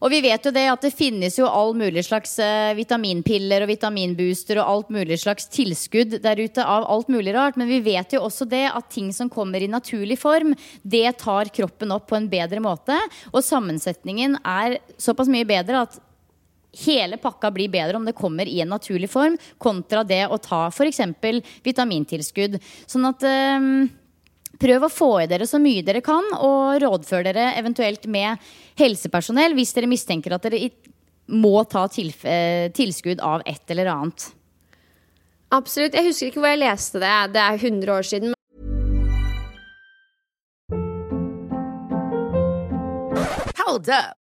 Og 0.00 0.12
vi 0.12 0.20
vet 0.24 0.44
jo 0.44 0.52
det 0.54 0.64
at 0.70 0.84
det 0.84 0.92
finnes 0.94 1.38
jo 1.38 1.48
all 1.48 1.74
mulig 1.78 2.04
slags 2.06 2.36
uh, 2.42 2.74
vitaminpiller 2.76 3.64
og 3.64 3.70
vitaminbooster 3.70 4.60
og 4.60 4.70
alt 4.72 4.94
mulig 4.96 5.18
slags 5.22 5.48
tilskudd 5.52 6.18
der 6.24 6.42
ute 6.42 6.64
av 6.64 6.86
alt 6.90 7.10
mulig 7.12 7.34
rart. 7.36 7.58
Men 7.60 7.70
vi 7.70 7.80
vet 7.84 8.16
jo 8.16 8.24
også 8.26 8.48
det 8.50 8.64
at 8.70 8.90
ting 8.92 9.12
som 9.16 9.30
kommer 9.32 9.62
i 9.62 9.70
naturlig 9.70 10.18
form, 10.20 10.54
det 10.82 11.18
tar 11.22 11.52
kroppen 11.54 11.94
opp 11.96 12.08
på 12.10 12.18
en 12.18 12.30
bedre 12.32 12.62
måte. 12.64 12.98
Og 13.32 13.44
sammensetningen 13.44 14.38
er 14.44 14.78
såpass 15.00 15.30
mye 15.32 15.48
bedre 15.48 15.86
at 15.86 16.00
hele 16.76 17.16
pakka 17.20 17.50
blir 17.54 17.72
bedre 17.72 17.96
om 17.96 18.04
det 18.04 18.16
kommer 18.16 18.48
i 18.48 18.60
en 18.60 18.74
naturlig 18.74 19.08
form, 19.08 19.38
kontra 19.56 20.02
det 20.04 20.26
å 20.28 20.36
ta 20.42 20.66
f.eks. 20.68 21.00
vitamintilskudd. 21.64 22.58
Sånn 22.84 23.08
at 23.08 23.24
um 23.24 23.86
Prøv 24.60 24.86
å 24.86 24.92
få 24.92 25.10
i 25.22 25.28
dere 25.28 25.46
så 25.48 25.60
mye 25.60 25.84
dere 25.84 26.02
kan, 26.04 26.24
og 26.40 26.80
rådfør 26.82 27.26
dere 27.28 27.50
eventuelt 27.60 28.06
med 28.08 28.40
helsepersonell 28.80 29.56
hvis 29.56 29.74
dere 29.76 29.90
mistenker 29.90 30.36
at 30.36 30.48
dere 30.48 30.70
må 31.26 31.58
ta 31.68 31.84
eh, 31.90 32.72
tilskudd 32.72 33.20
av 33.20 33.42
et 33.46 33.74
eller 33.74 33.90
annet. 33.92 34.28
Absolutt. 35.54 35.94
Jeg 35.94 36.08
husker 36.08 36.30
ikke 36.30 36.42
hvor 36.42 36.54
jeg 36.54 36.62
leste 36.62 37.02
det. 37.02 37.14
Det 37.34 37.42
er 37.42 37.60
100 37.60 37.92
år 37.92 38.06
siden. 38.06 38.34
Hold 43.66 43.90
up. 43.90 44.25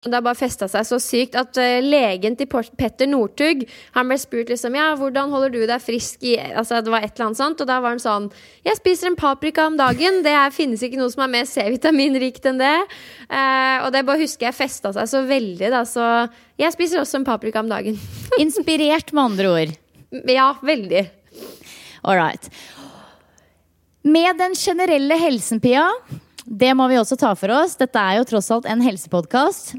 Det 0.00 0.14
har 0.16 0.22
bare 0.24 0.38
festa 0.38 0.64
seg 0.64 0.86
så 0.88 0.96
sykt 0.96 1.34
at 1.36 1.58
eh, 1.60 1.82
legen 1.84 2.32
til 2.32 2.48
Petter 2.48 3.04
Northug 3.04 3.66
Han 3.92 4.08
ble 4.08 4.16
spurt 4.16 4.48
liksom 4.48 4.78
Ja, 4.78 4.94
hvordan 4.96 5.28
holder 5.28 5.52
du 5.52 5.58
deg 5.68 5.82
frisk 5.84 6.22
i 6.24 6.38
Altså, 6.40 6.78
det 6.80 6.88
var 6.88 7.04
et 7.04 7.12
eller 7.12 7.26
annet 7.26 7.40
sånt, 7.42 7.60
og 7.60 7.68
da 7.68 7.76
var 7.84 7.92
han 7.92 8.00
sånn 8.00 8.30
Jeg 8.64 8.78
spiser 8.78 9.10
en 9.10 9.18
paprika 9.20 9.66
om 9.68 9.76
dagen. 9.76 10.22
Det 10.24 10.32
er, 10.32 10.54
finnes 10.56 10.80
ikke 10.86 10.96
noe 10.96 11.12
som 11.12 11.26
er 11.26 11.32
mer 11.34 11.50
C-vitaminrikt 11.50 12.48
enn 12.48 12.62
det. 12.62 12.78
Eh, 13.28 13.84
og 13.84 13.90
det 13.92 14.02
bare 14.08 14.22
husker 14.22 14.48
jeg 14.48 14.56
festa 14.56 14.94
seg 14.96 15.10
så 15.10 15.20
veldig, 15.28 15.68
da, 15.76 15.82
så 15.84 16.06
jeg 16.60 16.72
spiser 16.78 17.02
også 17.02 17.20
en 17.20 17.28
paprika 17.28 17.60
om 17.60 17.68
dagen. 17.68 18.00
Inspirert, 18.40 19.12
med 19.12 19.22
andre 19.26 19.52
ord. 19.52 19.76
ja, 20.32 20.48
veldig. 20.64 21.04
All 22.08 22.16
right. 22.16 22.48
Med 24.08 24.40
den 24.40 24.56
generelle 24.56 25.20
helsen, 25.20 25.60
Pia, 25.60 25.84
det 26.48 26.72
må 26.72 26.88
vi 26.88 26.96
også 26.96 27.20
ta 27.20 27.36
for 27.36 27.52
oss. 27.60 27.76
Dette 27.76 28.00
er 28.00 28.22
jo 28.22 28.28
tross 28.32 28.48
alt 28.56 28.64
en 28.64 28.88
helsepodkast. 28.88 29.76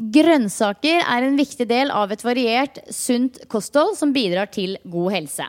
Grønnsaker 0.00 1.02
er 1.04 1.26
en 1.26 1.36
viktig 1.36 1.66
del 1.68 1.90
av 1.92 2.12
et 2.14 2.22
variert, 2.24 2.78
sunt 2.88 3.42
kosthold 3.52 3.98
som 3.98 4.14
bidrar 4.16 4.48
til 4.48 4.78
god 4.88 5.12
helse. 5.12 5.48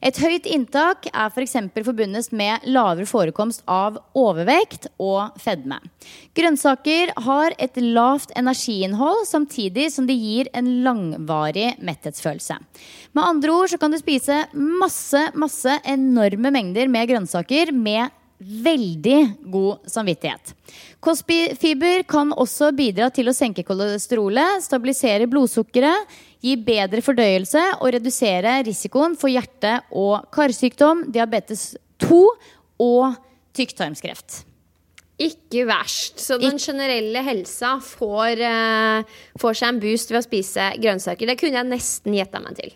Et 0.00 0.16
høyt 0.16 0.46
inntak 0.48 1.08
er 1.10 1.28
f.eks. 1.28 1.56
For 1.74 1.88
forbundet 1.90 2.30
med 2.32 2.62
lavere 2.70 3.08
forekomst 3.08 3.64
av 3.68 3.98
overvekt 4.16 4.86
og 5.02 5.34
fedme. 5.42 5.76
Grønnsaker 6.38 7.12
har 7.26 7.56
et 7.60 7.76
lavt 7.82 8.32
energiinnhold, 8.38 9.26
samtidig 9.28 9.90
som 9.92 10.06
de 10.08 10.16
gir 10.16 10.48
en 10.56 10.70
langvarig 10.86 11.74
metthetsfølelse. 11.84 12.56
Med 13.12 13.26
andre 13.26 13.52
ord 13.58 13.74
så 13.74 13.80
kan 13.82 13.92
du 13.92 13.98
spise 14.00 14.44
masse, 14.54 15.26
masse 15.34 15.76
enorme 15.82 16.54
mengder 16.54 16.88
med 16.88 17.10
grønnsaker 17.10 17.74
med 17.76 18.14
veldig 18.40 19.18
god 19.52 19.86
samvittighet. 19.90 20.54
Kostfiber 21.04 22.04
kan 22.08 22.32
også 22.32 22.70
bidra 22.76 23.10
til 23.12 23.28
å 23.28 23.36
senke 23.36 23.64
kolesterolet, 23.68 24.64
stabilisere 24.64 25.28
blodsukkeret, 25.30 26.18
gi 26.40 26.56
bedre 26.56 27.04
fordøyelse 27.04 27.62
og 27.78 27.92
redusere 27.96 28.60
risikoen 28.64 29.16
for 29.20 29.32
hjerte- 29.32 29.82
og 29.92 30.30
karsykdom, 30.32 31.10
diabetes 31.12 31.74
2 32.00 32.22
og 32.80 33.18
tykktarmskreft. 33.56 34.44
Ikke 35.20 35.66
verst. 35.68 36.16
Så 36.16 36.38
den 36.40 36.56
generelle 36.56 37.20
helsa 37.26 37.74
får, 37.84 38.40
eh, 38.40 39.02
får 39.36 39.58
seg 39.58 39.68
en 39.68 39.80
boost 39.80 40.08
ved 40.08 40.22
å 40.22 40.24
spise 40.24 40.68
grønnsaker. 40.80 41.26
Det 41.26 41.38
kunne 41.38 41.60
jeg 41.60 41.68
nesten 41.68 42.14
gjetta 42.16 42.40
meg 42.40 42.56
til. 42.56 42.72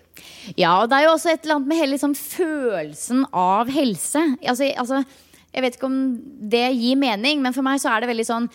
Ja, 0.54 0.82
og 0.82 0.90
det 0.90 0.98
er 0.98 1.04
jo 1.04 1.14
også 1.14 1.32
et 1.32 1.44
eller 1.44 1.56
annet 1.56 1.68
med 1.68 1.78
hele 1.78 1.96
liksom, 1.96 2.14
følelsen 2.14 3.24
av 3.32 3.72
helse. 3.72 4.36
Altså, 4.44 4.68
altså, 4.76 5.04
jeg 5.54 5.62
vet 5.62 5.76
ikke 5.78 5.90
om 5.90 5.98
det 6.50 6.66
gir 6.74 6.98
mening, 6.98 7.42
men 7.42 7.54
for 7.54 7.66
meg 7.66 7.78
så 7.82 7.92
er 7.92 8.02
det 8.02 8.10
veldig 8.10 8.26
sånn 8.26 8.48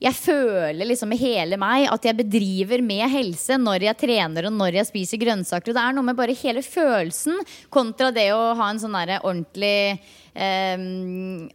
jeg 0.00 0.16
føler 0.16 0.88
liksom 0.88 1.10
med 1.12 1.20
hele 1.20 1.58
meg 1.60 1.84
at 1.92 2.06
jeg 2.08 2.16
bedriver 2.22 2.80
med 2.80 3.04
helse 3.12 3.58
når 3.60 3.84
jeg 3.84 3.98
trener 4.00 4.46
og 4.48 4.54
når 4.56 4.78
jeg 4.78 4.88
spiser 4.88 5.20
grønnsaker. 5.20 5.72
Og 5.72 5.76
det 5.76 5.82
er 5.82 5.96
noe 5.96 6.06
med 6.06 6.16
bare 6.16 6.36
hele 6.40 6.62
følelsen 6.64 7.36
kontra 7.68 8.08
det 8.16 8.30
å 8.32 8.54
ha 8.56 8.70
en 8.72 8.80
sånn 8.80 8.96
ordentlig 8.96 10.00
eh, 10.40 10.84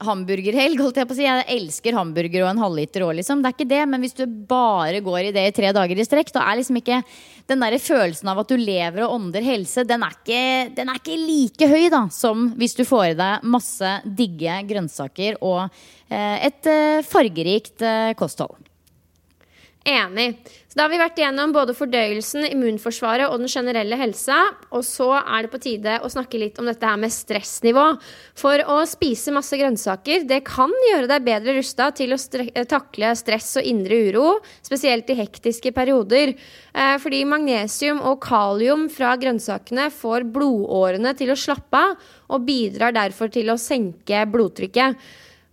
hamburgerhelg. 0.06 0.84
Holdt 0.86 1.00
jeg 1.02 1.10
på 1.10 1.16
å 1.16 1.18
si. 1.18 1.26
Jeg 1.28 1.48
elsker 1.58 1.98
hamburger 1.98 2.46
og 2.46 2.52
en 2.52 2.62
halvliter 2.64 3.06
òg, 3.08 3.16
liksom. 3.20 3.42
Det 3.42 3.52
er 3.52 3.58
ikke 3.58 3.72
det, 3.74 3.84
men 3.92 4.06
hvis 4.06 4.18
du 4.18 4.26
bare 4.26 5.02
går 5.06 5.30
i 5.30 5.34
det 5.36 5.48
i 5.50 5.56
tre 5.56 5.74
dager 5.76 6.00
i 6.00 6.08
strekk, 6.08 6.34
da 6.36 6.46
er 6.46 6.62
liksom 6.62 6.80
ikke 6.82 7.02
den 7.50 7.62
der 7.62 7.78
følelsen 7.82 8.30
av 8.32 8.42
at 8.42 8.52
du 8.52 8.58
lever 8.58 9.06
og 9.06 9.18
ånder 9.20 9.46
helse, 9.46 9.86
den 9.88 10.06
er 10.06 10.16
ikke, 10.16 10.44
den 10.78 10.92
er 10.92 11.02
ikke 11.02 11.18
like 11.22 11.70
høy 11.70 11.90
da 11.94 12.06
som 12.14 12.50
hvis 12.58 12.78
du 12.78 12.86
får 12.88 13.12
i 13.12 13.18
deg 13.20 13.46
masse 13.56 13.92
digge 14.06 14.58
grønnsaker 14.70 15.38
og 15.46 15.66
eh, 15.66 16.48
et 16.50 16.72
eh, 16.72 17.04
fargerikt 17.06 17.86
eh, 17.86 18.14
kosthold. 18.18 18.65
Enig. 19.86 20.40
Så 20.66 20.80
da 20.80 20.88
har 20.88 20.92
vi 20.92 20.98
vært 20.98 21.20
igjennom 21.22 21.52
både 21.54 21.76
fordøyelsen, 21.78 22.48
immunforsvaret 22.50 23.30
og 23.30 23.38
den 23.38 23.52
generelle 23.52 23.96
helsa. 24.00 24.40
Og 24.74 24.82
så 24.84 25.12
er 25.22 25.46
det 25.46 25.52
på 25.54 25.60
tide 25.62 26.00
å 26.02 26.10
snakke 26.10 26.40
litt 26.42 26.58
om 26.60 26.66
dette 26.66 26.90
her 26.90 26.98
med 26.98 27.14
stressnivå. 27.14 27.84
For 28.36 28.64
å 28.74 28.80
spise 28.90 29.34
masse 29.36 29.60
grønnsaker, 29.62 30.26
det 30.26 30.42
kan 30.50 30.74
gjøre 30.90 31.08
deg 31.12 31.28
bedre 31.28 31.54
rusta 31.60 31.92
til 31.96 32.16
å 32.16 32.20
stre 32.20 32.66
takle 32.68 33.14
stress 33.16 33.52
og 33.62 33.70
indre 33.70 34.00
uro, 34.10 34.32
spesielt 34.66 35.12
i 35.14 35.20
hektiske 35.20 35.70
perioder. 35.76 36.34
Eh, 36.34 36.96
fordi 37.04 37.22
magnesium 37.30 38.02
og 38.02 38.18
kalium 38.26 38.88
fra 38.90 39.14
grønnsakene 39.22 39.92
får 39.94 40.26
blodårene 40.34 41.14
til 41.16 41.30
å 41.30 41.38
slappe 41.38 41.86
av, 41.86 42.10
og 42.34 42.42
bidrar 42.42 42.96
derfor 42.96 43.30
til 43.30 43.54
å 43.54 43.60
senke 43.62 44.26
blodtrykket. 44.34 44.98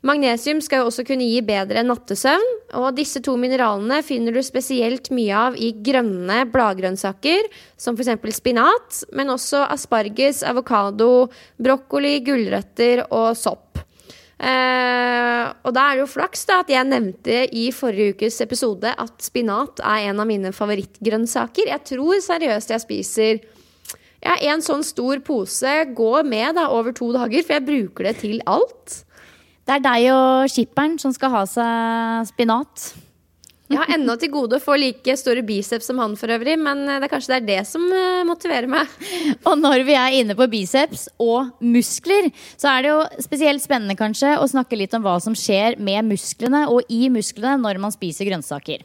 Magnesium 0.03 0.59
skal 0.65 0.83
jo 0.83 0.89
også 0.91 1.05
kunne 1.07 1.29
gi 1.31 1.39
bedre 1.47 1.85
nattesøvn, 1.87 2.49
og 2.81 2.97
disse 2.97 3.21
to 3.23 3.37
mineralene 3.39 4.01
finner 4.03 4.35
du 4.35 4.41
spesielt 4.43 5.13
mye 5.15 5.37
av 5.39 5.55
i 5.55 5.71
grønne 5.79 6.41
bladgrønnsaker, 6.51 7.47
som 7.79 7.95
f.eks. 7.95 8.19
spinat, 8.35 9.03
men 9.15 9.31
også 9.31 9.63
asparges, 9.71 10.43
avokado, 10.43 11.29
brokkoli, 11.63 12.17
gulrøtter 12.27 13.05
og 13.13 13.37
sopp. 13.39 13.79
Eh, 14.43 15.45
og 15.63 15.71
da 15.71 15.85
er 15.87 15.95
det 15.95 16.03
jo 16.03 16.11
flaks 16.11 16.43
da 16.49 16.59
at 16.65 16.71
jeg 16.73 16.89
nevnte 16.89 17.45
i 17.55 17.69
forrige 17.71 18.17
ukes 18.17 18.41
episode 18.43 18.91
at 18.91 19.23
spinat 19.23 19.79
er 19.87 20.09
en 20.09 20.19
av 20.19 20.27
mine 20.27 20.51
favorittgrønnsaker. 20.57 21.71
Jeg 21.71 21.87
tror 21.93 22.19
seriøst 22.27 22.75
jeg 22.75 22.83
spiser 22.83 23.39
ja, 24.23 24.35
en 24.51 24.67
sånn 24.67 24.83
stor 24.87 25.23
pose 25.23 25.77
går 25.95 26.27
med 26.27 26.59
da 26.59 26.67
over 26.75 26.91
to 26.91 27.13
dager, 27.15 27.47
for 27.47 27.55
jeg 27.55 27.69
bruker 27.71 28.11
det 28.11 28.17
til 28.25 28.43
alt. 28.51 29.05
Det 29.63 29.79
er 29.79 29.83
deg 29.85 30.11
og 30.11 30.51
skipperen 30.51 30.99
som 30.99 31.15
skal 31.15 31.33
ha 31.37 31.47
seg 31.47 32.29
spinat. 32.33 32.93
Jeg 33.73 33.81
har 33.81 33.93
ennå 33.95 34.19
til 34.21 34.29
gode 34.35 34.59
å 34.59 34.61
få 34.61 34.75
like 34.77 35.15
store 35.17 35.41
biceps 35.47 35.87
som 35.89 36.01
han 36.03 36.13
for 36.21 36.29
øvrig, 36.35 36.59
men 36.61 36.83
det 36.85 36.99
er 37.07 37.09
kanskje 37.09 37.31
det 37.33 37.39
er 37.39 37.47
det 37.47 37.61
som 37.71 37.85
eh, 37.89 38.25
motiverer 38.29 38.69
meg. 38.69 38.91
Og 39.49 39.55
når 39.57 39.85
vi 39.89 39.95
er 39.97 40.17
inne 40.19 40.37
på 40.37 40.49
biceps 40.53 41.07
og 41.23 41.55
muskler, 41.65 42.29
så 42.61 42.69
er 42.75 42.85
det 42.85 42.91
jo 42.93 42.99
spesielt 43.25 43.65
spennende 43.65 43.97
kanskje 43.97 44.35
å 44.37 44.49
snakke 44.51 44.77
litt 44.77 44.93
om 44.99 45.07
hva 45.07 45.17
som 45.25 45.37
skjer 45.39 45.79
med 45.81 46.11
musklene 46.11 46.67
og 46.69 46.91
i 46.93 47.07
musklene 47.13 47.57
når 47.63 47.81
man 47.81 47.95
spiser 47.95 48.29
grønnsaker. 48.29 48.85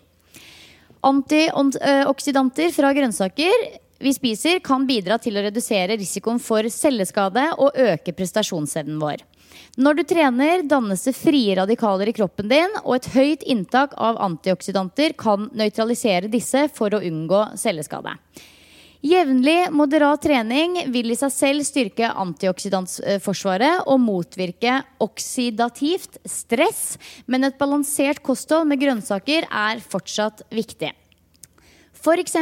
Antioksidanter 1.07 2.71
fra 2.75 2.93
grønnsaker 2.95 3.67
vi 3.99 4.13
spiser, 4.13 4.59
kan 4.59 4.85
bidra 4.87 5.17
til 5.21 5.37
å 5.37 5.43
redusere 5.45 5.97
risikoen 5.97 6.41
for 6.43 6.67
celleskade 6.71 7.49
og 7.57 7.77
øke 7.77 8.13
prestasjonsevnen 8.17 8.99
vår. 9.01 9.23
Når 9.77 9.97
du 9.97 10.03
trener, 10.09 10.63
dannes 10.65 11.03
det 11.05 11.13
frie 11.13 11.55
radikaler 11.57 12.09
i 12.09 12.17
kroppen 12.17 12.49
din, 12.49 12.77
og 12.83 12.95
et 12.97 13.09
høyt 13.13 13.45
inntak 13.45 13.93
av 13.97 14.19
antioksidanter 14.25 15.13
kan 15.17 15.49
nøytralisere 15.57 16.31
disse 16.33 16.65
for 16.73 16.93
å 16.93 17.01
unngå 17.05 17.43
celleskade. 17.61 18.15
Jevnlig, 19.05 19.69
moderat 19.77 20.23
trening 20.25 20.79
vil 20.89 21.13
i 21.13 21.17
seg 21.19 21.29
selv 21.29 21.65
styrke 21.67 22.09
antioksidantforsvaret 22.17 23.85
og 23.85 24.01
motvirke 24.01 24.79
oksidativt 25.05 26.17
stress, 26.25 26.97
men 27.29 27.45
et 27.45 27.59
balansert 27.61 28.23
kosthold 28.25 28.65
med 28.71 28.81
grønnsaker 28.81 29.45
er 29.45 29.83
fortsatt 29.85 30.41
viktig. 30.49 30.89
F.eks. 31.97 32.35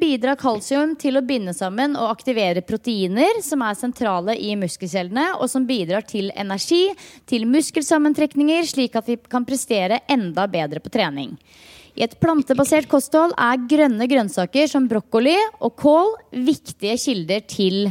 bidrar 0.00 0.38
kalsium 0.40 0.94
til 0.96 1.18
å 1.18 1.22
binde 1.26 1.52
sammen 1.54 1.96
og 2.00 2.08
aktivere 2.10 2.62
proteiner 2.64 3.42
som 3.44 3.62
er 3.62 3.76
sentrale 3.76 4.36
i 4.40 4.54
muskelcellene, 4.56 5.34
og 5.36 5.50
som 5.52 5.66
bidrar 5.68 6.06
til 6.08 6.30
energi, 6.32 6.88
til 7.28 7.44
muskelsammentrekninger, 7.50 8.64
slik 8.66 8.96
at 8.96 9.10
vi 9.10 9.18
kan 9.30 9.46
prestere 9.48 10.00
enda 10.10 10.48
bedre 10.50 10.80
på 10.80 10.92
trening. 10.92 11.36
I 11.92 12.06
et 12.06 12.16
plantebasert 12.24 12.88
kosthold 12.88 13.34
er 13.36 13.66
grønne 13.68 14.08
grønnsaker 14.08 14.70
som 14.70 14.88
brokkoli 14.88 15.36
og 15.60 15.74
kål 15.76 16.14
viktige 16.32 16.96
kilder 16.96 17.44
til 17.44 17.90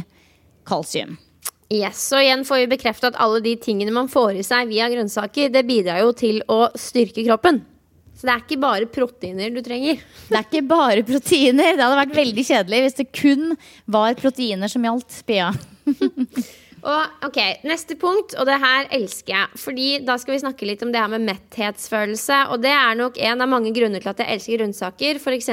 kalsium. 0.66 1.14
Yes, 1.72 2.10
og 2.12 2.20
igjen 2.20 2.42
får 2.44 2.64
vi 2.64 2.72
bekreftet 2.74 3.14
at 3.14 3.20
alle 3.22 3.40
de 3.44 3.54
tingene 3.62 3.94
man 3.94 4.10
får 4.10 4.42
i 4.42 4.44
seg 4.44 4.68
via 4.68 4.90
grønnsaker, 4.92 5.54
det 5.54 5.62
bidrar 5.64 6.02
jo 6.02 6.10
til 6.18 6.42
å 6.50 6.66
styrke 6.76 7.24
kroppen. 7.24 7.62
Så 8.22 8.28
det 8.28 8.34
er 8.36 8.42
ikke 8.44 8.60
bare 8.62 8.86
proteiner 8.86 9.50
du 9.50 9.58
trenger. 9.66 9.98
Det 10.28 10.36
er 10.38 10.44
ikke 10.46 10.60
bare 10.70 11.02
proteiner. 11.02 11.72
Det 11.74 11.82
hadde 11.82 11.96
vært 11.98 12.12
veldig 12.20 12.44
kjedelig 12.46 12.78
hvis 12.84 12.98
det 13.00 13.06
kun 13.18 13.56
var 13.90 14.14
proteiner 14.20 14.70
som 14.70 14.86
gjaldt, 14.86 15.16
Pia. 15.26 15.48
Og 16.82 17.26
ok, 17.28 17.38
Neste 17.66 17.94
punkt, 17.98 18.36
og 18.38 18.46
det 18.46 18.60
her 18.62 18.88
elsker 18.94 19.34
jeg. 19.34 19.58
Fordi 19.64 19.88
Da 20.06 20.16
skal 20.18 20.34
vi 20.36 20.42
snakke 20.42 20.66
litt 20.66 20.82
om 20.86 20.94
det 20.94 21.02
her 21.02 21.10
med 21.10 21.26
metthetsfølelse. 21.28 22.38
Og 22.54 22.62
det 22.62 22.72
er 22.74 22.98
nok 22.98 23.18
en 23.18 23.42
av 23.42 23.50
mange 23.50 23.74
grunner 23.74 24.02
til 24.02 24.10
at 24.14 24.22
jeg 24.22 24.36
elsker 24.38 24.58
grønnsaker. 24.62 25.18
F.eks. 25.22 25.50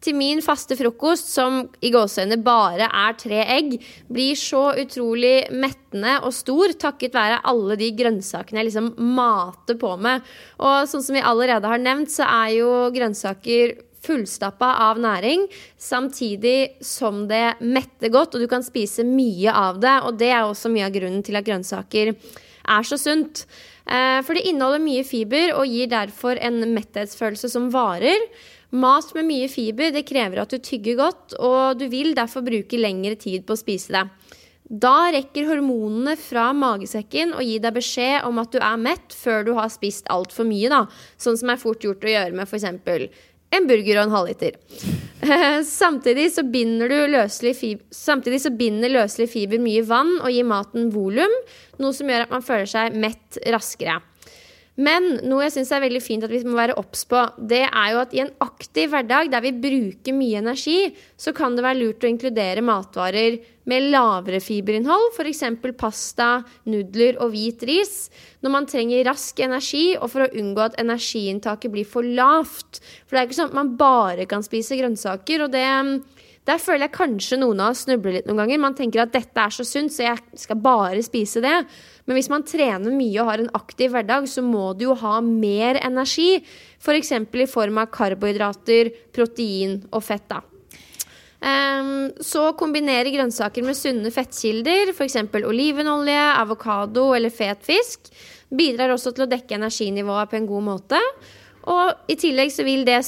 til 0.00 0.16
min 0.16 0.40
faste 0.44 0.76
frokost, 0.78 1.28
som 1.34 1.60
i 1.84 1.90
gåseøyne 1.92 2.38
bare 2.44 2.88
er 2.88 3.18
tre 3.20 3.42
egg, 3.58 3.76
blir 4.08 4.38
så 4.38 4.70
utrolig 4.80 5.50
mettende 5.52 6.16
og 6.24 6.32
stor 6.34 6.72
takket 6.80 7.16
være 7.16 7.42
alle 7.50 7.76
de 7.80 7.90
grønnsakene 7.98 8.62
jeg 8.62 8.70
liksom 8.70 8.90
mater 9.16 9.78
på 9.80 9.94
med. 10.00 10.24
Og 10.64 10.88
sånn 10.90 11.04
som 11.04 11.18
vi 11.18 11.24
allerede 11.24 11.68
har 11.68 11.82
nevnt, 11.82 12.12
så 12.12 12.28
er 12.28 12.56
jo 12.56 12.72
grønnsaker 12.94 13.76
fullstappa 14.00 14.70
av 14.86 15.00
næring, 15.00 15.42
samtidig 15.76 16.80
som 16.84 17.26
det 17.28 17.60
metter 17.60 18.12
godt, 18.12 18.34
og 18.34 18.44
du 18.44 18.48
kan 18.48 18.64
spise 18.64 19.04
mye 19.04 19.52
av 19.52 19.80
det. 19.82 19.96
Og 20.08 20.16
det 20.20 20.30
er 20.32 20.46
også 20.46 20.72
mye 20.72 20.86
av 20.88 20.94
grunnen 20.94 21.24
til 21.26 21.36
at 21.36 21.44
grønnsaker 21.44 22.14
er 22.14 22.86
så 22.86 22.96
sunt. 23.00 23.44
Eh, 23.84 24.20
for 24.24 24.36
det 24.36 24.46
inneholder 24.48 24.82
mye 24.82 25.04
fiber 25.06 25.54
og 25.56 25.68
gir 25.68 25.90
derfor 25.92 26.40
en 26.40 26.62
metthetsfølelse 26.74 27.50
som 27.52 27.68
varer. 27.74 28.28
Mat 28.70 29.14
med 29.16 29.26
mye 29.26 29.48
fiber 29.50 29.90
det 29.94 30.04
krever 30.06 30.42
at 30.42 30.52
du 30.52 30.60
tygger 30.62 31.00
godt, 31.00 31.34
og 31.38 31.80
du 31.80 31.88
vil 31.90 32.14
derfor 32.14 32.44
bruke 32.46 32.78
lengre 32.78 33.16
tid 33.18 33.46
på 33.46 33.56
å 33.56 33.60
spise 33.60 33.94
det. 33.96 34.04
Da 34.70 35.10
rekker 35.10 35.48
hormonene 35.48 36.14
fra 36.14 36.52
magesekken 36.54 37.32
å 37.34 37.42
gi 37.42 37.56
deg 37.58 37.74
beskjed 37.74 38.28
om 38.28 38.38
at 38.38 38.52
du 38.54 38.60
er 38.62 38.78
mett 38.78 39.16
før 39.18 39.42
du 39.48 39.56
har 39.56 39.72
spist 39.72 40.06
altfor 40.14 40.46
mye, 40.46 40.70
da. 40.70 40.84
Sånn 41.18 41.40
som 41.40 41.50
er 41.50 41.58
fort 41.58 41.82
gjort 41.82 42.06
å 42.06 42.12
gjøre 42.12 42.36
med 42.38 42.46
f.eks 42.46 42.68
en 43.50 43.66
burger 43.66 43.98
og 43.98 44.04
en 44.04 44.14
halvliter. 44.14 44.58
Samtidig 45.66 46.28
så 46.32 46.44
fiber, 46.46 47.82
samtidig 47.90 48.40
så 48.44 48.52
binder 48.54 48.92
løselig 48.92 49.28
fiber 49.32 49.60
mye 49.62 49.82
vann 49.86 50.14
og 50.20 50.30
gir 50.32 50.46
maten 50.48 50.90
volum, 50.94 51.34
noe 51.82 51.96
som 51.96 52.08
gjør 52.08 52.26
at 52.26 52.32
man 52.32 52.46
føler 52.46 52.70
seg 52.70 52.96
mett 52.96 53.40
raskere. 53.50 53.98
Men 54.80 55.18
noe 55.28 55.44
jeg 55.44 55.58
syns 55.58 55.70
er 55.76 55.82
veldig 55.84 56.00
fint 56.00 56.24
at 56.24 56.32
vi 56.32 56.40
må 56.46 56.56
være 56.56 56.76
obs 56.80 57.02
på, 57.10 57.20
det 57.50 57.66
er 57.66 57.88
jo 57.92 58.00
at 58.00 58.14
i 58.16 58.22
en 58.22 58.30
aktiv 58.40 58.92
hverdag 58.94 59.28
der 59.32 59.42
vi 59.44 59.52
bruker 59.60 60.16
mye 60.16 60.40
energi, 60.40 60.78
så 61.20 61.34
kan 61.36 61.56
det 61.56 61.64
være 61.66 61.80
lurt 61.82 62.06
å 62.06 62.08
inkludere 62.08 62.64
matvarer 62.64 63.36
med 63.68 63.90
lavere 63.92 64.40
fiberinnhold, 64.40 65.10
f.eks. 65.12 65.44
pasta, 65.78 66.30
nudler 66.70 67.20
og 67.20 67.34
hvit 67.34 67.66
ris, 67.68 67.94
når 68.40 68.54
man 68.56 68.68
trenger 68.70 69.04
rask 69.10 69.42
energi, 69.44 69.84
og 69.98 70.08
for 70.14 70.24
å 70.24 70.32
unngå 70.40 70.64
at 70.64 70.80
energiinntaket 70.80 71.74
blir 71.74 71.88
for 71.88 72.06
lavt. 72.06 72.80
For 73.04 73.14
det 73.14 73.20
er 73.20 73.28
ikke 73.28 73.40
sånn 73.42 73.52
at 73.52 73.60
man 73.60 73.76
bare 73.80 74.26
kan 74.30 74.46
spise 74.46 74.80
grønnsaker, 74.80 75.44
og 75.44 75.52
det 75.52 75.66
der 76.48 76.58
føler 76.58 76.86
jeg 76.86 76.96
kanskje 76.96 77.36
noen 77.40 77.60
av 77.60 77.74
oss 77.74 77.84
snubler 77.84 78.16
litt 78.16 78.28
noen 78.28 78.40
ganger. 78.40 78.62
Man 78.62 78.76
tenker 78.78 79.02
at 79.02 79.12
dette 79.12 79.42
er 79.42 79.52
så 79.52 79.64
sunt, 79.66 79.92
så 79.92 80.06
jeg 80.06 80.40
skal 80.40 80.58
bare 80.64 81.02
spise 81.04 81.42
det. 81.44 81.56
Men 82.08 82.16
hvis 82.16 82.30
man 82.32 82.46
trener 82.48 82.94
mye 82.94 83.20
og 83.20 83.28
har 83.28 83.42
en 83.42 83.52
aktiv 83.58 83.92
hverdag, 83.92 84.28
så 84.30 84.42
må 84.42 84.70
du 84.74 84.86
jo 84.88 84.96
ha 85.02 85.18
mer 85.24 85.78
energi. 85.84 86.40
F.eks. 86.80 87.12
For 87.28 87.44
i 87.44 87.50
form 87.50 87.82
av 87.82 87.92
karbohydrater, 87.94 88.90
protein 89.14 89.82
og 89.92 90.06
fett. 90.06 90.26
da. 90.32 90.40
Um, 91.40 92.10
så 92.20 92.50
kombinere 92.60 93.12
grønnsaker 93.14 93.64
med 93.64 93.76
sunne 93.78 94.10
fettkilder, 94.12 94.90
f.eks. 94.92 95.20
olivenolje, 95.38 96.24
avokado 96.36 97.10
eller 97.16 97.32
fet 97.32 97.62
fisk, 97.64 98.10
bidrar 98.52 98.92
også 98.92 99.14
til 99.16 99.24
å 99.24 99.30
dekke 99.30 99.56
energinivået 99.56 100.32
på 100.32 100.40
en 100.40 100.48
god 100.50 100.66
måte. 100.66 101.00
Og 101.70 102.12
i 102.12 102.16
tillegg 102.20 102.52
så 102.52 102.64
vil 102.66 102.84
det 102.88 102.98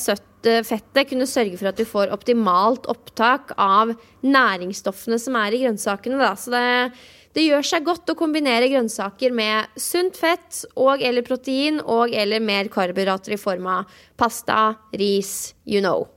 søtt 0.42 0.66
fettet 0.66 1.08
kunne 1.10 1.26
sørge 1.26 1.58
for 1.58 1.70
at 1.70 1.78
du 1.78 1.84
får 1.86 2.12
optimalt 2.12 2.86
opptak 2.90 3.52
av 3.56 3.94
næringsstoffene 4.22 5.18
som 5.18 5.36
er 5.36 5.52
i 5.54 5.62
grønnsakene. 5.62 6.18
Da. 6.18 6.34
Så 6.36 6.50
det, 6.50 6.92
det, 7.34 7.46
gjør 7.46 7.62
seg 7.62 7.84
godt 7.84 8.10
å 8.10 8.18
kombinere 8.18 8.70
grønnsaker 8.70 9.32
med 9.32 9.66
sunt 9.76 10.16
fett 10.16 10.64
og 10.74 11.02
eller 11.02 11.22
protein 11.22 11.80
og 11.80 12.12
eller 12.12 12.40
mer 12.40 12.68
karbohydrater 12.72 13.36
i 13.36 13.40
form 13.40 13.66
av 13.66 13.84
pasta, 14.16 14.74
ris, 14.92 15.54
you 15.64 15.80
know. 15.80 16.08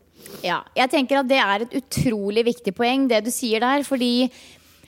Ja, 0.44 0.64
jeg 0.76 0.90
tenker 0.92 1.22
at 1.22 1.30
det 1.30 1.40
er 1.40 1.64
et 1.64 1.76
utrolig 1.78 2.46
viktig 2.46 2.74
poeng, 2.76 3.08
det 3.08 3.24
du 3.26 3.32
sier 3.32 3.62
der. 3.62 3.86
Fordi 3.86 4.30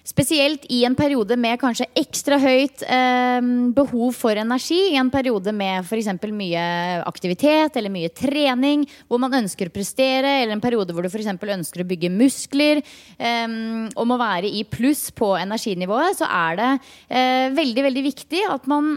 Spesielt 0.08 0.64
i 0.72 0.86
en 0.88 0.96
periode 0.96 1.36
med 1.36 1.60
kanskje 1.60 1.90
ekstra 2.00 2.38
høyt 2.40 2.84
eh, 2.88 3.48
behov 3.76 4.14
for 4.16 4.40
energi. 4.40 4.78
I 4.94 5.00
en 5.02 5.12
periode 5.12 5.52
med 5.52 5.84
f.eks. 5.84 6.08
mye 6.32 6.64
aktivitet 7.04 7.76
eller 7.76 7.92
mye 7.92 8.14
trening, 8.16 8.86
hvor 9.10 9.20
man 9.20 9.36
ønsker 9.42 9.68
å 9.68 9.76
prestere, 9.76 10.38
eller 10.40 10.56
en 10.56 10.64
periode 10.64 10.96
hvor 10.96 11.04
du 11.04 11.12
f.eks. 11.12 11.28
ønsker 11.36 11.84
å 11.84 11.90
bygge 11.90 12.14
muskler, 12.14 12.80
eh, 13.20 13.58
og 13.92 14.08
må 14.08 14.20
være 14.22 14.48
i 14.48 14.64
pluss 14.64 15.10
på 15.12 15.34
energinivået, 15.42 16.22
så 16.22 16.32
er 16.32 16.62
det 16.62 16.72
eh, 17.12 17.52
veldig, 17.60 17.88
veldig 17.90 18.08
viktig 18.08 18.48
at 18.48 18.72
man 18.72 18.96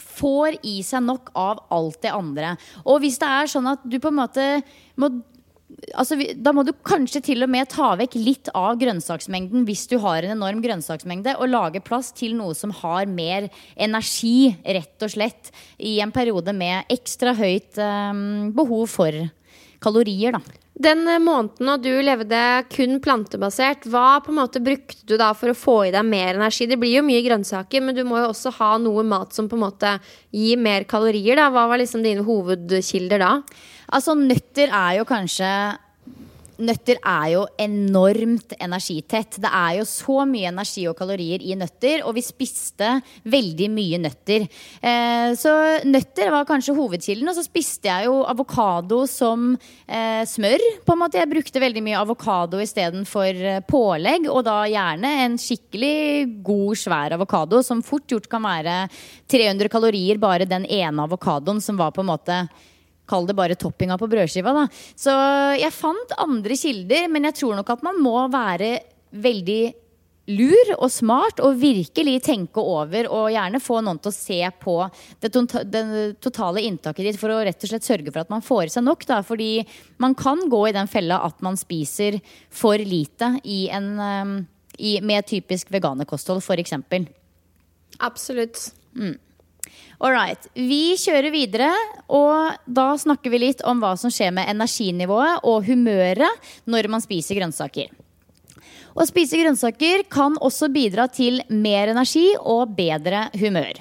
får 0.00 0.62
i 0.64 0.78
seg 0.86 1.04
nok 1.04 1.34
av 1.36 1.66
alt 1.74 2.00
det 2.06 2.14
andre. 2.14 2.56
Og 2.86 3.02
hvis 3.04 3.20
det 3.20 3.28
er 3.28 3.50
sånn 3.52 3.68
at 3.68 3.84
du 3.84 4.00
på 4.00 4.08
en 4.08 4.22
måte 4.22 4.46
må 4.96 5.12
altså, 5.94 6.18
Da 6.36 6.52
må 6.56 6.64
du 6.66 6.72
kanskje 6.86 7.22
til 7.30 7.44
og 7.44 7.50
med 7.52 7.70
ta 7.72 7.92
vekk 7.98 8.18
litt 8.20 8.50
av 8.56 8.78
grønnsaksmengden 8.80 9.66
hvis 9.68 9.86
du 9.90 9.98
har 10.02 10.22
en 10.22 10.36
enorm 10.36 10.62
grønnsaksmengde, 10.64 11.36
og 11.38 11.52
lage 11.52 11.82
plass 11.84 12.12
til 12.16 12.36
noe 12.38 12.56
som 12.58 12.74
har 12.82 13.08
mer 13.10 13.50
energi, 13.76 14.52
rett 14.64 15.04
og 15.04 15.14
slett, 15.14 15.52
i 15.78 15.98
en 16.04 16.14
periode 16.14 16.54
med 16.56 16.88
ekstra 16.92 17.34
høyt 17.38 17.78
um, 17.78 18.54
behov 18.56 18.88
for 18.92 19.28
kalorier, 19.82 20.34
da. 20.34 20.64
Den 20.78 21.08
eh, 21.10 21.18
måneden 21.18 21.82
du 21.82 21.90
levde 22.06 22.40
kun 22.70 23.00
plantebasert, 23.02 23.86
hva 23.90 24.20
på 24.22 24.30
en 24.30 24.38
måte 24.38 24.62
brukte 24.62 25.02
du 25.10 25.16
da 25.18 25.32
for 25.34 25.50
å 25.50 25.56
få 25.58 25.76
i 25.88 25.94
deg 25.94 26.06
mer 26.06 26.36
energi? 26.36 26.68
Det 26.70 26.78
blir 26.78 27.00
jo 27.00 27.06
mye 27.06 27.24
grønnsaker, 27.24 27.82
men 27.82 27.96
du 27.96 28.04
må 28.06 28.20
jo 28.20 28.28
også 28.30 28.52
ha 28.60 28.76
noe 28.78 29.02
mat 29.06 29.34
som 29.34 29.50
på 29.50 29.58
en 29.58 29.64
måte 29.64 29.96
gir 30.34 30.60
mer 30.62 30.86
kalorier. 30.86 31.40
da. 31.40 31.48
Hva 31.50 31.66
var 31.70 31.82
liksom 31.82 32.06
dine 32.06 32.22
hovedkilder 32.26 33.24
da? 33.24 33.32
Altså, 33.88 34.14
nøtter 34.14 34.68
er 34.68 34.98
jo 35.00 35.08
kanskje 35.08 35.52
Nøtter 36.58 36.98
er 37.06 37.28
jo 37.30 37.44
enormt 37.62 38.50
energitett. 38.58 39.36
Det 39.38 39.46
er 39.46 39.76
jo 39.76 39.84
så 39.86 40.24
mye 40.26 40.48
energi 40.50 40.88
og 40.90 40.96
kalorier 40.98 41.42
i 41.46 41.54
nøtter, 41.54 42.00
og 42.02 42.16
vi 42.16 42.24
spiste 42.26 42.96
veldig 43.30 43.68
mye 43.70 44.00
nøtter. 44.02 44.46
Eh, 44.82 45.36
så 45.38 45.52
nøtter 45.86 46.32
var 46.34 46.48
kanskje 46.48 46.74
hovedkilden, 46.74 47.30
og 47.30 47.36
så 47.36 47.44
spiste 47.46 47.86
jeg 47.86 48.08
jo 48.08 48.24
avokado 48.26 49.04
som 49.06 49.52
eh, 49.86 50.24
smør. 50.26 50.64
på 50.82 50.96
en 50.96 51.00
måte. 51.04 51.20
Jeg 51.22 51.30
brukte 51.30 51.62
veldig 51.62 51.82
mye 51.86 52.00
avokado 52.00 52.58
istedenfor 52.58 53.38
eh, 53.52 53.60
pålegg, 53.62 54.26
og 54.26 54.42
da 54.48 54.56
gjerne 54.66 55.12
en 55.28 55.36
skikkelig 55.38 56.42
god, 56.42 56.72
svær 56.82 57.14
avokado, 57.14 57.62
som 57.62 57.84
fort 57.86 58.10
gjort 58.10 58.26
kan 58.26 58.42
være 58.42 58.80
300 59.30 59.70
kalorier 59.70 60.18
bare 60.18 60.48
den 60.48 60.66
ene 60.66 61.06
avokadoen, 61.06 61.62
som 61.62 61.78
var 61.78 61.94
på 61.94 62.02
en 62.02 62.10
måte 62.10 62.40
Kall 63.08 63.26
det 63.28 63.36
bare 63.38 63.58
toppinga 63.58 63.98
på 64.00 64.08
brødskiva, 64.10 64.54
da. 64.54 64.68
Så 64.98 65.14
jeg 65.58 65.74
fant 65.74 66.16
andre 66.20 66.56
kilder, 66.58 67.08
men 67.12 67.28
jeg 67.30 67.40
tror 67.40 67.58
nok 67.58 67.76
at 67.76 67.84
man 67.86 68.00
må 68.04 68.16
være 68.32 68.76
veldig 69.16 69.62
lur 70.28 70.72
og 70.76 70.90
smart 70.92 71.40
og 71.44 71.56
virkelig 71.60 72.18
tenke 72.26 72.60
over 72.60 73.08
og 73.08 73.30
gjerne 73.32 73.60
få 73.64 73.80
noen 73.84 74.00
til 74.02 74.12
å 74.12 74.16
se 74.16 74.40
på 74.60 74.74
det, 75.22 75.30
to 75.32 75.44
det 75.64 75.84
totale 76.24 76.64
inntaket 76.68 77.08
ditt 77.08 77.20
for 77.20 77.32
å 77.32 77.40
rett 77.46 77.64
og 77.64 77.72
slett 77.72 77.86
sørge 77.86 78.12
for 78.12 78.22
at 78.22 78.32
man 78.32 78.44
får 78.44 78.66
i 78.66 78.74
seg 78.76 78.84
nok. 78.84 79.06
Da. 79.08 79.22
Fordi 79.24 79.52
man 80.02 80.16
kan 80.18 80.44
gå 80.52 80.66
i 80.68 80.74
den 80.76 80.90
fella 80.90 81.22
at 81.24 81.40
man 81.44 81.56
spiser 81.60 82.20
for 82.52 82.76
lite 82.76 83.38
i 83.48 83.62
en, 83.72 83.88
um, 83.96 84.34
i, 84.76 84.98
med 85.00 85.26
typisk 85.30 85.72
veganerkosthold, 85.72 86.44
f.eks. 86.44 86.76
Absolutt. 88.04 88.68
Mm. 88.98 89.16
All 89.98 90.14
right. 90.14 90.44
Vi 90.54 90.94
kjører 90.94 91.32
videre, 91.34 91.70
og 92.06 92.54
da 92.70 92.92
snakker 93.00 93.32
vi 93.34 93.40
litt 93.42 93.64
om 93.66 93.80
hva 93.82 93.96
som 93.98 94.12
skjer 94.14 94.30
med 94.36 94.46
energinivået 94.50 95.42
og 95.42 95.66
humøret 95.66 96.52
når 96.70 96.86
man 96.92 97.02
spiser 97.02 97.40
grønnsaker. 97.40 97.90
Å 98.98 99.06
spise 99.06 99.38
grønnsaker 99.38 100.04
kan 100.10 100.38
også 100.42 100.70
bidra 100.74 101.08
til 101.10 101.42
mer 101.50 101.90
energi 101.90 102.30
og 102.38 102.76
bedre 102.78 103.26
humør. 103.38 103.74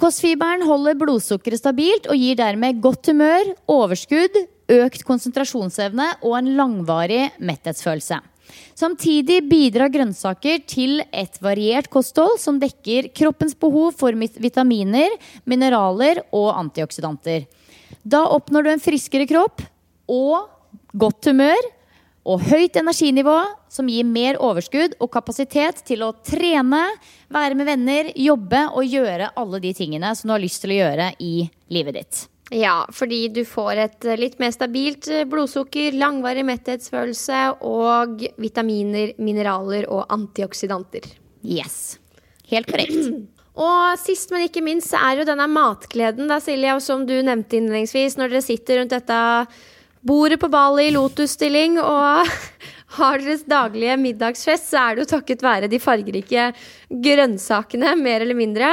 Kostfiberen 0.00 0.64
holder 0.64 0.96
blodsukkeret 0.96 1.60
stabilt 1.60 2.08
og 2.08 2.16
gir 2.16 2.38
dermed 2.40 2.80
godt 2.80 3.12
humør, 3.12 3.52
overskudd, 3.68 4.36
økt 4.72 5.04
konsentrasjonsevne 5.04 6.06
og 6.24 6.38
en 6.38 6.54
langvarig 6.56 7.26
metthetsfølelse. 7.36 8.20
Samtidig 8.78 9.40
bidrar 9.50 9.92
grønnsaker 9.92 10.62
til 10.68 11.02
et 11.12 11.36
variert 11.42 11.90
kosthold 11.92 12.38
som 12.42 12.60
dekker 12.62 13.10
kroppens 13.16 13.56
behov 13.58 13.92
for 13.98 14.16
vitaminer, 14.16 15.16
mineraler 15.44 16.22
og 16.30 16.52
antioksidanter. 16.54 17.46
Da 18.02 18.24
oppnår 18.32 18.66
du 18.66 18.72
en 18.72 18.82
friskere 18.82 19.28
kropp 19.28 19.62
og 20.10 20.48
godt 20.96 21.30
humør 21.30 21.70
og 22.30 22.42
høyt 22.50 22.76
energinivå 22.76 23.36
som 23.72 23.88
gir 23.88 24.04
mer 24.04 24.38
overskudd 24.42 24.96
og 25.00 25.10
kapasitet 25.12 25.80
til 25.88 26.04
å 26.04 26.12
trene, 26.26 26.82
være 27.32 27.56
med 27.56 27.68
venner, 27.70 28.10
jobbe 28.18 28.66
og 28.74 28.84
gjøre 28.84 29.32
alle 29.40 29.62
de 29.62 29.72
tingene 29.76 30.12
som 30.18 30.28
du 30.28 30.36
har 30.36 30.42
lyst 30.42 30.62
til 30.64 30.74
å 30.74 30.80
gjøre 30.82 31.12
i 31.22 31.34
livet 31.72 31.96
ditt. 32.00 32.26
Ja, 32.50 32.82
fordi 32.90 33.28
du 33.30 33.44
får 33.46 33.78
et 33.78 34.06
eh, 34.10 34.18
litt 34.18 34.40
mer 34.42 34.50
stabilt 34.54 35.06
eh, 35.10 35.26
blodsukker, 35.30 35.94
langvarig 35.98 36.42
metthetsfølelse 36.48 37.42
og 37.66 38.24
vitaminer, 38.42 39.14
mineraler 39.22 39.86
og 39.86 40.08
antioksidanter. 40.10 41.06
Yes. 41.46 42.00
Helt 42.50 42.70
korrekt. 42.70 42.98
Og 43.60 43.98
sist, 44.00 44.30
men 44.32 44.46
ikke 44.46 44.62
minst, 44.64 44.88
så 44.92 45.00
er 45.04 45.20
jo 45.20 45.24
denne 45.28 45.44
matgleden, 45.50 46.28
da, 46.30 46.38
Silje, 46.40 46.78
som 46.80 47.02
du 47.04 47.16
nevnte 47.26 47.58
innledningsvis, 47.58 48.14
når 48.16 48.30
dere 48.32 48.44
sitter 48.46 48.78
rundt 48.80 48.94
dette 48.94 49.18
bordet 50.06 50.38
på 50.40 50.48
Bali 50.48 50.86
i 50.88 50.94
lotusstilling 50.94 51.76
og 51.82 52.30
har 52.96 53.20
deres 53.20 53.42
daglige 53.50 53.98
middagsfest, 54.00 54.70
så 54.70 54.84
er 54.86 54.96
det 54.96 55.04
jo 55.04 55.10
takket 55.12 55.44
være 55.44 55.68
de 55.68 55.82
fargerike 55.82 56.46
grønnsakene, 56.88 57.92
mer 58.00 58.24
eller 58.24 58.38
mindre. 58.38 58.70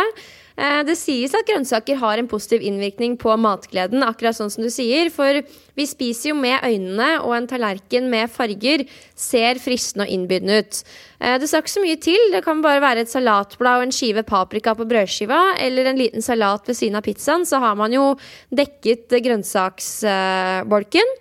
Eh, 0.57 0.79
det 0.87 0.95
sies 0.97 1.33
at 1.37 1.45
grønnsaker 1.45 1.99
har 2.01 2.17
en 2.17 2.27
positiv 2.29 2.63
innvirkning 2.65 3.13
på 3.21 3.35
matgleden, 3.37 4.01
akkurat 4.01 4.37
sånn 4.37 4.49
som 4.49 4.65
du 4.65 4.71
sier. 4.73 5.11
For 5.13 5.43
vi 5.77 5.85
spiser 5.85 6.31
jo 6.31 6.37
med 6.39 6.65
øynene, 6.65 7.19
og 7.21 7.35
en 7.37 7.49
tallerken 7.49 8.09
med 8.09 8.31
farger 8.33 8.87
ser 9.13 9.61
fristende 9.61 10.07
og 10.07 10.15
innbydende 10.15 10.63
ut. 10.63 10.81
Eh, 11.21 11.37
det 11.37 11.49
skal 11.49 11.61
ikke 11.61 11.75
så 11.75 11.85
mye 11.85 12.01
til. 12.01 12.33
Det 12.33 12.41
kan 12.45 12.63
bare 12.65 12.81
være 12.81 13.05
et 13.05 13.13
salatblad 13.13 13.83
og 13.83 13.87
en 13.87 13.95
skive 13.95 14.25
paprika 14.25 14.73
på 14.77 14.89
brødskiva, 14.89 15.41
eller 15.61 15.91
en 15.91 16.01
liten 16.01 16.25
salat 16.25 16.65
ved 16.65 16.79
siden 16.79 16.97
av 16.97 17.05
pizzaen, 17.05 17.45
så 17.45 17.61
har 17.61 17.77
man 17.77 17.93
jo 17.93 18.15
dekket 18.49 19.13
grønnsaksbolken. 19.13 21.17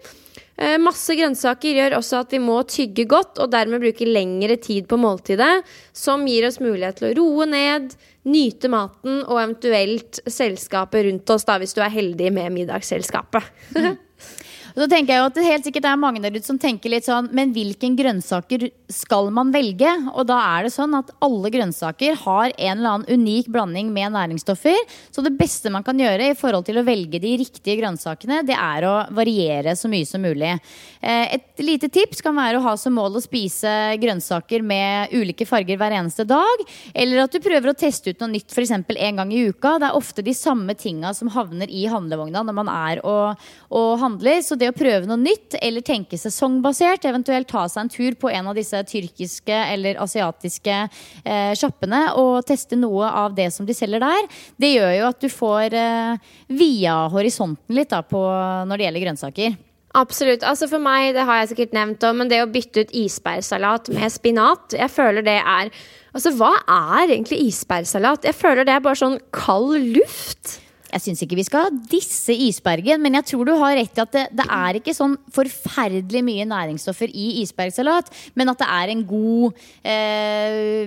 Eh, 0.57 0.79
masse 0.81 1.13
grønnsaker 1.19 1.77
gjør 1.77 1.99
også 1.99 2.23
at 2.25 2.33
vi 2.33 2.41
må 2.41 2.57
tygge 2.71 3.05
godt 3.09 3.43
og 3.45 3.51
dermed 3.53 3.83
bruke 3.83 4.09
lengre 4.09 4.57
tid 4.57 4.89
på 4.89 4.97
måltidet, 5.01 5.61
som 5.93 6.25
gir 6.29 6.49
oss 6.49 6.63
mulighet 6.63 7.01
til 7.01 7.11
å 7.11 7.17
roe 7.19 7.49
ned, 7.51 7.93
nyte 8.27 8.71
maten 8.73 9.21
og 9.27 9.37
eventuelt 9.43 10.23
selskapet 10.25 11.07
rundt 11.07 11.35
oss, 11.35 11.45
da, 11.47 11.59
hvis 11.61 11.77
du 11.77 11.83
er 11.85 11.93
heldig 11.93 12.33
med 12.39 12.57
middagsselskapet. 12.57 13.53
mm. 13.77 13.95
så 14.77 14.89
tenker 14.89 15.13
jeg 15.13 15.21
jo 15.21 15.29
at 15.29 15.37
det 15.37 15.45
helt 15.47 15.69
sikkert 15.69 15.91
er 15.93 16.01
mange 16.01 16.25
der 16.25 16.35
ute 16.35 16.49
som 16.49 16.59
tenker 16.61 16.93
litt 16.93 17.07
sånn 17.07 17.31
Men 17.37 17.53
hvilken 17.57 17.95
grønnsaker 17.97 18.67
skal 18.93 19.31
man 19.35 19.51
velge? 19.55 19.91
Og 20.15 20.27
da 20.29 20.39
er 20.57 20.67
det 20.67 20.73
sånn 20.75 20.95
at 20.99 21.11
alle 21.25 21.51
grønnsaker 21.53 22.17
har 22.23 22.53
en 22.53 22.79
eller 22.79 22.97
annen 22.97 23.21
unik 23.21 23.49
blanding 23.53 23.91
med 23.95 24.15
næringsstoffer. 24.15 24.77
Så 25.11 25.25
det 25.25 25.35
beste 25.39 25.73
man 25.75 25.85
kan 25.87 25.99
gjøre 25.99 26.31
i 26.31 26.37
forhold 26.39 26.67
til 26.69 26.79
å 26.79 26.85
velge 26.87 27.21
de 27.23 27.35
riktige 27.41 27.79
grønnsakene, 27.81 28.43
det 28.47 28.57
er 28.57 28.87
å 28.87 28.95
variere 29.17 29.75
så 29.79 29.91
mye 29.91 30.07
som 30.07 30.23
mulig. 30.23 30.53
Eh, 31.01 31.37
et 31.37 31.65
lite 31.65 31.91
tips 31.93 32.23
kan 32.25 32.37
være 32.37 32.61
å 32.61 32.65
ha 32.67 32.77
som 32.79 32.95
mål 32.97 33.19
å 33.19 33.25
spise 33.25 33.71
grønnsaker 34.03 34.65
med 34.67 35.15
ulike 35.17 35.49
farger 35.49 35.81
hver 35.81 35.97
eneste 35.99 36.27
dag. 36.29 36.65
Eller 36.95 37.25
at 37.25 37.35
du 37.35 37.43
prøver 37.43 37.73
å 37.73 37.77
teste 37.79 38.15
ut 38.15 38.23
noe 38.23 38.35
nytt 38.37 38.55
f.eks. 38.55 38.75
en 38.77 39.23
gang 39.23 39.35
i 39.35 39.45
uka. 39.51 39.77
Det 39.83 39.91
er 39.91 39.99
ofte 39.99 40.25
de 40.27 40.35
samme 40.37 40.77
tinga 40.79 41.13
som 41.17 41.33
havner 41.35 41.71
i 41.71 41.87
handlevogna 41.91 42.45
når 42.47 42.59
man 42.61 42.73
er 42.73 43.03
og, 43.07 43.47
og 43.75 43.91
handler. 44.03 44.41
Så 44.47 44.59
det 44.59 44.71
å 44.71 44.77
prøve 44.77 45.09
noe 45.11 45.21
nytt 45.21 45.59
eller 45.61 45.85
tenke 45.87 46.19
sesongbasert, 46.21 47.07
eventuelt 47.09 47.51
ta 47.51 47.67
seg 47.71 47.87
en 47.87 47.93
tur 47.93 48.17
på 48.21 48.31
en 48.31 48.53
av 48.53 48.57
disse 48.57 48.76
tyrkiske 48.89 49.61
eller 49.73 50.01
asiatiske 50.03 50.79
eh, 51.25 51.53
sjappene 51.57 52.03
og 52.21 52.43
teste 52.49 52.79
noe 52.79 53.09
av 53.09 53.37
det 53.37 53.49
som 53.55 53.69
de 53.69 53.77
selger 53.77 54.03
der, 54.03 54.29
det 54.61 54.75
gjør 54.75 54.93
jo 54.99 55.07
at 55.11 55.23
du 55.23 55.29
får 55.33 55.77
eh, 55.79 56.35
via 56.53 56.99
horisonten 57.13 57.79
litt 57.79 57.95
da, 57.95 58.03
på, 58.05 58.21
når 58.69 58.77
det 58.77 58.89
gjelder 58.89 59.07
grønnsaker. 59.07 59.57
Absolutt. 59.97 60.45
altså 60.45 60.69
For 60.69 60.83
meg, 60.83 61.15
det 61.17 61.25
har 61.25 61.41
jeg 61.41 61.55
sikkert 61.55 61.77
nevnt 61.77 62.05
òg, 62.05 62.19
men 62.19 62.29
det 62.29 62.43
å 62.45 62.51
bytte 62.53 62.85
ut 62.85 62.93
isbærsalat 63.01 63.89
med 63.97 64.13
spinat, 64.13 64.77
jeg 64.77 64.93
føler 64.93 65.25
det 65.27 65.41
er 65.41 65.73
Altså, 66.17 66.31
hva 66.33 66.55
er 66.65 67.11
egentlig 67.11 67.43
isbærsalat? 67.51 68.25
Jeg 68.25 68.33
føler 68.39 68.65
det 68.65 68.73
er 68.73 68.81
bare 68.81 68.97
sånn 68.97 69.19
kald 69.37 69.75
luft. 69.99 70.55
Jeg 70.97 71.05
syns 71.05 71.23
ikke 71.25 71.37
vi 71.37 71.45
skal 71.45 71.75
disse 71.91 72.33
isbergen, 72.33 73.03
men 73.05 73.19
jeg 73.19 73.29
tror 73.33 73.45
du 73.49 73.53
har 73.61 73.77
rett 73.77 73.99
i 73.99 74.03
at 74.03 74.15
det, 74.15 74.25
det, 74.39 74.47
er 74.57 74.79
ikke 74.79 74.95
sånn 74.97 75.17
forferdelig 75.35 76.23
mye 76.25 76.47
næringsstoffer 76.49 77.13
i 77.13 77.43
isbergsalat, 77.43 78.09
men 78.39 78.53
at 78.53 78.63
det 78.63 78.69
er 78.79 78.93
en 78.95 79.05
god 79.11 79.61
eh, 79.85 80.81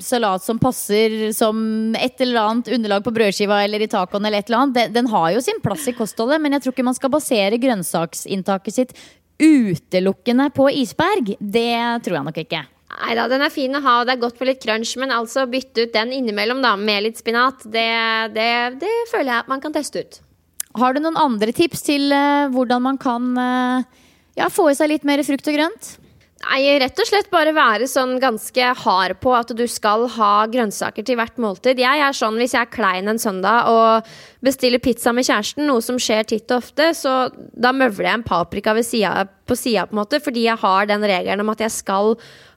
salat 0.00 0.46
som 0.46 0.60
passer 0.62 1.28
som 1.36 1.60
et 1.98 2.24
eller 2.24 2.40
annet 2.40 2.72
underlag 2.78 3.04
på 3.04 3.14
brødskiva 3.20 3.60
eller 3.66 3.84
i 3.84 3.90
tacoen 3.90 4.24
eller 4.24 4.40
et 4.40 4.48
eller 4.48 4.64
annet. 4.64 4.78
Den, 4.80 4.96
den 4.96 5.12
har 5.12 5.30
jo 5.36 5.44
sin 5.44 5.60
plass 5.60 5.88
i 5.92 5.96
kostholdet, 5.96 6.40
men 6.40 6.56
jeg 6.56 6.64
tror 6.64 6.76
ikke 6.76 6.88
man 6.88 6.96
skal 6.96 7.12
basere 7.12 7.60
grønnsaksinntaket 7.60 8.80
sitt 8.80 8.98
utelukkende 9.40 10.50
på 10.56 10.72
isberg. 10.80 11.34
Det 11.40 11.72
tror 12.04 12.20
jeg 12.20 12.28
nok 12.30 12.44
ikke. 12.46 12.66
Nei 12.90 13.14
da, 13.16 13.28
den 13.30 13.44
er 13.44 13.52
fin 13.54 13.76
å 13.76 13.82
ha, 13.84 14.00
og 14.00 14.08
det 14.08 14.16
er 14.16 14.22
godt 14.24 14.38
for 14.40 14.48
litt 14.48 14.60
crunch, 14.62 14.96
men 15.00 15.14
altså 15.14 15.46
bytte 15.50 15.86
ut 15.86 15.94
den 15.94 16.12
innimellom 16.16 16.60
da, 16.64 16.74
med 16.76 17.04
litt 17.06 17.20
spinat, 17.20 17.62
det, 17.70 17.86
det, 18.34 18.50
det 18.82 18.90
føler 19.12 19.30
jeg 19.32 19.44
at 19.44 19.50
man 19.52 19.62
kan 19.62 19.74
teste 19.74 20.02
ut. 20.02 20.20
Har 20.78 20.94
du 20.94 21.00
noen 21.02 21.18
andre 21.18 21.54
tips 21.54 21.82
til 21.86 22.10
uh, 22.14 22.50
hvordan 22.54 22.84
man 22.84 22.98
kan 23.00 23.30
uh, 23.38 24.04
ja, 24.38 24.50
få 24.52 24.68
i 24.70 24.76
seg 24.78 24.92
litt 24.92 25.06
mer 25.08 25.22
frukt 25.26 25.48
og 25.50 25.56
grønt? 25.56 25.94
Nei, 26.40 26.78
rett 26.80 26.96
og 26.96 27.04
slett 27.04 27.26
bare 27.28 27.52
være 27.52 27.84
sånn 27.84 28.14
ganske 28.20 28.70
hard 28.80 29.18
på 29.20 29.32
at 29.36 29.50
du 29.52 29.66
skal 29.68 30.06
ha 30.14 30.46
grønnsaker 30.48 31.04
til 31.04 31.18
hvert 31.20 31.36
måltid. 31.42 31.78
Jeg 31.82 32.00
er 32.00 32.16
sånn 32.16 32.38
hvis 32.40 32.54
jeg 32.56 32.64
er 32.64 32.72
klein 32.72 33.12
en 33.12 33.20
søndag 33.20 33.68
og 33.68 34.08
bestiller 34.40 34.80
pizza 34.80 35.12
med 35.12 35.28
kjæresten, 35.28 35.66
noe 35.68 35.84
som 35.84 36.00
skjer 36.00 36.24
titt 36.30 36.48
og 36.48 36.62
ofte, 36.62 36.88
så 36.96 37.28
da 37.36 37.74
møvler 37.76 38.08
jeg 38.08 38.20
en 38.22 38.24
paprika 38.24 38.72
siden, 38.80 39.28
på 39.44 39.58
sida, 39.58 39.84
på 39.84 39.92
en 39.92 40.00
måte, 40.00 40.22
fordi 40.24 40.46
jeg 40.46 40.62
har 40.62 40.88
den 40.88 41.04
regelen 41.04 41.44
om 41.44 41.52
at 41.52 41.60
jeg 41.60 41.76
skal 41.76 42.14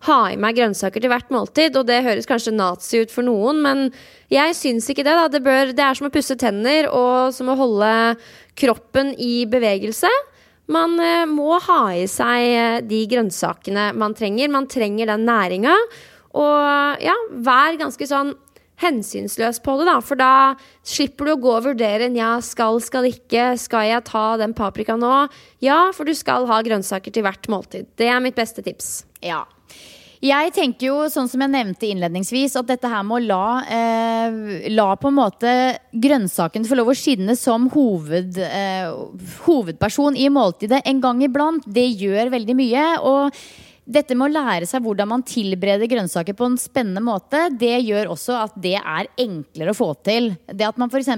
ha 0.07 0.19
i 0.31 0.39
meg 0.39 0.55
grønnsaker 0.61 1.03
til 1.03 1.11
hvert 1.11 1.31
måltid. 1.33 1.75
Og 1.75 1.87
det 1.89 2.03
høres 2.07 2.29
kanskje 2.29 2.55
nazi 2.55 3.03
ut 3.03 3.11
for 3.11 3.27
noen, 3.27 3.59
men 3.65 3.87
jeg 4.31 4.55
syns 4.55 4.87
ikke 4.93 5.03
det. 5.03 5.17
da. 5.19 5.27
Det, 5.27 5.43
bør, 5.43 5.75
det 5.75 5.83
er 5.83 5.99
som 5.99 6.07
å 6.07 6.13
pusse 6.13 6.39
tenner 6.39 6.87
og 6.87 7.35
som 7.35 7.51
å 7.51 7.59
holde 7.59 7.91
kroppen 8.55 9.11
i 9.19 9.43
bevegelse. 9.49 10.11
Man 10.71 10.95
eh, 11.03 11.25
må 11.27 11.57
ha 11.65 11.81
i 11.97 12.05
seg 12.07 12.47
eh, 12.47 12.79
de 12.87 13.03
grønnsakene 13.11 13.91
man 13.99 14.15
trenger. 14.15 14.51
Man 14.53 14.69
trenger 14.71 15.11
den 15.11 15.27
næringa. 15.27 15.75
Og 16.33 17.03
ja, 17.03 17.13
vær 17.45 17.75
ganske 17.77 18.07
sånn 18.09 18.33
hensynsløs 18.81 19.59
på 19.63 19.75
det, 19.79 19.87
da. 19.89 19.97
For 20.03 20.19
da 20.19 20.31
slipper 20.87 21.29
du 21.29 21.33
å 21.35 21.41
gå 21.41 21.51
og 21.53 21.67
vurdere 21.67 22.07
en 22.07 22.17
ja, 22.17 22.35
skal, 22.43 22.79
skal 22.83 23.07
ikke. 23.09 23.53
Skal 23.61 23.89
jeg 23.91 24.05
ta 24.09 24.25
den 24.41 24.55
paprikaen 24.57 25.03
nå? 25.03 25.27
Ja, 25.63 25.85
for 25.95 26.09
du 26.09 26.15
skal 26.17 26.47
ha 26.49 26.61
grønnsaker 26.65 27.13
til 27.13 27.27
hvert 27.27 27.49
måltid. 27.51 27.91
Det 27.99 28.09
er 28.09 28.23
mitt 28.23 28.39
beste 28.39 28.65
tips. 28.65 29.03
Ja. 29.23 29.43
Jeg 30.23 30.53
tenker 30.55 30.87
jo, 30.87 30.97
sånn 31.11 31.27
som 31.27 31.41
jeg 31.43 31.51
nevnte 31.51 31.89
innledningsvis, 31.91 32.53
at 32.55 32.69
dette 32.69 32.87
her 32.87 33.01
må 33.03 33.17
la, 33.19 33.59
eh, 33.67 34.69
la 34.71 34.93
på 34.95 35.09
en 35.11 35.17
måte 35.17 35.55
grønnsaken 35.91 36.63
få 36.63 36.77
lov 36.79 36.93
å 36.93 36.95
skinne 36.95 37.35
som 37.35 37.67
hoved, 37.73 38.37
eh, 38.37 38.87
hovedperson 39.43 40.15
i 40.15 40.29
måltidet 40.31 40.79
en 40.85 41.01
gang 41.01 41.19
iblant. 41.27 41.67
Det 41.67 41.83
gjør 41.99 42.31
veldig 42.31 42.55
mye. 42.55 42.85
Og 43.03 43.33
dette 43.83 44.15
med 44.15 44.29
å 44.29 44.33
lære 44.33 44.67
seg 44.67 44.83
hvordan 44.85 45.09
man 45.11 45.23
tilbereder 45.27 45.89
grønnsaker 45.91 46.35
på 46.39 46.47
en 46.47 46.55
spennende 46.59 47.01
måte, 47.03 47.49
det 47.59 47.81
gjør 47.83 48.13
også 48.13 48.37
at 48.39 48.55
det 48.63 48.77
er 48.79 49.09
enklere 49.19 49.73
å 49.73 49.77
få 49.77 49.89
til. 50.07 50.31
Det 50.47 50.67
at 50.67 50.79
man 50.79 50.91
f.eks. 50.91 51.11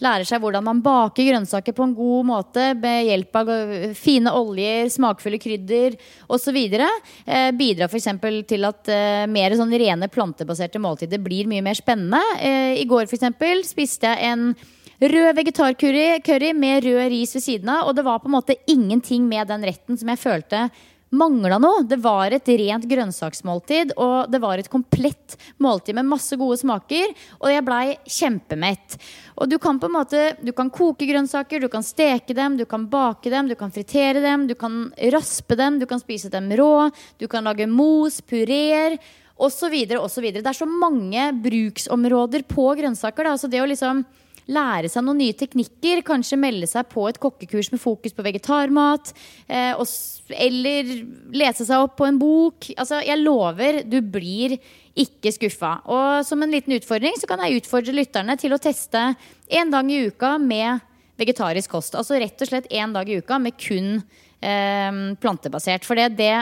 lærer 0.00 0.24
seg 0.28 0.40
hvordan 0.40 0.64
man 0.64 0.80
baker 0.84 1.28
grønnsaker 1.28 1.76
på 1.76 1.84
en 1.84 1.94
god 1.98 2.28
måte 2.30 2.70
med 2.80 3.04
hjelp 3.10 3.40
av 3.42 3.52
fine 3.98 4.32
oljer, 4.32 4.88
smakfulle 4.92 5.40
krydder 5.42 5.98
osv., 6.32 6.56
eh, 6.56 7.50
bidrar 7.60 7.92
f.eks. 7.92 8.10
til 8.48 8.68
at 8.70 8.92
eh, 8.92 9.28
mer 9.28 9.56
sånn 9.60 9.76
rene 9.76 10.08
plantebaserte 10.12 10.80
måltider 10.80 11.20
blir 11.20 11.50
mye 11.50 11.64
mer 11.64 11.76
spennende. 11.76 12.22
Eh, 12.40 12.80
I 12.80 12.88
går 12.88 13.10
f.eks. 13.10 13.74
spiste 13.74 14.08
jeg 14.08 14.32
en 14.32 14.52
Rød 15.00 15.32
vegetarcurry 15.32 16.50
med 16.52 16.84
rød 16.84 17.06
ris 17.08 17.30
ved 17.32 17.40
siden 17.40 17.70
av. 17.72 17.86
Og 17.88 17.94
det 17.96 18.02
var 18.04 18.18
på 18.20 18.28
en 18.28 18.34
måte 18.34 18.58
ingenting 18.68 19.24
med 19.24 19.48
den 19.48 19.64
retten 19.64 19.96
som 19.96 20.10
jeg 20.12 20.20
følte 20.20 20.66
mangla 21.10 21.58
noe. 21.60 21.84
Det 21.86 21.98
var 22.02 22.32
et 22.34 22.48
rent 22.60 22.86
grønnsaksmåltid, 22.90 23.94
og 23.98 24.30
det 24.30 24.40
var 24.42 24.60
et 24.60 24.70
komplett 24.70 25.36
måltid 25.62 25.96
med 25.98 26.08
masse 26.10 26.36
gode 26.40 26.58
smaker. 26.60 27.14
Og 27.40 27.50
jeg 27.52 27.66
blei 27.66 27.84
kjempemett. 28.06 28.98
Og 29.40 29.50
du 29.50 29.56
kan 29.62 29.78
på 29.80 29.88
en 29.88 29.96
måte 29.96 30.20
Du 30.44 30.52
kan 30.52 30.70
koke 30.70 31.06
grønnsaker, 31.08 31.60
du 31.60 31.68
kan 31.68 31.84
steke 31.86 32.34
dem, 32.36 32.56
du 32.56 32.66
kan 32.68 32.86
bake 32.90 33.30
dem, 33.30 33.48
du 33.48 33.56
kan 33.58 33.72
fritere 33.72 34.20
dem, 34.20 34.46
du 34.46 34.54
kan 34.54 34.92
raspe 35.12 35.56
dem, 35.56 35.78
du 35.80 35.86
kan 35.86 36.00
spise 36.00 36.30
dem 36.30 36.50
rå, 36.56 36.90
du 37.18 37.26
kan 37.28 37.44
lage 37.44 37.66
mos, 37.66 38.20
pureer 38.20 38.98
osv. 39.40 39.74
osv. 39.96 40.26
Det 40.32 40.46
er 40.46 40.56
så 40.56 40.68
mange 40.68 41.30
bruksområder 41.42 42.44
på 42.48 42.68
grønnsaker. 42.76 43.24
Da. 43.24 43.36
Så 43.40 43.48
det 43.50 43.62
å 43.62 43.68
liksom 43.68 44.04
lære 44.50 44.90
seg 44.90 45.04
noen 45.06 45.20
nye 45.22 45.36
teknikker. 45.36 46.02
Kanskje 46.06 46.38
melde 46.40 46.68
seg 46.70 46.88
på 46.90 47.06
et 47.08 47.20
kokkekurs 47.22 47.70
med 47.74 47.82
fokus 47.82 48.14
på 48.16 48.24
vegetarmat. 48.26 49.12
Eh, 49.48 49.72
og, 49.78 49.88
eller 50.34 50.92
lese 51.34 51.66
seg 51.68 51.86
opp 51.86 51.96
på 52.00 52.08
en 52.08 52.20
bok. 52.20 52.70
Altså, 52.76 53.00
jeg 53.06 53.22
lover, 53.22 53.82
du 53.86 54.00
blir 54.02 54.58
ikke 55.00 55.32
skuffa. 55.34 55.76
Og 55.90 56.26
som 56.26 56.42
en 56.42 56.52
liten 56.52 56.74
utfordring 56.76 57.18
så 57.20 57.28
kan 57.30 57.42
jeg 57.44 57.62
utfordre 57.62 57.94
lytterne 57.96 58.36
til 58.40 58.54
å 58.54 58.60
teste 58.62 59.12
en 59.60 59.74
dag 59.74 59.90
i 59.90 60.04
uka 60.10 60.36
med 60.42 60.86
vegetarisk 61.20 61.76
kost. 61.76 61.98
Altså 61.98 62.18
rett 62.20 62.40
og 62.40 62.50
slett 62.50 62.70
en 62.72 62.96
dag 62.96 63.08
i 63.08 63.20
uka 63.20 63.38
med 63.42 63.58
kun 63.60 63.98
eh, 63.98 65.04
plantebasert. 65.20 65.86
For 65.86 65.98
det, 66.00 66.14
det 66.18 66.34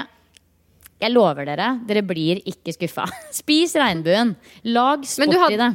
jeg 0.99 1.15
lover 1.15 1.47
dere, 1.47 1.75
dere 1.87 2.03
blir 2.07 2.41
ikke 2.49 2.75
skuffa. 2.75 3.07
Spis 3.41 3.77
regnbuen. 3.79 4.35
Lag 4.67 5.05
sport 5.07 5.53
i 5.53 5.61
det. 5.61 5.75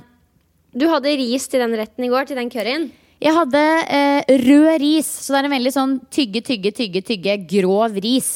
Du 0.73 0.87
hadde 0.89 1.13
ris 1.19 1.47
til 1.51 1.61
den 1.61 1.75
retten 1.77 2.05
i 2.05 2.11
går, 2.11 2.29
til 2.29 2.39
den 2.39 2.49
curryen? 2.53 2.89
Jeg 3.23 3.35
hadde 3.37 3.59
eh, 3.87 4.31
rød 4.43 4.81
ris, 4.81 5.07
så 5.07 5.35
det 5.35 5.43
er 5.43 5.47
en 5.47 5.55
veldig 5.55 5.71
sånn 5.75 5.93
tygge, 6.11 6.41
tygge, 6.43 6.73
tygge, 6.75 7.03
tygge 7.07 7.37
grov 7.47 7.95
ris. 8.03 8.31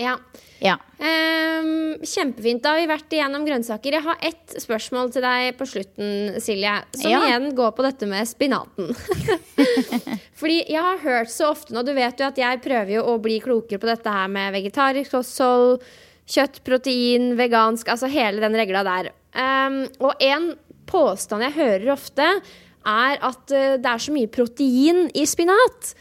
Ja. 0.00 0.16
Ja. 0.64 0.78
Um, 0.96 2.00
kjempefint. 2.08 2.62
Da 2.64 2.72
har 2.72 2.80
vi 2.80 2.88
vært 2.88 3.12
igjennom 3.12 3.44
grønnsaker. 3.46 3.98
Jeg 3.98 4.04
har 4.06 4.22
ett 4.24 4.54
spørsmål 4.62 5.10
til 5.12 5.22
deg 5.26 5.58
på 5.58 5.66
slutten, 5.68 6.38
Silje. 6.42 6.72
Som 6.96 7.10
Ja. 7.12 7.20
igjen 7.28 7.50
går 7.58 7.74
på 7.76 7.84
dette 7.84 8.08
med 8.08 8.26
spinaten. 8.26 8.88
Fordi 10.40 10.62
jeg 10.72 10.80
har 10.80 11.02
hørt 11.04 11.30
så 11.30 11.50
ofte 11.52 11.74
nå, 11.76 11.84
du 11.84 11.92
vet 11.94 12.18
jo 12.18 12.26
at 12.30 12.40
jeg 12.40 12.62
prøver 12.64 12.96
jo 12.96 13.04
å 13.12 13.18
bli 13.22 13.38
klokere 13.44 13.82
på 13.82 13.90
dette 13.90 14.10
her 14.16 14.32
med 14.32 14.54
vegetarisk 14.56 15.14
kosthold, 15.18 15.84
kjøtt, 16.26 16.62
protein, 16.64 17.34
vegansk, 17.38 17.90
altså 17.92 18.08
hele 18.10 18.40
den 18.42 18.56
regla 18.56 18.82
der. 18.88 19.12
Um, 19.34 19.82
og 20.00 20.14
en 20.22 20.52
påstand 20.88 21.46
jeg 21.46 21.56
hører 21.58 21.92
ofte, 21.94 22.26
er 22.84 23.22
at 23.24 23.54
eh, 23.54 23.76
det 23.80 23.90
er 23.90 24.02
så 24.04 24.14
mye 24.14 24.30
protein 24.32 25.06
i 25.16 25.24
spinat. 25.28 25.94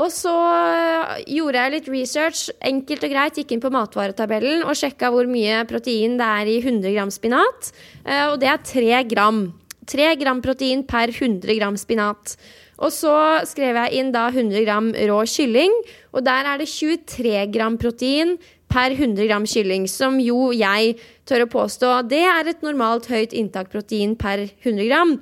Og 0.00 0.08
så 0.08 0.32
øh, 0.32 1.18
gjorde 1.28 1.60
jeg 1.60 1.72
litt 1.74 1.88
research, 1.92 2.46
enkelt 2.64 3.04
og 3.04 3.12
greit, 3.12 3.40
gikk 3.40 3.52
inn 3.52 3.64
på 3.64 3.72
matvaretabellen 3.74 4.64
og 4.64 4.78
sjekka 4.78 5.10
hvor 5.12 5.28
mye 5.28 5.62
protein 5.68 6.16
det 6.20 6.28
er 6.40 6.48
i 6.48 6.58
100 6.62 6.94
gram 6.96 7.12
spinat. 7.12 7.72
Eh, 8.06 8.24
Og 8.30 8.38
det 8.40 8.48
er 8.48 8.64
3 8.72 9.04
gram. 9.12 9.44
3 9.92 10.14
gram 10.16 10.40
protein 10.40 10.86
per 10.88 11.12
100 11.12 11.58
gram 11.58 11.76
spinat. 11.76 12.36
Og 12.82 12.90
så 12.90 13.14
skrev 13.46 13.76
jeg 13.78 14.00
inn 14.00 14.10
da 14.14 14.26
100 14.32 14.64
gram 14.64 14.88
rå 15.10 15.20
kylling, 15.28 15.74
og 16.16 16.24
der 16.26 16.48
er 16.50 16.58
det 16.58 16.70
23 16.72 17.44
gram 17.54 17.76
protein 17.78 18.38
per 18.72 18.94
100 18.96 19.26
gram 19.28 19.44
kylling, 19.48 19.84
som 19.90 20.16
jo 20.22 20.48
jeg 20.56 20.96
tør 21.28 21.44
å 21.44 21.50
påstå 21.52 21.92
det 22.08 22.22
er 22.24 22.48
et 22.50 22.64
normalt 22.64 23.06
høyt 23.12 23.34
inntak 23.36 23.68
protein 23.72 24.16
per 24.16 24.46
100 24.64 24.88
gram. 24.88 25.16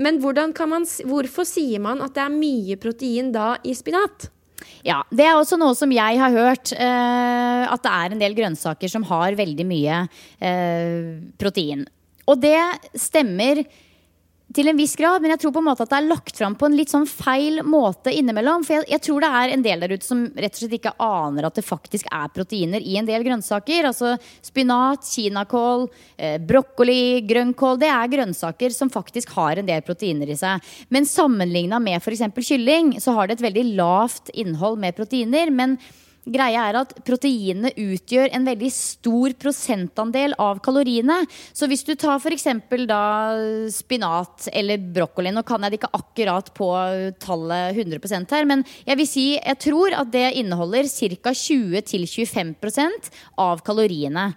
Men 0.00 0.20
hvordan 0.22 0.54
kan 0.56 0.70
man, 0.72 0.86
hvorfor 1.04 1.44
sier 1.44 1.80
man 1.84 2.00
at 2.00 2.14
det 2.16 2.22
er 2.24 2.32
mye 2.32 2.76
protein 2.80 3.32
da 3.34 3.52
i 3.68 3.74
spinat? 3.76 4.30
Ja, 4.84 5.02
Det 5.12 5.24
er 5.26 5.36
også 5.36 5.58
noe 5.60 5.74
som 5.76 5.92
jeg 5.92 6.18
har 6.20 6.32
hørt. 6.32 6.72
eh, 6.72 7.64
at 7.68 7.82
det 7.84 7.92
er 7.92 8.12
en 8.14 8.22
del 8.22 8.34
grønnsaker 8.36 8.88
som 8.88 9.04
har 9.08 9.36
veldig 9.36 9.66
mye 9.68 9.98
eh, 10.40 11.20
protein. 11.40 11.84
Og 12.28 12.40
det 12.40 12.56
stemmer 12.96 13.64
til 14.54 14.70
en 14.70 14.78
viss 14.78 14.96
grad, 14.98 15.22
men 15.22 15.30
jeg 15.34 15.42
tror 15.44 15.52
på 15.54 15.60
en 15.62 15.68
måte 15.68 15.84
at 15.84 15.92
det 15.92 15.98
er 16.00 16.08
lagt 16.10 16.38
fram 16.40 16.56
på 16.58 16.66
en 16.66 16.74
litt 16.78 16.90
sånn 16.90 17.06
feil 17.06 17.60
måte 17.62 18.10
innimellom. 18.14 18.64
For 18.66 18.80
jeg, 18.80 18.88
jeg 18.96 19.04
tror 19.06 19.22
det 19.22 19.30
er 19.40 19.54
en 19.54 19.64
del 19.64 19.84
der 19.84 19.94
ute 19.94 20.06
som 20.06 20.24
rett 20.34 20.56
og 20.56 20.62
slett 20.62 20.74
ikke 20.80 20.94
aner 21.06 21.46
at 21.46 21.60
det 21.60 21.66
faktisk 21.66 22.10
er 22.10 22.32
proteiner 22.34 22.82
i 22.82 22.96
en 22.98 23.06
del 23.06 23.24
grønnsaker. 23.26 23.86
Altså 23.92 24.16
spinat, 24.46 25.06
kinakål, 25.06 25.86
eh, 26.18 26.36
brokkoli, 26.42 27.22
grønnkål. 27.30 27.80
Det 27.84 27.92
er 27.94 28.12
grønnsaker 28.16 28.74
som 28.74 28.90
faktisk 28.90 29.36
har 29.38 29.60
en 29.60 29.70
del 29.70 29.86
proteiner 29.86 30.34
i 30.34 30.38
seg. 30.40 30.66
Men 30.90 31.06
sammenligna 31.06 31.78
med 31.82 32.02
f.eks. 32.02 32.26
kylling, 32.40 32.96
så 32.98 33.14
har 33.14 33.30
det 33.30 33.38
et 33.38 33.48
veldig 33.50 33.66
lavt 33.78 34.34
innhold 34.34 34.82
med 34.82 34.98
proteiner. 34.98 35.54
men 35.54 35.78
Greia 36.30 36.68
er 36.68 36.78
at 36.78 36.92
proteinene 37.06 37.72
utgjør 37.74 38.30
en 38.36 38.46
veldig 38.46 38.70
stor 38.74 39.34
prosentandel 39.40 40.36
av 40.38 40.60
kaloriene. 40.62 41.24
Så 41.56 41.66
hvis 41.70 41.82
du 41.86 41.96
tar 41.98 42.20
f.eks. 42.20 42.46
da 42.86 43.02
spinat 43.74 44.48
eller 44.52 44.78
brokkoli 44.94 45.32
Nå 45.34 45.42
kan 45.46 45.62
jeg 45.64 45.74
det 45.74 45.80
ikke 45.80 45.92
akkurat 45.98 46.52
på 46.54 46.68
tallet 47.22 47.78
100% 47.78 48.36
her, 48.36 48.46
men 48.48 48.64
jeg 48.86 49.00
vil 49.00 49.08
si 49.08 49.26
jeg 49.34 49.60
tror 49.62 49.94
at 49.98 50.10
det 50.12 50.28
inneholder 50.40 50.88
ca. 50.90 51.34
20-25% 51.34 53.10
av 53.40 53.62
kaloriene 53.66 54.30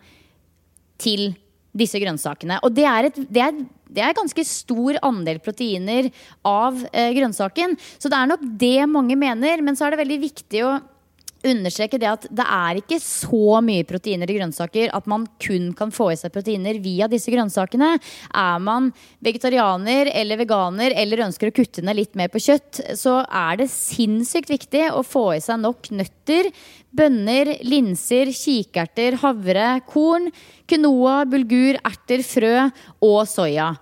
til 1.02 1.34
disse 1.74 2.00
grønnsakene. 2.02 2.60
Og 2.66 2.74
det 2.76 2.86
er, 2.86 3.10
et, 3.10 3.20
det 3.34 3.42
er, 3.42 3.62
det 3.90 4.04
er 4.06 4.18
ganske 4.18 4.46
stor 4.46 5.00
andel 5.06 5.40
proteiner 5.44 6.10
av 6.46 6.78
eh, 6.92 7.12
grønnsaken. 7.18 7.76
Så 7.98 8.12
det 8.12 8.20
er 8.20 8.30
nok 8.30 8.46
det 8.62 8.78
mange 8.90 9.18
mener, 9.20 9.64
men 9.66 9.78
så 9.78 9.88
er 9.88 9.96
det 9.96 10.04
veldig 10.04 10.20
viktig 10.22 10.64
å 10.68 10.76
understreke 11.48 12.00
det 12.02 12.10
at 12.10 12.28
det 12.32 12.46
er 12.46 12.80
ikke 12.80 13.00
så 13.04 13.60
mye 13.66 13.86
proteiner 13.88 14.30
i 14.30 14.38
grønnsaker 14.38 14.94
at 14.96 15.08
man 15.10 15.26
kun 15.44 15.72
kan 15.78 15.92
få 15.94 16.12
i 16.14 16.18
seg 16.20 16.34
proteiner 16.34 16.80
via 16.84 17.10
disse 17.12 17.32
grønnsakene. 17.34 17.94
Er 18.30 18.64
man 18.64 18.92
vegetarianer 19.24 20.12
eller 20.14 20.40
veganer 20.42 20.96
eller 21.00 21.26
ønsker 21.28 21.52
å 21.52 21.56
kutte 21.56 21.84
ned 21.86 22.00
litt 22.00 22.18
mer 22.20 22.32
på 22.34 22.42
kjøtt, 22.44 22.82
så 23.00 23.22
er 23.28 23.62
det 23.62 23.72
sinnssykt 23.74 24.52
viktig 24.54 24.88
å 24.94 25.04
få 25.06 25.30
i 25.38 25.42
seg 25.44 25.62
nok 25.64 25.92
nøtter, 25.96 26.52
bønner, 26.94 27.56
linser, 27.66 28.32
kikerter, 28.36 29.20
havre, 29.24 29.70
korn, 29.90 30.30
quinoa, 30.70 31.24
bulgur, 31.30 31.80
erter, 31.84 32.24
frø 32.26 32.56
og 33.04 33.24
soya. 33.30 33.74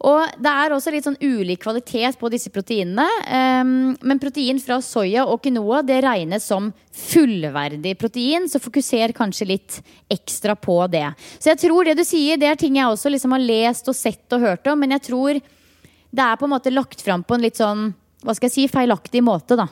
Og 0.00 0.40
det 0.40 0.48
er 0.48 0.72
også 0.72 0.92
litt 0.94 1.04
sånn 1.04 1.18
ulik 1.20 1.60
kvalitet 1.60 2.16
på 2.20 2.30
disse 2.32 2.48
proteinene. 2.52 3.04
Um, 3.26 3.72
men 4.00 4.20
protein 4.22 4.60
fra 4.62 4.78
soya 4.84 5.26
og 5.28 5.42
quinoa 5.44 5.82
det 5.84 5.98
regnes 6.06 6.46
som 6.48 6.70
fullverdig 7.10 7.92
protein, 8.00 8.48
så 8.48 8.62
fokuser 8.62 9.12
kanskje 9.16 9.50
litt 9.50 9.80
ekstra 10.08 10.56
på 10.56 10.78
det. 10.92 11.04
Så 11.36 11.52
jeg 11.52 11.60
tror 11.66 11.88
det 11.88 11.98
du 12.00 12.04
sier, 12.08 12.40
det 12.40 12.48
er 12.48 12.60
ting 12.60 12.80
jeg 12.80 12.88
også 12.88 13.12
liksom 13.12 13.36
har 13.36 13.44
lest 13.44 13.92
og 13.92 13.98
sett 13.98 14.36
og 14.36 14.46
hørt 14.46 14.72
om, 14.72 14.80
men 14.80 14.96
jeg 14.96 15.04
tror 15.10 15.40
det 15.40 16.24
er 16.24 16.40
på 16.40 16.48
en 16.48 16.54
måte 16.56 16.72
lagt 16.72 17.04
fram 17.04 17.22
på 17.22 17.36
en 17.36 17.44
litt 17.44 17.60
sånn 17.60 17.90
hva 18.24 18.34
skal 18.36 18.50
jeg 18.50 18.56
si, 18.56 18.64
feilaktig 18.72 19.22
måte, 19.24 19.56
da. 19.56 19.68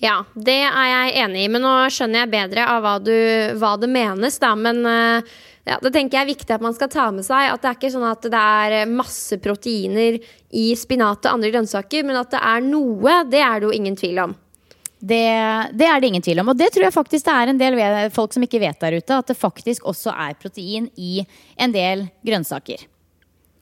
Ja, 0.00 0.16
det 0.34 0.58
er 0.66 0.88
jeg 0.90 1.12
enig 1.24 1.44
i, 1.44 1.50
men 1.52 1.62
nå 1.64 1.72
skjønner 1.92 2.24
jeg 2.24 2.32
bedre 2.32 2.66
av 2.68 2.82
hva, 2.84 2.96
du, 3.02 3.14
hva 3.60 3.74
det 3.80 3.88
menes, 3.92 4.38
da. 4.42 4.52
Men 4.58 4.82
eh, 4.88 5.30
ja, 5.70 5.78
det 5.78 5.92
tenker 5.94 6.18
jeg 6.18 6.26
er 6.26 6.32
viktig 6.32 6.54
at 6.56 6.62
man 6.64 6.74
skal 6.74 6.90
ta 6.90 7.06
med 7.14 7.22
seg. 7.26 7.52
At 7.52 7.62
det 7.62 7.70
er 7.70 7.78
ikke 7.78 7.92
sånn 7.94 8.06
at 8.08 8.24
det 8.32 8.42
er 8.42 8.90
masse 8.90 9.38
proteiner 9.42 10.18
i 10.50 10.64
spinat 10.78 11.22
og 11.22 11.36
andre 11.36 11.52
grønnsaker, 11.54 12.06
men 12.08 12.18
at 12.18 12.32
det 12.34 12.40
er 12.42 12.64
noe, 12.66 13.20
det 13.30 13.42
er 13.46 13.60
det 13.60 13.68
jo 13.68 13.74
ingen 13.76 13.98
tvil 13.98 14.24
om. 14.26 14.34
Det, 15.00 15.22
det 15.78 15.86
er 15.86 16.00
det 16.02 16.10
ingen 16.10 16.24
tvil 16.26 16.42
om. 16.42 16.50
Og 16.52 16.58
det 16.58 16.72
tror 16.74 16.88
jeg 16.88 16.96
faktisk 16.96 17.28
det 17.28 17.36
er 17.36 17.52
en 17.52 17.60
del 17.60 17.78
folk 18.12 18.34
som 18.34 18.44
ikke 18.44 18.60
vet 18.60 18.82
der 18.82 18.98
ute. 18.98 19.20
At 19.22 19.30
det 19.30 19.38
faktisk 19.38 19.86
også 19.88 20.12
er 20.12 20.36
protein 20.42 20.90
i 20.98 21.22
en 21.56 21.72
del 21.72 22.08
grønnsaker. 22.26 22.82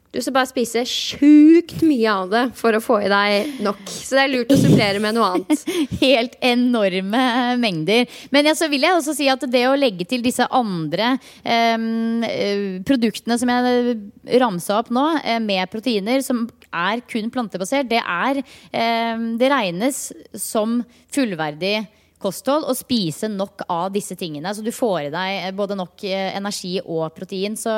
Du 0.09 0.23
skal 0.25 0.33
bare 0.33 0.49
spise 0.49 0.83
sjukt 0.89 1.83
mye 1.85 2.13
av 2.13 2.31
det 2.33 2.43
for 2.57 2.73
å 2.73 2.81
få 2.81 2.97
i 3.05 3.11
deg 3.13 3.59
nok. 3.65 3.83
Så 3.93 4.17
det 4.17 4.23
er 4.23 4.31
lurt 4.33 4.55
å 4.55 4.57
supplere 4.57 5.03
med 5.05 5.17
noe 5.19 5.35
annet. 5.35 5.65
Helt 6.01 6.39
enorme 6.41 7.25
mengder. 7.61 8.09
Men 8.33 8.49
ja, 8.49 8.55
så 8.57 8.71
vil 8.73 8.87
jeg 8.87 8.97
også 8.97 9.13
si 9.19 9.29
at 9.29 9.45
det 9.53 9.67
å 9.69 9.77
legge 9.77 10.07
til 10.09 10.25
disse 10.25 10.47
andre 10.49 11.11
eh, 11.45 12.81
produktene 12.89 13.37
som 13.41 13.53
jeg 13.53 13.99
ramsa 14.41 14.79
opp 14.81 14.89
nå, 14.97 15.05
eh, 15.21 15.43
med 15.45 15.69
proteiner, 15.73 16.25
som 16.25 16.47
er 16.73 17.05
kun 17.09 17.29
plantebasert, 17.33 17.89
det 17.89 18.01
er 18.01 18.41
eh, 18.41 19.29
Det 19.41 19.53
regnes 19.53 20.01
som 20.37 20.81
fullverdig 21.13 21.77
kosthold 22.23 22.67
å 22.67 22.75
spise 22.77 23.29
nok 23.31 23.67
av 23.71 23.93
disse 23.95 24.17
tingene. 24.19 24.51
Så 24.55 24.65
du 24.65 24.73
får 24.75 25.07
i 25.07 25.13
deg 25.15 25.53
både 25.59 25.77
nok 25.79 26.03
eh, 26.09 26.33
energi 26.37 26.79
og 26.85 27.13
protein. 27.17 27.57
Så 27.61 27.75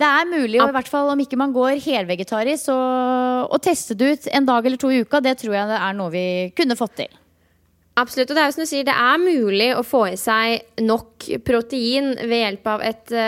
det 0.00 0.06
er 0.06 0.26
mulig, 0.26 0.58
og 0.58 0.72
i 0.72 0.74
hvert 0.74 0.90
fall 0.90 1.12
om 1.12 1.20
ikke 1.22 1.38
man 1.38 1.52
går 1.54 1.78
helvegetarisk, 1.84 2.66
så 2.66 2.78
å 3.46 3.60
teste 3.62 3.94
det 3.98 4.08
ut 4.10 4.24
en 4.34 4.48
dag 4.48 4.66
eller 4.66 4.80
to 4.80 4.90
i 4.90 5.02
uka, 5.04 5.20
det 5.22 5.36
tror 5.42 5.54
jeg 5.54 5.70
det 5.70 5.78
er 5.78 5.94
noe 5.98 6.10
vi 6.10 6.26
kunne 6.58 6.78
fått 6.78 6.96
til. 7.04 7.20
Absolutt. 7.94 8.32
Og 8.32 8.34
det 8.34 8.42
er 8.42 8.48
jo 8.48 8.54
som 8.56 8.64
du 8.64 8.66
sier, 8.66 8.86
det 8.86 8.94
er 8.98 9.20
mulig 9.22 9.68
å 9.78 9.84
få 9.86 10.00
i 10.10 10.16
seg 10.18 10.82
nok 10.82 11.28
protein 11.46 12.08
ved 12.18 12.40
hjelp 12.40 12.66
av 12.72 12.82
et 12.82 13.12
I 13.14 13.26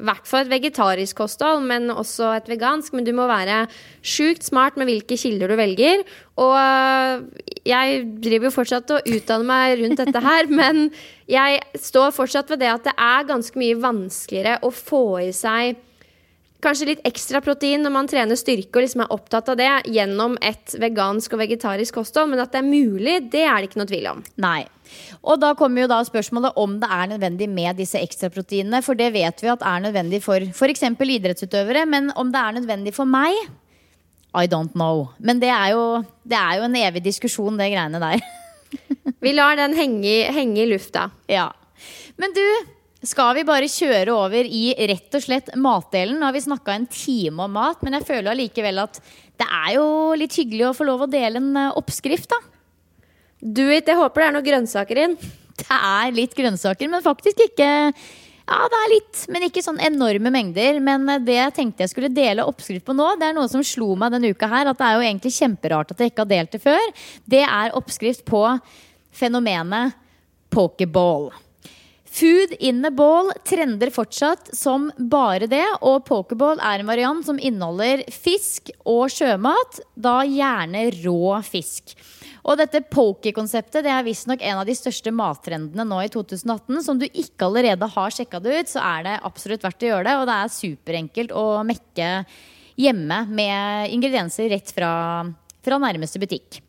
I 0.00 0.06
hvert 0.08 0.30
fall 0.30 0.46
et 0.46 0.52
vegetarisk 0.54 1.18
kosthold, 1.20 1.66
men 1.68 1.92
også 1.92 2.30
et 2.38 2.48
vegansk. 2.48 2.94
Men 2.96 3.04
du 3.04 3.12
må 3.16 3.28
være 3.28 3.66
sjukt 4.00 4.48
smart 4.48 4.80
med 4.80 4.88
hvilke 4.88 5.18
kilder 5.20 5.52
du 5.52 5.58
velger. 5.60 6.06
Og 6.40 6.56
eh, 6.56 7.44
jeg 7.68 8.00
driver 8.24 8.48
jo 8.48 8.54
fortsatt 8.54 8.94
og 8.96 9.12
utdanner 9.12 9.50
meg 9.52 9.76
rundt 9.82 10.00
dette 10.00 10.24
her, 10.24 10.48
men 10.62 10.88
jeg 11.28 11.60
står 11.76 12.16
fortsatt 12.16 12.48
ved 12.54 12.64
det 12.64 12.72
at 12.72 12.88
det 12.88 12.96
er 12.96 13.28
ganske 13.28 13.60
mye 13.60 13.76
vanskeligere 13.82 14.56
å 14.64 14.72
få 14.72 15.04
i 15.26 15.30
seg 15.36 15.76
kanskje 16.64 16.88
litt 16.92 17.06
ekstra 17.08 17.40
protein 17.44 17.82
når 17.84 17.92
man 17.94 18.08
trener 18.10 18.38
styrke 18.38 18.78
og 18.78 18.84
liksom 18.84 19.04
er 19.04 19.14
opptatt 19.14 19.48
av 19.52 19.58
det 19.60 19.70
gjennom 19.90 20.36
et 20.44 20.74
vegansk 20.80 21.34
og 21.34 21.42
vegetarisk 21.42 21.96
kosthold, 22.00 22.32
men 22.32 22.42
at 22.42 22.52
det 22.52 22.60
er 22.60 22.68
mulig, 22.68 23.16
det 23.32 23.46
er 23.46 23.56
det 23.58 23.70
ikke 23.70 23.80
noe 23.82 23.90
tvil 23.90 24.10
om. 24.12 24.22
Nei. 24.42 24.62
Og 25.20 25.38
da 25.40 25.52
kommer 25.58 25.84
jo 25.84 25.90
da 25.90 26.00
spørsmålet 26.06 26.56
om 26.58 26.78
det 26.82 26.88
er 26.90 27.10
nødvendig 27.12 27.48
med 27.52 27.78
disse 27.78 28.00
ekstraproteinene. 28.00 28.80
For 28.84 28.98
det 28.98 29.10
vet 29.14 29.42
vi 29.42 29.52
at 29.52 29.62
er 29.66 29.84
nødvendig 29.84 30.22
for 30.24 30.42
f.eks. 30.50 30.84
idrettsutøvere. 30.88 31.84
Men 31.86 32.10
om 32.18 32.32
det 32.32 32.40
er 32.40 32.56
nødvendig 32.58 32.94
for 32.96 33.08
meg 33.08 33.36
I 34.34 34.46
don't 34.50 34.74
know. 34.74 35.08
Men 35.18 35.40
det 35.42 35.50
er 35.52 35.72
jo, 35.74 36.02
det 36.22 36.38
er 36.38 36.58
jo 36.58 36.66
en 36.66 36.76
evig 36.82 37.04
diskusjon, 37.04 37.58
det 37.58 37.70
greiene 37.72 38.02
der. 38.02 38.26
Vi 39.24 39.32
lar 39.34 39.58
den 39.58 39.74
henge, 39.76 40.14
henge 40.32 40.62
i 40.62 40.68
lufta. 40.70 41.08
Ja. 41.30 41.50
Men 42.20 42.34
du, 42.36 42.44
skal 43.00 43.32
vi 43.38 43.46
bare 43.48 43.68
kjøre 43.70 44.12
over 44.12 44.44
i 44.44 44.74
rett 44.90 45.14
og 45.16 45.24
slett 45.24 45.48
matdelen? 45.56 46.18
Nå 46.20 46.26
har 46.28 46.36
vi 46.36 46.42
snakka 46.44 46.74
en 46.74 46.88
time 46.92 47.46
om 47.46 47.54
mat, 47.56 47.80
men 47.80 47.96
jeg 47.96 48.06
føler 48.10 48.34
allikevel 48.34 48.82
at 48.82 49.00
det 49.40 49.46
er 49.48 49.76
jo 49.78 49.86
litt 50.20 50.36
hyggelig 50.36 50.66
å 50.68 50.76
få 50.76 50.84
lov 50.84 51.06
å 51.06 51.10
dele 51.10 51.40
en 51.40 51.54
eh, 51.56 51.76
oppskrift, 51.80 52.28
da. 52.28 52.40
Do 53.40 53.64
it. 53.72 53.88
Jeg 53.88 53.96
håper 53.96 54.20
det 54.20 54.26
er 54.26 54.36
noen 54.36 54.48
grønnsaker 54.50 55.04
inn. 55.06 55.20
Det 55.60 55.76
er 55.76 56.14
litt 56.16 56.32
grønnsaker, 56.32 56.88
men 56.88 57.02
faktisk 57.04 57.42
ikke 57.44 57.66
Ja, 57.68 58.60
det 58.72 58.78
er 58.78 58.92
litt, 58.94 59.18
men 59.28 59.44
ikke 59.44 59.60
sånn 59.60 59.76
enorme 59.84 60.30
mengder. 60.32 60.78
Men 60.84 61.04
eh, 61.08 61.20
det 61.24 61.36
jeg 61.36 61.56
tenkte 61.56 61.84
jeg 61.84 61.94
skulle 61.94 62.12
dele 62.12 62.44
oppskrift 62.48 62.84
på 62.84 62.96
nå, 62.96 63.14
det 63.20 63.28
er 63.30 63.36
noe 63.36 63.48
som 63.48 63.64
slo 63.64 63.94
meg 63.96 64.12
denne 64.12 64.32
uka 64.32 64.48
her. 64.48 64.68
At 64.68 64.80
det 64.80 64.88
er 64.88 64.96
jo 64.96 65.04
egentlig 65.08 65.36
kjemperart 65.36 65.92
at 65.92 66.00
jeg 66.00 66.12
ikke 66.12 66.26
har 66.26 66.32
delt 66.36 66.56
det 66.56 66.64
før. 66.64 66.88
Det 67.36 67.44
er 67.48 67.76
oppskrift 67.80 68.24
på 68.28 68.44
fenomenet 69.20 69.96
pokeball. 70.52 71.30
Food 72.10 72.56
in 72.58 72.84
a 72.84 72.90
ball 72.90 73.30
trender 73.46 73.90
fortsatt 73.94 74.48
som 74.56 74.88
bare 74.98 75.46
det, 75.46 75.66
og 75.86 76.02
pokeball 76.08 76.58
er 76.58 76.82
en 76.82 76.88
variant 76.90 77.22
som 77.22 77.38
inneholder 77.38 78.02
fisk 78.10 78.72
og 78.82 79.12
sjømat, 79.14 79.78
da 79.94 80.16
gjerne 80.26 80.88
rå 81.04 81.36
fisk. 81.46 81.94
Og 82.42 82.58
dette 82.58 82.80
poke-konseptet 82.90 83.84
det 83.86 83.92
er 83.94 84.02
visstnok 84.02 84.42
en 84.42 84.58
av 84.58 84.66
de 84.66 84.74
største 84.74 85.12
mattrendene 85.14 85.84
nå 85.86 86.00
i 86.02 86.10
2018. 86.10 86.80
Som 86.82 86.98
du 86.98 87.06
ikke 87.06 87.46
allerede 87.46 87.88
har 87.94 88.16
sjekka 88.16 88.40
det 88.42 88.56
ut, 88.56 88.72
så 88.72 88.82
er 88.82 89.06
det 89.06 89.20
absolutt 89.28 89.66
verdt 89.66 89.86
å 89.86 89.92
gjøre 89.92 90.08
det. 90.08 90.16
Og 90.18 90.26
det 90.26 90.38
er 90.38 90.56
superenkelt 90.56 91.36
å 91.36 91.44
mekke 91.68 92.08
hjemme 92.80 93.20
med 93.28 93.94
ingredienser 93.94 94.50
rett 94.50 94.74
fra, 94.74 94.90
fra 95.62 95.80
nærmeste 95.84 96.22
butikk. 96.22 96.62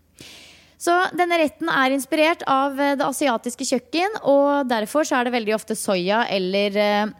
Så 0.81 0.93
denne 1.13 1.37
retten 1.37 1.69
er 1.69 1.93
inspirert 1.93 2.41
av 2.49 2.79
eh, 2.81 2.95
det 2.97 3.05
asiatiske 3.05 3.67
kjøkken, 3.69 4.21
og 4.25 4.69
derfor 4.69 5.05
så 5.05 5.19
er 5.19 5.27
det 5.27 5.35
veldig 5.35 5.53
ofte 5.59 5.77
soya 5.77 6.23
eller 6.33 6.79
eh, 6.81 7.11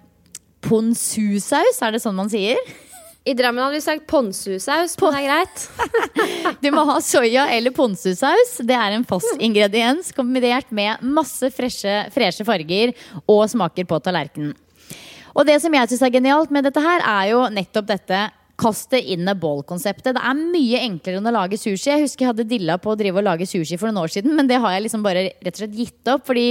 ponzu-saus. 0.66 1.82
Er 1.86 1.94
det 1.94 2.02
sånn 2.02 2.18
man 2.18 2.32
sier? 2.32 2.58
I 3.22 3.36
Drammen 3.38 3.62
hadde 3.62 3.78
vi 3.78 3.84
sagt 3.86 4.08
ponzu-saus, 4.10 4.96
men 4.98 5.14
det 5.14 5.20
er 5.20 5.28
greit. 5.30 5.68
Du 6.64 6.72
må 6.74 6.88
ha 6.90 6.98
soya 7.06 7.46
eller 7.54 7.74
ponzu-saus. 7.76 8.58
Det 8.66 8.74
er 8.74 8.96
en 8.96 9.06
fast 9.06 9.38
ingrediens 9.38 10.10
kombinert 10.18 10.74
med 10.74 11.06
masse 11.06 11.52
freshe, 11.54 12.00
freshe 12.14 12.46
farger 12.48 12.96
og 13.30 13.46
smaker 13.54 13.86
på 13.86 14.02
tallerkenen. 14.02 14.58
Og 15.38 15.46
det 15.48 15.62
som 15.64 15.74
jeg 15.78 15.92
syns 15.92 16.02
er 16.04 16.16
genialt 16.18 16.50
med 16.52 16.66
dette 16.66 16.82
her, 16.82 17.06
er 17.06 17.30
jo 17.30 17.46
nettopp 17.54 17.94
dette 17.94 18.26
Kast 18.62 18.92
det 18.94 19.02
inn 19.10 19.30
a 19.30 19.34
ball-konseptet. 19.38 20.14
Det 20.14 20.22
er 20.22 20.38
mye 20.38 20.84
enklere 20.86 21.18
enn 21.18 21.32
å 21.32 21.34
lage 21.34 21.58
sushi. 21.58 21.90
Jeg 21.90 22.06
husker 22.06 22.28
jeg 22.28 22.34
hadde 22.36 22.50
dilla 22.50 22.78
på 22.82 22.94
å 22.94 23.00
drive 23.00 23.18
og 23.18 23.26
lage 23.26 23.48
sushi 23.50 23.80
for 23.82 23.90
noen 23.90 24.04
år 24.04 24.14
siden, 24.14 24.36
men 24.38 24.50
det 24.50 24.62
har 24.62 24.76
jeg 24.76 24.86
liksom 24.86 25.06
bare 25.06 25.32
rett 25.34 25.56
og 25.56 25.62
slett 25.64 25.78
gitt 25.80 26.12
opp. 26.14 26.28
fordi 26.30 26.48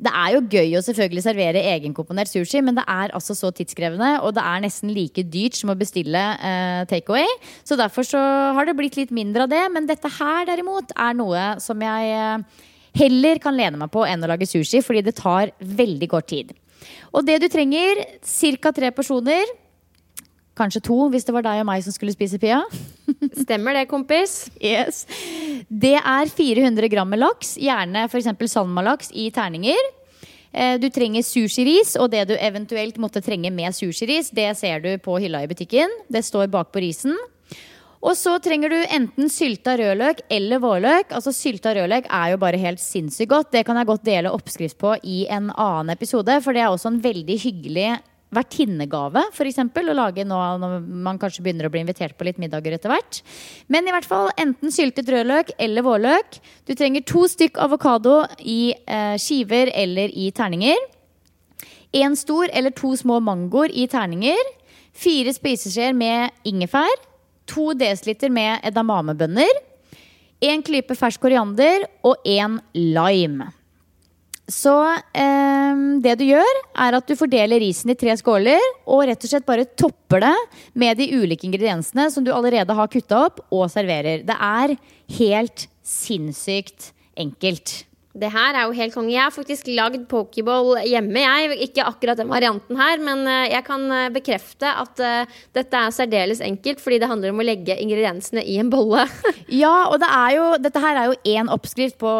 det 0.00 0.12
er 0.16 0.32
jo 0.32 0.40
gøy 0.48 0.78
å 0.78 0.84
selvfølgelig 0.84 1.22
servere 1.26 1.62
egenkomponert 1.74 2.30
sushi, 2.30 2.62
men 2.64 2.78
det 2.78 2.86
er 2.88 3.12
altså 3.16 3.34
så 3.36 3.50
tidskrevende, 3.52 4.14
og 4.24 4.32
det 4.36 4.44
er 4.48 4.62
nesten 4.64 4.92
like 4.96 5.24
dyrt 5.28 5.58
som 5.58 5.72
å 5.72 5.76
bestille 5.76 6.22
eh, 6.40 6.86
takeaway. 6.88 7.28
Så 7.68 7.76
derfor 7.76 8.06
så 8.08 8.20
har 8.56 8.68
det 8.68 8.76
blitt 8.78 8.96
litt 8.96 9.12
mindre 9.12 9.44
av 9.44 9.52
det. 9.52 9.60
Men 9.74 9.88
dette 9.90 10.08
her 10.16 10.48
derimot 10.48 10.94
er 10.96 11.18
noe 11.18 11.44
som 11.60 11.84
jeg 11.84 12.14
eh, 12.16 12.64
heller 13.02 13.42
kan 13.44 13.58
lene 13.58 13.82
meg 13.82 13.92
på 13.92 14.06
enn 14.08 14.24
å 14.24 14.30
lage 14.32 14.48
sushi, 14.48 14.80
fordi 14.86 15.04
det 15.10 15.18
tar 15.20 15.52
veldig 15.60 16.08
kort 16.14 16.30
tid. 16.32 16.54
Og 17.12 17.26
det 17.26 17.36
du 17.42 17.50
trenger, 17.52 18.00
ca. 18.24 18.72
tre 18.72 18.94
porsjoner. 18.96 19.52
Kanskje 20.60 20.82
to, 20.84 20.98
hvis 21.12 21.24
det 21.24 21.32
var 21.32 21.46
deg 21.46 21.62
og 21.62 21.68
meg 21.70 21.84
som 21.86 21.94
skulle 21.94 22.12
spise 22.12 22.38
Pia. 22.42 22.60
Stemmer 23.44 23.78
det, 23.78 23.86
kompis? 23.88 24.42
Yes. 24.60 25.06
Det 25.72 25.96
er 25.96 26.28
400 26.28 26.90
gram 26.92 27.08
med 27.08 27.22
laks, 27.22 27.54
gjerne 27.60 28.04
f.eks. 28.10 28.28
salmalaks 28.52 29.10
i 29.16 29.30
terninger. 29.32 29.80
Eh, 30.52 30.76
Du 30.82 30.88
trenger 30.92 31.24
sushiris, 31.24 31.96
og 31.96 32.10
det 32.12 32.26
du 32.28 32.36
eventuelt 32.36 33.00
måtte 33.00 33.22
trenge 33.24 33.52
med 33.54 33.72
sushiris, 33.76 34.32
det 34.36 34.50
ser 34.60 34.84
du 34.84 34.92
på 35.00 35.16
hylla 35.22 35.44
i 35.46 35.50
butikken. 35.50 35.92
Det 36.12 36.24
står 36.26 36.50
bak 36.52 36.72
på 36.74 36.84
risen. 36.84 37.16
Og 38.00 38.14
så 38.16 38.38
trenger 38.40 38.72
du 38.72 38.78
enten 38.96 39.28
sylta 39.28 39.74
rødløk 39.76 40.22
eller 40.32 40.60
vårløk. 40.62 41.10
Altså 41.12 41.34
Sylta 41.36 41.74
rødløk 41.76 42.06
er 42.08 42.30
jo 42.32 42.38
bare 42.40 42.60
helt 42.60 42.80
sinnssykt 42.80 43.28
godt. 43.28 43.50
Det 43.52 43.66
kan 43.68 43.76
jeg 43.76 43.88
godt 43.90 44.06
dele 44.08 44.32
oppskrift 44.32 44.78
på 44.80 44.94
i 45.04 45.26
en 45.28 45.50
annen 45.52 45.92
episode, 45.92 46.38
for 46.40 46.56
det 46.56 46.62
er 46.64 46.72
også 46.72 46.94
en 46.94 47.02
veldig 47.04 47.36
hyggelig 47.42 47.90
vertinnegave, 48.34 49.24
f.eks. 49.34 49.58
Å 49.60 49.96
lage 49.96 50.24
nå 50.26 50.38
når 50.62 50.76
man 51.06 51.18
kanskje 51.20 51.42
begynner 51.44 51.66
å 51.66 51.72
bli 51.72 51.82
invitert 51.82 52.16
på 52.18 52.26
litt 52.28 52.38
middager 52.42 52.76
etter 52.76 52.92
hvert. 52.92 53.20
Men 53.72 53.88
i 53.88 53.94
hvert 53.94 54.06
fall 54.08 54.30
enten 54.40 54.74
syltet 54.74 55.10
rødløk 55.10 55.52
eller 55.58 55.86
vårløk. 55.86 56.38
Du 56.68 56.74
trenger 56.78 57.06
to 57.06 57.26
stykk 57.30 57.58
avokado 57.62 58.22
i 58.38 58.72
eh, 58.86 59.16
skiver 59.20 59.72
eller 59.74 60.14
i 60.14 60.30
terninger. 60.34 60.78
En 62.00 62.14
stor 62.16 62.50
eller 62.54 62.74
to 62.76 62.94
små 62.96 63.18
mangoer 63.24 63.72
i 63.74 63.88
terninger. 63.90 64.42
Fire 64.94 65.34
spiseskjeer 65.34 65.96
med 65.96 66.30
ingefær. 66.46 66.92
To 67.50 67.72
desiliter 67.74 68.30
med 68.30 68.62
edamamebønner. 68.66 69.50
En 70.40 70.62
klype 70.64 70.94
fersk 70.96 71.20
koriander 71.20 71.84
og 72.06 72.22
en 72.24 72.60
lime. 72.78 73.50
Så 74.50 74.74
eh, 75.14 75.82
det 76.02 76.16
du 76.20 76.24
gjør, 76.26 76.60
er 76.84 76.96
at 76.98 77.06
du 77.06 77.14
fordeler 77.18 77.62
risen 77.62 77.92
i 77.92 77.98
tre 77.98 78.16
skåler 78.18 78.60
og 78.84 79.04
rett 79.08 79.26
og 79.26 79.32
slett 79.32 79.46
bare 79.46 79.68
topper 79.78 80.24
det 80.26 80.36
med 80.78 80.98
de 80.98 81.10
ulike 81.14 81.46
ingrediensene 81.48 82.08
som 82.10 82.26
du 82.26 82.32
allerede 82.34 82.74
har 82.74 82.90
kutta 82.90 83.24
opp, 83.28 83.44
og 83.54 83.70
serverer. 83.72 84.24
Det 84.26 84.36
er 84.36 84.74
helt 85.20 85.68
sinnssykt 85.86 86.90
enkelt. 87.20 87.80
Det 88.10 88.26
her 88.26 88.56
er 88.58 88.66
jo 88.66 88.74
helt 88.74 88.90
konge. 88.90 89.12
Jeg 89.12 89.22
har 89.22 89.30
faktisk 89.30 89.68
lagd 89.70 90.02
pokeball 90.10 90.80
hjemme. 90.82 91.20
Jeg, 91.22 91.58
ikke 91.68 91.84
akkurat 91.86 92.18
den 92.18 92.30
varianten 92.30 92.74
her, 92.74 92.98
men 93.06 93.22
eh, 93.30 93.52
jeg 93.52 93.62
kan 93.68 93.84
eh, 93.94 94.08
bekrefte 94.10 94.66
at 94.66 95.02
eh, 95.06 95.36
dette 95.54 95.78
er 95.78 95.94
særdeles 95.94 96.42
enkelt, 96.42 96.82
fordi 96.82 96.98
det 96.98 97.06
handler 97.06 97.30
om 97.30 97.38
å 97.38 97.46
legge 97.46 97.76
ingrediensene 97.78 98.42
i 98.42 98.58
en 98.62 98.72
bolle. 98.72 99.06
Ja, 99.50 99.90
og 99.90 99.96
det 99.98 100.06
er 100.14 100.34
jo, 100.36 100.42
dette 100.62 100.80
her 100.82 100.94
er 100.94 101.06
jo 101.10 101.14
én 101.26 101.48
oppskrift 101.50 101.96
på 101.98 102.10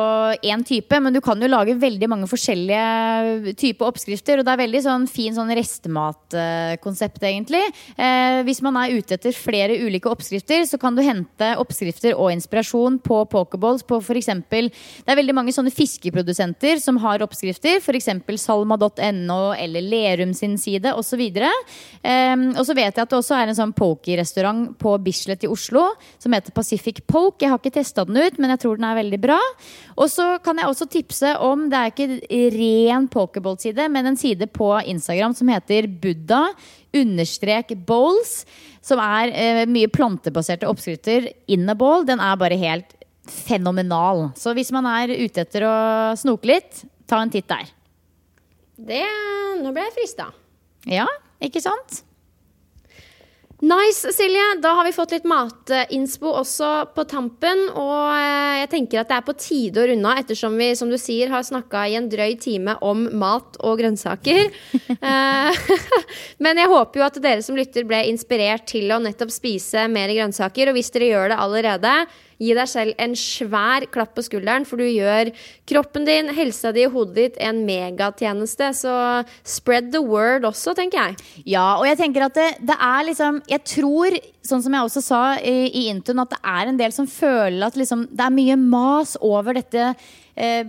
én 0.42 0.64
type, 0.66 0.98
men 0.98 1.14
du 1.14 1.20
kan 1.22 1.38
jo 1.38 1.46
lage 1.46 1.76
veldig 1.78 2.08
mange 2.10 2.26
forskjellige 2.30 3.54
typer 3.60 3.86
oppskrifter. 3.86 4.40
Og 4.40 4.46
det 4.46 4.50
er 4.50 4.62
veldig 4.64 4.80
sånn 4.82 5.06
fin 5.10 5.36
sånn 5.36 5.52
restematkonsept, 5.54 7.22
egentlig. 7.22 7.62
Eh, 7.94 8.40
hvis 8.46 8.62
man 8.66 8.78
er 8.82 8.96
ute 8.98 9.14
etter 9.14 9.34
flere 9.36 9.78
ulike 9.78 10.10
oppskrifter, 10.10 10.66
så 10.66 10.78
kan 10.82 10.98
du 10.98 11.04
hente 11.06 11.52
oppskrifter 11.62 12.18
og 12.18 12.32
inspirasjon 12.34 12.98
på 13.06 13.22
pokerballs 13.30 13.86
på 13.86 14.00
f.eks. 14.02 14.32
Det 14.50 14.66
er 15.06 15.20
veldig 15.22 15.38
mange 15.38 15.54
sånne 15.54 15.70
fiskeprodusenter 15.80 16.80
som 16.82 16.98
har 17.00 17.22
oppskrifter, 17.24 17.80
f.eks. 17.80 18.08
salma.no 18.42 19.40
eller 19.56 19.84
Lerum 19.84 20.34
sin 20.36 20.58
side 20.60 20.92
osv. 20.92 21.22
Um, 22.04 22.44
og 22.54 22.64
så 22.68 22.76
vet 22.76 22.92
jeg 22.92 23.02
at 23.02 23.12
det 23.12 23.18
også 23.18 23.38
er 23.38 23.50
en 23.50 23.58
sånn 23.58 23.74
pokerrestaurant 23.76 24.74
på 24.80 24.94
Bislett 25.04 25.46
i 25.46 25.50
Oslo 25.50 25.86
som 26.20 26.36
heter 26.36 26.54
Pacific 26.56 27.00
Poke. 27.08 27.44
Jeg 27.44 27.54
har 27.54 27.62
ikke 27.62 27.78
testa 27.78 28.04
den 28.08 28.20
ut, 28.20 28.36
men 28.40 28.52
jeg 28.54 28.64
tror 28.64 28.80
den 28.80 28.88
er 28.90 29.00
veldig 29.00 29.22
bra. 29.22 29.38
Og 29.96 30.10
så 30.12 30.34
kan 30.44 30.60
jeg 30.60 30.68
også 30.68 30.88
tipse 30.90 31.32
om, 31.40 31.68
det 31.72 31.80
er 31.80 31.94
ikke 31.94 32.50
ren 32.58 33.08
pokerbolt-side, 33.12 33.88
men 33.92 34.12
en 34.12 34.20
side 34.20 34.50
på 34.52 34.74
Instagram 34.90 35.36
som 35.36 35.50
heter 35.52 35.88
Buddha 36.00 36.46
understrek 36.96 37.74
bowls, 37.86 38.44
som 38.82 39.00
er 39.02 39.30
eh, 39.30 39.66
mye 39.70 39.90
plantebaserte 39.92 40.68
oppskrifter 40.68 41.28
in 41.50 41.68
a 41.70 41.76
bowl. 41.78 42.06
Den 42.08 42.22
er 42.22 42.38
bare 42.40 42.58
helt 42.58 42.96
fenomenal. 43.28 44.30
Så 44.38 44.54
hvis 44.56 44.72
man 44.74 44.88
er 44.90 45.12
ute 45.12 45.44
etter 45.44 45.66
å 45.68 45.76
snoke 46.18 46.48
litt, 46.50 46.84
ta 47.10 47.20
en 47.22 47.32
titt 47.32 47.48
der. 47.50 47.72
Det, 48.80 49.02
nå 49.60 49.74
ble 49.74 49.88
jeg 49.88 49.96
frista. 49.98 50.30
Ja, 50.88 51.08
ikke 51.44 51.60
sant? 51.60 52.04
Nice, 53.60 54.08
Silje. 54.16 54.40
Da 54.62 54.68
har 54.68 54.84
vi 54.84 54.92
fått 54.92 55.10
litt 55.12 55.26
matinspo 55.28 56.30
også 56.32 56.68
på 56.96 57.04
tampen. 57.04 57.66
Og 57.76 58.06
eh, 58.14 58.60
jeg 58.62 58.70
tenker 58.72 59.02
at 59.02 59.10
det 59.10 59.18
er 59.18 59.26
på 59.26 59.34
tide 59.36 59.82
å 59.82 59.84
runde 59.90 60.08
av, 60.08 60.20
ettersom 60.22 60.56
vi 60.56 60.70
som 60.78 60.88
du 60.88 60.96
sier, 60.96 61.28
har 61.28 61.44
snakka 61.44 61.82
i 61.90 61.98
en 61.98 62.08
drøy 62.08 62.38
time 62.40 62.78
om 62.80 63.04
mat 63.20 63.60
og 63.60 63.80
grønnsaker. 63.82 64.48
Eh, 65.00 65.68
Men 66.42 66.58
jeg 66.60 66.68
håper 66.68 67.00
jo 67.00 67.04
at 67.06 67.18
dere 67.22 67.44
som 67.44 67.56
lytter 67.56 67.86
ble 67.88 68.00
inspirert 68.10 68.66
til 68.68 68.90
å 68.92 68.98
nettopp 69.02 69.30
spise 69.32 69.86
mer 69.92 70.10
grønnsaker. 70.12 70.70
Og 70.70 70.76
hvis 70.76 70.90
dere 70.94 71.08
gjør 71.08 71.32
det 71.32 71.38
allerede, 71.40 71.92
gi 72.40 72.54
deg 72.56 72.68
selv 72.70 72.96
en 73.00 73.14
svær 73.18 73.86
klapp 73.92 74.14
på 74.16 74.24
skulderen, 74.24 74.66
for 74.68 74.80
du 74.80 74.86
gjør 74.88 75.30
kroppen 75.68 76.06
din, 76.08 76.32
helsa 76.34 76.72
di 76.74 76.86
hodet 76.88 77.16
ditt 77.18 77.38
en 77.44 77.62
megatjeneste. 77.66 78.70
Så 78.80 78.94
spread 79.44 79.90
the 79.94 80.02
word 80.02 80.48
også, 80.48 80.74
tenker 80.78 81.02
jeg. 81.02 81.28
Ja, 81.56 81.76
og 81.76 81.86
jeg 81.88 82.00
tenker 82.00 82.26
at 82.26 82.38
det, 82.38 82.48
det 82.64 82.76
er 82.76 83.06
liksom 83.10 83.40
Jeg 83.50 83.62
tror, 83.66 84.16
sånn 84.46 84.62
som 84.64 84.74
jeg 84.74 84.88
også 84.88 85.04
sa 85.04 85.22
i, 85.38 85.68
i 85.68 85.86
introen, 85.92 86.24
at 86.24 86.34
det 86.34 86.40
er 86.54 86.70
en 86.70 86.80
del 86.80 86.94
som 86.96 87.08
føler 87.10 87.66
at 87.66 87.78
liksom, 87.78 88.06
det 88.10 88.26
er 88.26 88.36
mye 88.36 88.58
mas 88.60 89.16
over 89.20 89.56
dette 89.60 89.92
eh, 90.34 90.66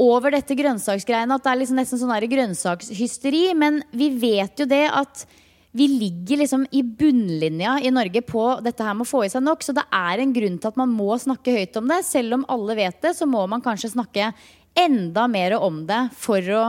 over 0.00 0.32
dette 0.34 0.56
grønnsaksgreiene. 0.56 1.36
At 1.36 1.44
det 1.44 1.52
er 1.52 1.60
liksom 1.60 1.80
nesten 1.80 2.00
sånn 2.00 2.30
grønnsakshysteri. 2.32 3.44
Men 3.58 3.82
vi 3.92 4.10
vet 4.22 4.62
jo 4.62 4.68
det 4.70 4.86
at 4.88 5.26
vi 5.72 5.86
ligger 5.88 6.40
liksom 6.40 6.66
i 6.70 6.82
bunnlinja 6.82 7.78
i 7.82 7.90
Norge 7.94 8.22
på 8.26 8.44
dette 8.64 8.82
her 8.82 8.96
med 8.98 9.06
å 9.06 9.10
få 9.10 9.22
i 9.24 9.30
seg 9.30 9.44
nok. 9.46 9.62
Så 9.62 9.74
det 9.76 9.84
er 9.94 10.18
en 10.18 10.32
grunn 10.34 10.58
til 10.58 10.72
at 10.72 10.78
man 10.80 10.90
må 10.90 11.14
snakke 11.20 11.54
høyt 11.54 11.78
om 11.78 11.90
det. 11.90 12.00
Selv 12.08 12.40
om 12.40 12.46
alle 12.50 12.74
vet 12.78 12.98
det, 13.04 13.14
så 13.14 13.28
må 13.30 13.44
man 13.50 13.62
kanskje 13.62 13.92
snakke 13.94 14.32
enda 14.78 15.26
mer 15.30 15.54
om 15.60 15.84
det 15.86 16.08
for 16.18 16.50
å 16.56 16.64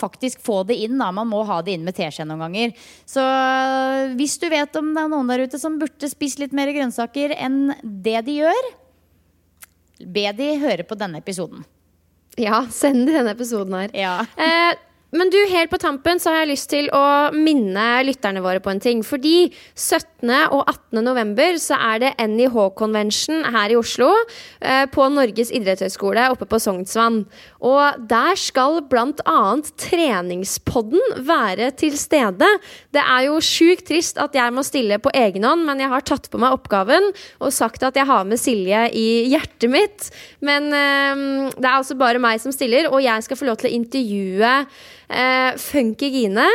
faktisk 0.00 0.40
få 0.44 0.62
det 0.68 0.76
inn. 0.84 0.98
Da. 1.00 1.08
Man 1.16 1.28
må 1.32 1.40
ha 1.48 1.60
det 1.64 1.76
inn 1.76 1.86
med 1.86 1.96
teskje 1.96 2.26
noen 2.28 2.44
ganger. 2.44 2.76
Så 3.08 3.24
hvis 4.20 4.36
du 4.40 4.48
vet 4.52 4.76
om 4.80 4.92
det 4.96 5.04
er 5.04 5.12
noen 5.12 5.32
der 5.32 5.46
ute 5.48 5.60
som 5.60 5.80
burde 5.80 6.12
spist 6.12 6.40
litt 6.42 6.56
mer 6.56 6.72
grønnsaker 6.76 7.34
enn 7.36 7.72
det 7.80 8.18
de 8.28 8.40
gjør, 8.42 8.70
be 10.00 10.28
de 10.36 10.54
høre 10.60 10.84
på 10.88 10.96
denne 11.00 11.20
episoden. 11.20 11.64
Ja, 12.40 12.62
send 12.72 13.08
denne 13.08 13.32
episoden 13.34 13.74
her. 13.76 13.96
Ja. 13.96 14.14
Eh, 14.36 14.76
Men 15.10 15.30
du, 15.32 15.38
helt 15.50 15.70
på 15.72 15.78
tampen 15.82 16.20
så 16.22 16.30
har 16.30 16.44
jeg 16.44 16.52
lyst 16.52 16.68
til 16.70 16.86
å 16.94 17.02
minne 17.34 17.86
lytterne 18.06 18.42
våre 18.44 18.62
på 18.62 18.70
en 18.70 18.82
ting. 18.82 19.02
Fordi 19.06 19.50
17. 19.74 20.30
og 20.54 20.62
18. 20.62 21.00
november 21.02 21.58
så 21.58 21.78
er 21.90 22.02
det 22.04 22.12
NIH-convention 22.22 23.42
her 23.50 23.74
i 23.74 23.78
Oslo. 23.78 24.10
Eh, 24.62 24.84
på 24.92 25.08
Norges 25.10 25.50
idrettshøgskole 25.56 26.28
oppe 26.30 26.46
på 26.50 26.60
Sognsvann. 26.62 27.24
Og 27.66 28.04
der 28.10 28.38
skal 28.38 28.80
bl.a. 28.90 29.40
treningspodden 29.82 31.24
være 31.26 31.72
til 31.80 31.98
stede. 31.98 32.46
Det 32.94 33.02
er 33.02 33.26
jo 33.26 33.42
sjukt 33.42 33.88
trist 33.90 34.20
at 34.22 34.38
jeg 34.38 34.54
må 34.54 34.62
stille 34.66 35.00
på 35.02 35.12
egen 35.16 35.48
hånd, 35.48 35.66
men 35.66 35.82
jeg 35.82 35.90
har 35.90 36.06
tatt 36.06 36.30
på 36.30 36.38
meg 36.40 36.54
oppgaven 36.54 37.10
og 37.40 37.54
sagt 37.54 37.82
at 37.86 37.98
jeg 37.98 38.06
har 38.06 38.28
med 38.28 38.38
Silje 38.38 38.86
i 38.94 39.08
hjertet 39.32 39.70
mitt. 39.74 40.08
Men 40.44 40.70
eh, 40.70 41.26
det 41.58 41.66
er 41.66 41.74
altså 41.74 41.98
bare 41.98 42.22
meg 42.22 42.38
som 42.42 42.54
stiller, 42.54 42.92
og 42.94 43.02
jeg 43.02 43.26
skal 43.26 43.42
få 43.42 43.50
lov 43.50 43.58
til 43.58 43.72
å 43.72 43.76
intervjue 43.80 44.54
eh, 45.10 45.58
Funky 45.60 46.10
Gine 46.14 46.48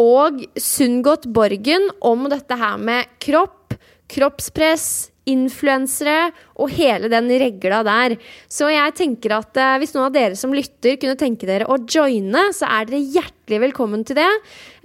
og 0.00 0.42
Sundgodt 0.58 1.28
Borgen 1.32 1.88
om 2.02 2.26
dette 2.32 2.58
her 2.58 2.78
med 2.82 3.10
kropp, 3.22 3.76
kroppspress, 4.10 5.10
influensere 5.30 6.28
og 6.60 6.72
hele 6.76 7.08
den 7.08 7.30
regla 7.40 7.80
der. 7.86 8.16
Så 8.50 8.68
jeg 8.72 8.94
tenker 8.98 9.38
at 9.38 9.56
eh, 9.56 9.76
hvis 9.80 9.94
noen 9.96 10.10
av 10.10 10.16
dere 10.16 10.38
som 10.38 10.52
lytter 10.54 10.98
kunne 11.00 11.18
tenke 11.20 11.48
dere 11.48 11.68
å 11.70 11.78
joine, 11.80 12.50
så 12.52 12.68
er 12.68 12.90
dere 12.90 13.04
hjertelig 13.16 13.62
velkommen 13.68 14.04
til 14.06 14.20
det. 14.20 14.30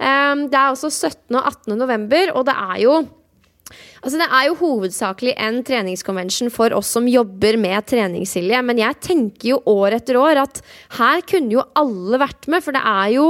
Eh, 0.00 0.34
det 0.46 0.60
er 0.60 0.70
også 0.70 0.92
17. 0.92 1.36
og 1.36 1.42
18. 1.42 1.76
november, 1.80 2.36
og 2.36 2.46
det 2.48 2.56
er 2.56 2.84
jo 2.86 3.00
Altså 4.00 4.16
Det 4.16 4.28
er 4.32 4.46
jo 4.48 4.56
hovedsakelig 4.56 5.34
en 5.44 5.58
treningskonvensjon 5.66 6.52
for 6.52 6.72
oss 6.76 6.88
som 6.96 7.08
jobber 7.10 7.58
med 7.60 7.84
treningssilje, 7.90 8.62
men 8.64 8.80
jeg 8.80 8.96
tenker 9.04 9.50
jo 9.50 9.60
år 9.68 9.98
etter 9.98 10.16
år 10.16 10.40
at 10.46 10.62
her 10.96 11.20
kunne 11.28 11.58
jo 11.58 11.66
alle 11.76 12.20
vært 12.22 12.48
med. 12.48 12.64
For 12.64 12.76
det 12.76 12.80
er 12.80 13.12
jo, 13.18 13.26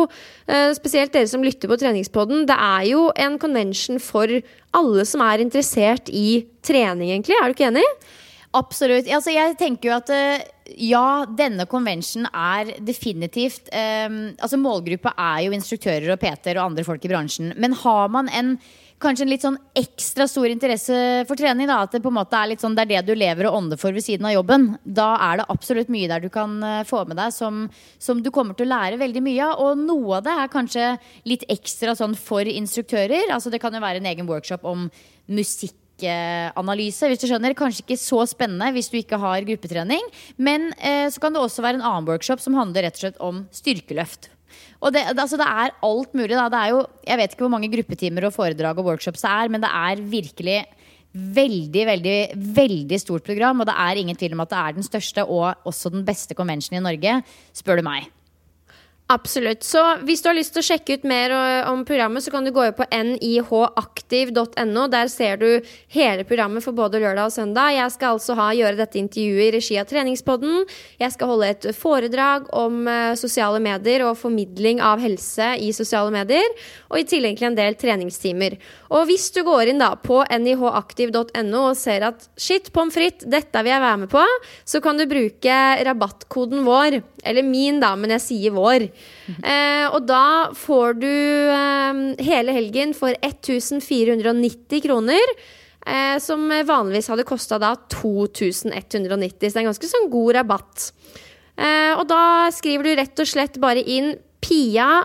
eh, 0.46 0.70
spesielt 0.78 1.12
dere 1.12 1.26
som 1.26 1.42
lytter 1.42 1.70
på 1.70 1.80
treningspodden, 1.80 2.46
det 2.46 2.54
er 2.54 2.86
jo 2.92 3.08
en 3.16 3.38
convention 3.42 3.98
for 3.98 4.30
alle 4.72 5.04
som 5.04 5.26
er 5.26 5.42
interessert 5.42 6.06
i 6.08 6.46
trening, 6.62 7.10
egentlig. 7.10 7.34
Er 7.34 7.50
du 7.50 7.58
ikke 7.58 7.70
enig? 7.72 7.86
Absolutt. 8.50 9.06
Altså, 9.06 9.30
jeg 9.30 9.54
tenker 9.58 9.90
jo 9.90 9.94
at 9.94 10.10
uh, 10.10 10.42
ja, 10.82 11.24
denne 11.38 11.66
konvensjonen 11.70 12.26
er 12.34 12.72
definitivt 12.82 13.70
um, 13.70 14.32
Altså 14.42 14.58
Målgruppa 14.58 15.12
er 15.14 15.44
jo 15.44 15.54
instruktører 15.54 16.10
og 16.10 16.18
PT-er 16.18 16.58
og 16.58 16.72
andre 16.72 16.86
folk 16.86 17.04
i 17.06 17.12
bransjen. 17.12 17.52
Men 17.62 17.76
har 17.78 18.10
man 18.10 18.30
en 18.34 18.56
kanskje 19.00 19.24
en 19.24 19.30
litt 19.32 19.44
sånn 19.44 19.58
ekstra 19.78 20.26
stor 20.30 20.46
interesse 20.50 20.96
for 21.28 21.38
trening. 21.38 21.68
Da, 21.70 21.80
at 21.84 21.94
det 21.94 22.02
på 22.04 22.12
en 22.12 22.18
måte 22.18 22.36
er 22.36 22.52
litt 22.52 22.62
sånn, 22.62 22.76
det 22.76 22.84
er 22.84 22.90
det 22.92 23.10
du 23.10 23.18
lever 23.18 23.48
og 23.48 23.56
ånder 23.58 23.80
for 23.80 23.96
ved 23.96 24.04
siden 24.04 24.28
av 24.28 24.34
jobben. 24.34 24.66
Da 24.84 25.08
er 25.30 25.40
det 25.40 25.48
absolutt 25.52 25.92
mye 25.92 26.10
der 26.10 26.24
du 26.24 26.28
kan 26.32 26.58
uh, 26.62 26.82
få 26.88 27.02
med 27.08 27.20
deg 27.20 27.34
som, 27.34 27.66
som, 28.02 28.20
du 28.20 28.30
kommer 28.34 28.58
til 28.58 28.68
å 28.68 28.74
lære 28.74 29.00
veldig 29.00 29.24
mye 29.24 29.46
av. 29.48 29.64
Og 29.64 29.84
noe 29.84 30.18
av 30.20 30.26
det 30.26 30.36
er 30.36 30.52
kanskje 30.52 30.88
litt 31.28 31.46
ekstra 31.52 31.96
sånn 31.98 32.16
for 32.18 32.48
instruktører. 32.48 33.30
Altså 33.32 33.52
Det 33.52 33.62
kan 33.62 33.74
jo 33.74 33.84
være 33.84 34.02
en 34.02 34.10
egen 34.10 34.28
workshop 34.30 34.66
om 34.68 34.88
musikkanalyse, 35.30 37.08
hvis 37.08 37.22
du 37.22 37.28
skjønner. 37.30 37.56
Kanskje 37.58 37.86
ikke 37.86 38.00
så 38.00 38.24
spennende 38.28 38.72
hvis 38.76 38.90
du 38.92 38.98
ikke 39.00 39.20
har 39.22 39.46
gruppetrening. 39.48 40.04
Men 40.36 40.72
eh, 40.76 41.06
så 41.12 41.22
kan 41.22 41.36
det 41.36 41.44
også 41.44 41.64
være 41.64 41.80
en 41.80 41.86
annen 41.86 42.10
workshop 42.10 42.44
som 42.44 42.58
handler 42.58 42.88
rett 42.88 43.00
og 43.00 43.06
slett 43.06 43.24
om 43.24 43.46
styrkeløft. 43.54 44.32
Og 44.80 44.94
det, 44.94 45.02
altså 45.12 45.36
det, 45.36 45.46
er 45.46 45.74
alt 45.84 46.14
mulig. 46.16 46.34
Da. 46.36 46.48
Det 46.52 46.60
er 46.60 46.74
jo, 46.74 46.84
jeg 47.06 47.20
vet 47.20 47.34
ikke 47.34 47.44
hvor 47.44 47.52
mange 47.52 47.72
gruppetimer 47.72 48.28
og 48.28 48.36
foredrag 48.36 48.80
og 48.80 48.92
workshops 48.92 49.24
det 49.26 49.32
er, 49.32 49.50
men 49.52 49.64
det 49.64 49.72
er 49.76 50.04
virkelig 50.14 50.60
veldig, 51.10 51.84
veldig, 51.88 52.18
veldig 52.60 53.00
stort 53.02 53.26
program. 53.26 53.60
Og 53.60 53.68
det 53.68 53.76
er 53.76 54.00
ingen 54.00 54.16
tvil 54.16 54.36
om 54.36 54.44
at 54.46 54.52
det 54.52 54.62
er 54.62 54.78
den 54.78 54.86
største 54.86 55.26
og 55.26 55.68
også 55.68 55.92
den 55.92 56.06
beste 56.06 56.36
conventionen 56.38 56.80
i 56.80 56.86
Norge, 56.86 57.20
spør 57.56 57.80
du 57.80 57.86
meg. 57.90 58.08
Absolutt. 59.10 59.64
Så 59.66 59.80
hvis 60.06 60.20
du 60.22 60.28
har 60.28 60.36
lyst 60.38 60.52
til 60.54 60.62
å 60.62 60.66
sjekke 60.68 60.94
ut 61.00 61.06
mer 61.08 61.32
om 61.66 61.80
programmet, 61.86 62.22
så 62.22 62.30
kan 62.30 62.44
du 62.46 62.52
gå 62.54 62.68
på 62.78 62.86
nihaktiv.no. 62.94 64.84
Der 64.92 65.10
ser 65.10 65.40
du 65.40 65.48
hele 65.90 66.22
programmet 66.28 66.62
for 66.62 66.76
både 66.78 67.00
lørdag 67.02 67.26
og 67.26 67.34
søndag. 67.34 67.72
Jeg 67.74 67.90
skal 67.96 68.14
altså 68.14 68.36
ha, 68.38 68.52
gjøre 68.54 68.78
dette 68.78 69.00
intervjuet 69.00 69.48
i 69.48 69.50
regi 69.56 69.78
av 69.82 69.88
Treningspodden. 69.90 70.62
Jeg 71.02 71.14
skal 71.16 71.32
holde 71.32 71.48
et 71.50 71.66
foredrag 71.74 72.46
om 72.54 72.84
uh, 72.86 73.16
sosiale 73.18 73.58
medier 73.64 74.06
og 74.06 74.14
formidling 74.20 74.78
av 74.78 75.02
helse 75.02 75.56
i 75.58 75.72
sosiale 75.74 76.14
medier. 76.14 76.46
Og 76.92 77.02
i 77.02 77.08
tillegg 77.10 77.40
til 77.40 77.50
en 77.50 77.58
del 77.58 77.74
treningstimer. 77.82 78.60
Og 78.94 79.10
hvis 79.10 79.26
du 79.34 79.42
går 79.46 79.72
inn 79.72 79.82
da 79.82 79.90
på 79.98 80.22
nihaktiv.no 80.22 81.64
og 81.64 81.78
ser 81.78 82.06
at 82.12 82.30
shit, 82.38 82.70
pommes 82.70 82.94
frites, 82.94 83.26
dette 83.26 83.66
vil 83.66 83.74
jeg 83.74 83.86
være 83.88 84.04
med 84.04 84.14
på, 84.14 84.22
så 84.62 84.78
kan 84.84 84.98
du 84.98 85.08
bruke 85.10 85.60
rabattkoden 85.90 86.62
vår. 86.66 87.00
Eller 87.26 87.44
min, 87.44 87.82
da, 87.82 87.96
men 87.98 88.14
jeg 88.14 88.26
sier 88.30 88.54
vår. 88.54 88.86
Eh, 89.30 89.86
og 89.94 90.08
da 90.08 90.50
får 90.58 90.96
du 90.98 91.06
eh, 91.06 91.98
hele 92.26 92.54
helgen 92.56 92.90
for 92.98 93.14
1490 93.22 94.82
kroner. 94.82 95.34
Eh, 95.86 96.18
som 96.20 96.48
vanligvis 96.50 97.08
hadde 97.08 97.24
kosta 97.28 97.58
da 97.62 97.74
2190, 97.94 98.74
så 98.74 99.38
det 99.38 99.54
er 99.54 99.62
en 99.62 99.70
ganske 99.70 99.88
sånn 99.88 100.10
god 100.12 100.34
rabatt. 100.36 100.90
Eh, 101.56 101.92
og 101.94 102.04
da 102.10 102.50
skriver 102.52 102.84
du 102.84 102.96
rett 102.98 103.22
og 103.22 103.28
slett 103.28 103.56
bare 103.62 103.82
inn 103.84 104.14
Pia-NIHAC. 104.40 104.96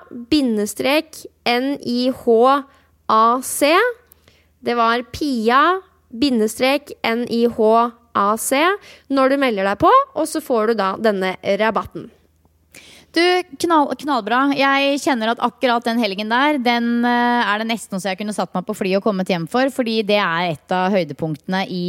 Det 4.66 4.76
var 4.80 5.04
Pia 5.14 5.62
bindestrek 6.16 6.94
NIHAC 7.04 8.52
når 9.12 9.30
du 9.30 9.38
melder 9.42 9.64
deg 9.72 9.78
på, 9.84 9.92
og 10.16 10.26
så 10.30 10.40
får 10.44 10.72
du 10.72 10.74
da 10.80 10.90
denne 11.00 11.36
rabatten. 11.60 12.08
Du, 13.16 13.24
knall, 13.64 13.94
knallbra. 13.96 14.40
Jeg 14.60 15.00
kjenner 15.00 15.32
at 15.32 15.44
akkurat 15.44 15.86
den 15.88 16.02
helgen 16.04 16.32
der, 16.32 16.58
den 16.60 17.06
uh, 17.06 17.48
er 17.48 17.62
det 17.62 17.70
nesten 17.70 18.02
så 18.02 18.12
jeg 18.12 18.20
kunne 18.20 18.36
satt 18.36 18.52
meg 18.56 18.66
på 18.68 18.76
fly 18.76 18.98
og 18.98 19.06
kommet 19.06 19.30
hjem 19.32 19.46
for. 19.48 19.72
Fordi 19.72 20.02
det 20.08 20.18
er 20.20 20.50
et 20.50 20.74
av 20.76 20.92
høydepunktene 20.92 21.62
i 21.72 21.86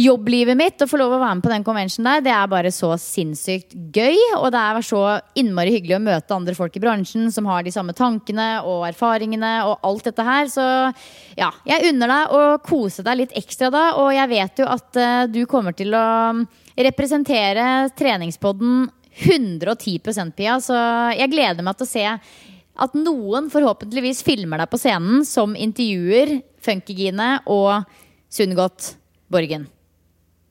jobblivet 0.00 0.56
mitt. 0.56 0.80
Å 0.80 0.88
få 0.88 0.96
lov 0.96 1.12
å 1.12 1.18
være 1.20 1.36
med 1.36 1.44
på 1.44 1.52
den 1.52 1.66
konvensjonen 1.66 2.08
der, 2.08 2.22
det 2.24 2.32
er 2.32 2.48
bare 2.48 2.70
så 2.72 2.94
sinnssykt 2.96 3.76
gøy. 3.92 4.16
Og 4.38 4.48
det 4.54 4.62
er 4.62 4.86
så 4.88 5.02
innmari 5.36 5.74
hyggelig 5.76 5.98
å 5.98 6.06
møte 6.06 6.38
andre 6.38 6.56
folk 6.56 6.80
i 6.80 6.82
bransjen 6.86 7.28
som 7.34 7.50
har 7.52 7.66
de 7.66 7.74
samme 7.74 7.92
tankene 7.98 8.48
og 8.64 8.86
erfaringene 8.88 9.52
og 9.68 9.84
alt 9.84 10.08
dette 10.08 10.26
her. 10.30 10.48
Så 10.54 10.64
ja, 11.36 11.50
jeg 11.68 11.92
unner 11.92 12.14
deg 12.14 12.32
å 12.38 12.42
kose 12.64 13.04
deg 13.04 13.20
litt 13.20 13.36
ekstra 13.36 13.68
da. 13.74 13.84
Og 14.00 14.14
jeg 14.16 14.32
vet 14.32 14.64
jo 14.64 14.72
at 14.78 14.96
uh, 14.96 15.28
du 15.28 15.44
kommer 15.44 15.76
til 15.76 15.92
å 15.92 16.08
representere 16.80 17.92
treningspodden 18.00 18.88
110% 19.18 20.34
Pia. 20.36 20.56
Så 20.62 20.76
jeg 21.18 21.32
gleder 21.32 21.64
meg 21.66 21.78
til 21.78 21.88
å 21.88 21.92
se 21.92 22.06
at 22.72 22.96
noen 22.96 23.50
forhåpentligvis 23.52 24.22
filmer 24.24 24.62
deg 24.62 24.72
på 24.72 24.80
scenen 24.80 25.26
som 25.28 25.56
intervjuer 25.58 26.38
Funkygine 26.62 27.36
og 27.50 27.84
Sundgodt 28.32 28.94
Borgen. 29.32 29.68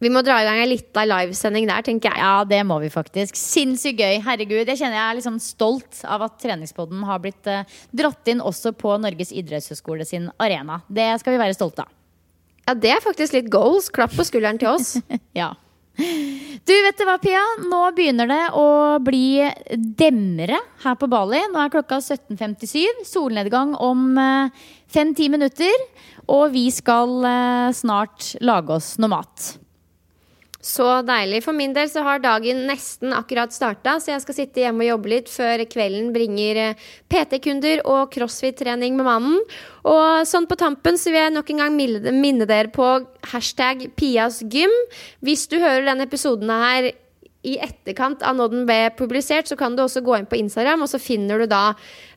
Vi 0.02 0.10
må 0.10 0.24
dra 0.26 0.40
i 0.42 0.46
gang 0.48 0.58
en 0.64 0.70
lita 0.72 1.04
livesending 1.06 1.68
der, 1.70 1.84
tenker 1.86 2.10
jeg. 2.10 2.22
Ja, 2.24 2.42
det 2.48 2.64
må 2.66 2.80
vi 2.82 2.90
faktisk. 2.90 3.38
Sinnssykt 3.38 4.02
gøy. 4.02 4.18
Herregud. 4.26 4.66
Jeg 4.66 4.80
kjenner 4.80 4.98
jeg 4.98 5.04
er 5.04 5.18
liksom 5.20 5.38
stolt 5.44 6.00
av 6.10 6.26
at 6.26 6.40
treningspodden 6.42 7.04
har 7.06 7.22
blitt 7.22 7.50
eh, 7.50 7.68
dratt 7.94 8.32
inn 8.34 8.42
også 8.42 8.74
på 8.74 8.96
Norges 8.98 9.30
idrettshøgskole 9.30 10.08
sin 10.10 10.32
arena. 10.42 10.80
Det 10.90 11.06
skal 11.22 11.36
vi 11.36 11.42
være 11.44 11.58
stolte 11.58 11.86
av. 11.86 11.94
Ja, 12.66 12.76
det 12.78 12.96
er 12.96 13.06
faktisk 13.06 13.38
litt 13.38 13.52
goals. 13.54 13.92
Klapp 13.94 14.18
på 14.18 14.26
skulderen 14.26 14.58
til 14.62 14.72
oss. 14.74 14.96
ja. 15.42 15.52
Du, 15.98 16.74
vet 16.86 16.98
du 16.98 17.04
hva, 17.08 17.18
Pia? 17.22 17.42
Nå 17.68 17.82
begynner 17.98 18.30
det 18.30 18.42
å 18.58 19.00
bli 19.04 19.42
demmere 19.76 20.60
her 20.84 20.98
på 21.00 21.10
Bali. 21.12 21.42
Nå 21.52 21.60
er 21.62 21.74
klokka 21.74 22.00
17.57. 22.00 23.04
Solnedgang 23.08 23.74
om 23.76 24.12
eh, 24.22 24.64
fem-ti 24.92 25.28
minutter. 25.34 25.74
Og 26.32 26.52
vi 26.56 26.68
skal 26.74 27.18
eh, 27.28 27.74
snart 27.76 28.34
lage 28.46 28.78
oss 28.78 28.94
noe 29.02 29.16
mat. 29.18 29.52
Så 30.62 30.88
deilig. 31.02 31.42
For 31.42 31.58
min 31.58 31.74
del 31.74 31.90
så 31.90 32.04
har 32.06 32.22
dagen 32.22 32.68
nesten 32.70 33.16
akkurat 33.18 33.54
starta, 33.54 33.96
så 33.98 34.14
jeg 34.14 34.22
skal 34.22 34.38
sitte 34.38 34.62
hjemme 34.62 34.86
og 34.86 34.92
jobbe 34.92 35.12
litt 35.16 35.32
før 35.34 35.64
kvelden 35.66 36.12
bringer 36.14 36.60
eh, 36.62 36.84
PT-kunder 37.10 37.82
og 37.90 38.12
crossfit-trening 38.14 38.94
med 39.00 39.08
mannen. 39.10 39.40
Og 39.90 40.28
sånn 40.30 40.46
på 40.46 40.60
tampen 40.62 41.00
så 41.02 41.10
vil 41.10 41.24
jeg 41.24 41.34
nok 41.34 41.50
en 41.50 41.64
gang 41.64 41.80
minne 42.14 42.46
dere 42.46 42.70
på 42.74 42.92
hashtag 43.34 43.88
Pias 43.98 44.44
gym. 44.46 44.74
Hvis 45.26 45.48
du 45.50 45.58
hører 45.58 45.88
denne 45.90 46.06
episoden 46.06 46.54
her 46.54 46.92
i 47.48 47.56
etterkant 47.62 48.22
av 48.22 48.36
når 48.38 48.52
den 48.54 48.66
ble 48.70 48.80
publisert, 48.98 49.50
så 49.50 49.58
kan 49.58 49.76
du 49.76 49.84
også 49.84 50.04
gå 50.06 50.18
inn 50.18 50.28
på 50.30 50.38
Instagram, 50.38 50.84
og 50.86 50.92
så 50.92 51.00
finner 51.02 51.42
du 51.42 51.48
da 51.50 51.64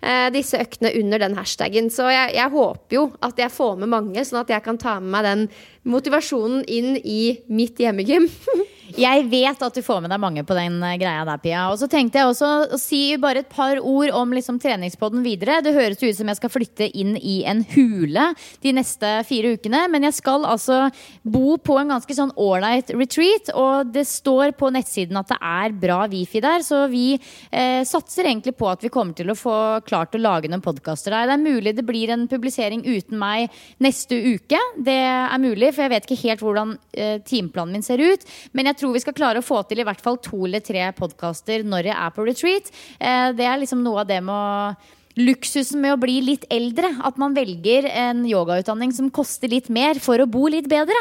eh, 0.03 0.29
disse 0.35 0.61
øktene 0.61 0.93
under 1.01 1.23
den 1.23 1.37
hashtagen. 1.39 1.89
Så 1.93 2.11
jeg, 2.13 2.35
jeg, 2.37 2.53
håper 2.53 2.99
jo 2.99 3.07
at 3.25 3.41
jeg 3.41 3.53
får 3.55 3.81
med 3.81 3.93
mange, 3.95 4.25
sånn 4.27 4.43
at 4.43 4.53
jeg 4.53 4.65
kan 4.67 4.81
ta 4.81 4.99
med 5.01 5.15
meg 5.15 5.29
den 5.29 5.47
motivasjonen 5.89 6.65
inn 6.69 6.99
i 7.01 7.39
mitt 7.49 7.81
hjemmegym. 7.81 8.29
Jeg 8.95 9.25
vet 9.27 9.63
at 9.67 9.75
du 9.75 9.83
får 9.83 10.05
med 10.05 10.13
deg 10.13 10.21
mange 10.23 10.43
på 10.47 10.55
den 10.55 10.77
eh, 10.87 10.95
greia 11.01 11.25
der, 11.27 11.41
Pia. 11.43 11.65
Og 11.73 11.81
så 11.81 11.89
tenkte 11.91 12.21
jeg 12.21 12.31
også 12.31 12.51
å 12.77 12.79
si 12.79 13.17
bare 13.19 13.43
et 13.43 13.51
par 13.51 13.81
ord 13.83 14.13
om 14.15 14.35
liksom, 14.37 14.61
treningspodden 14.63 15.25
videre. 15.25 15.57
Det 15.67 15.73
høres 15.75 15.99
ut 15.99 16.15
som 16.15 16.31
jeg 16.31 16.39
skal 16.39 16.53
flytte 16.53 16.87
inn 16.95 17.17
i 17.19 17.41
en 17.51 17.65
hule 17.73 18.29
de 18.63 18.75
neste 18.77 19.11
fire 19.27 19.57
ukene. 19.57 19.81
Men 19.91 20.07
jeg 20.07 20.15
skal 20.21 20.47
altså 20.47 20.85
bo 21.27 21.57
på 21.59 21.79
en 21.81 21.91
ganske 21.91 22.15
sånn 22.15 22.31
ålreit 22.39 22.93
retreat. 22.95 23.51
Og 23.59 23.91
det 23.91 24.05
står 24.07 24.55
på 24.61 24.71
nettsiden 24.75 25.19
at 25.19 25.33
det 25.33 25.41
er 25.43 25.75
bra 25.75 26.05
wifi 26.13 26.45
der, 26.45 26.63
så 26.63 26.85
vi 26.93 27.17
eh, 27.17 27.83
satser 27.89 28.31
egentlig 28.31 28.55
på 28.61 28.71
at 28.71 28.87
vi 28.87 28.93
kommer 28.95 29.19
til 29.19 29.35
å 29.35 29.39
få 29.39 29.57
klart 29.89 30.15
å 30.15 30.23
lage 30.23 30.53
noen 30.53 30.63
podkaster 30.63 31.17
der. 31.17 31.33
Det 31.33 31.39
er 31.41 31.43
mulig 31.43 31.75
det 31.75 31.87
blir 31.89 32.15
en 32.15 32.29
publisering 32.31 32.87
uten 32.87 33.19
meg 33.19 33.51
neste 33.83 34.23
uke. 34.37 34.63
Det 34.79 35.01
er 35.03 35.43
mulig, 35.43 35.75
for 35.75 35.89
jeg 35.89 35.97
vet 35.97 36.09
ikke 36.09 36.23
helt 36.29 36.47
hvordan 36.47 36.79
eh, 36.95 37.19
timeplanen 37.27 37.75
min 37.75 37.87
ser 37.87 37.99
ut. 37.99 38.23
Men 38.55 38.71
jeg 38.71 38.79
tror 38.79 38.84
vi 38.93 39.03
skal 39.05 39.17
klare 39.17 39.41
å 39.41 39.47
få 39.47 39.63
til 39.69 39.81
i 39.81 39.87
hvert 39.87 40.03
fall 40.05 40.19
to 40.23 40.45
eller 40.49 40.65
tre 40.65 40.91
podkaster 40.99 41.65
når 41.65 41.91
jeg 41.91 41.97
er 41.97 42.13
på 42.15 42.27
retreat. 42.29 42.71
Eh, 42.99 43.31
det 43.39 43.49
er 43.49 43.63
liksom 43.63 43.85
noe 43.87 44.05
av 44.05 44.11
det 44.11 44.21
med 44.25 44.35
å 44.35 45.01
Luksusen 45.15 45.79
med 45.79 45.95
å 45.95 45.99
bli 46.03 46.17
litt 46.27 46.43
eldre. 46.51 46.89
At 47.07 47.21
man 47.23 47.37
velger 47.37 47.87
en 47.87 48.25
yogautdanning 48.27 48.91
som 48.91 49.13
koster 49.15 49.53
litt 49.53 49.69
mer 49.71 50.01
for 50.03 50.19
å 50.19 50.27
bo 50.27 50.49
litt 50.51 50.67
bedre. 50.67 50.99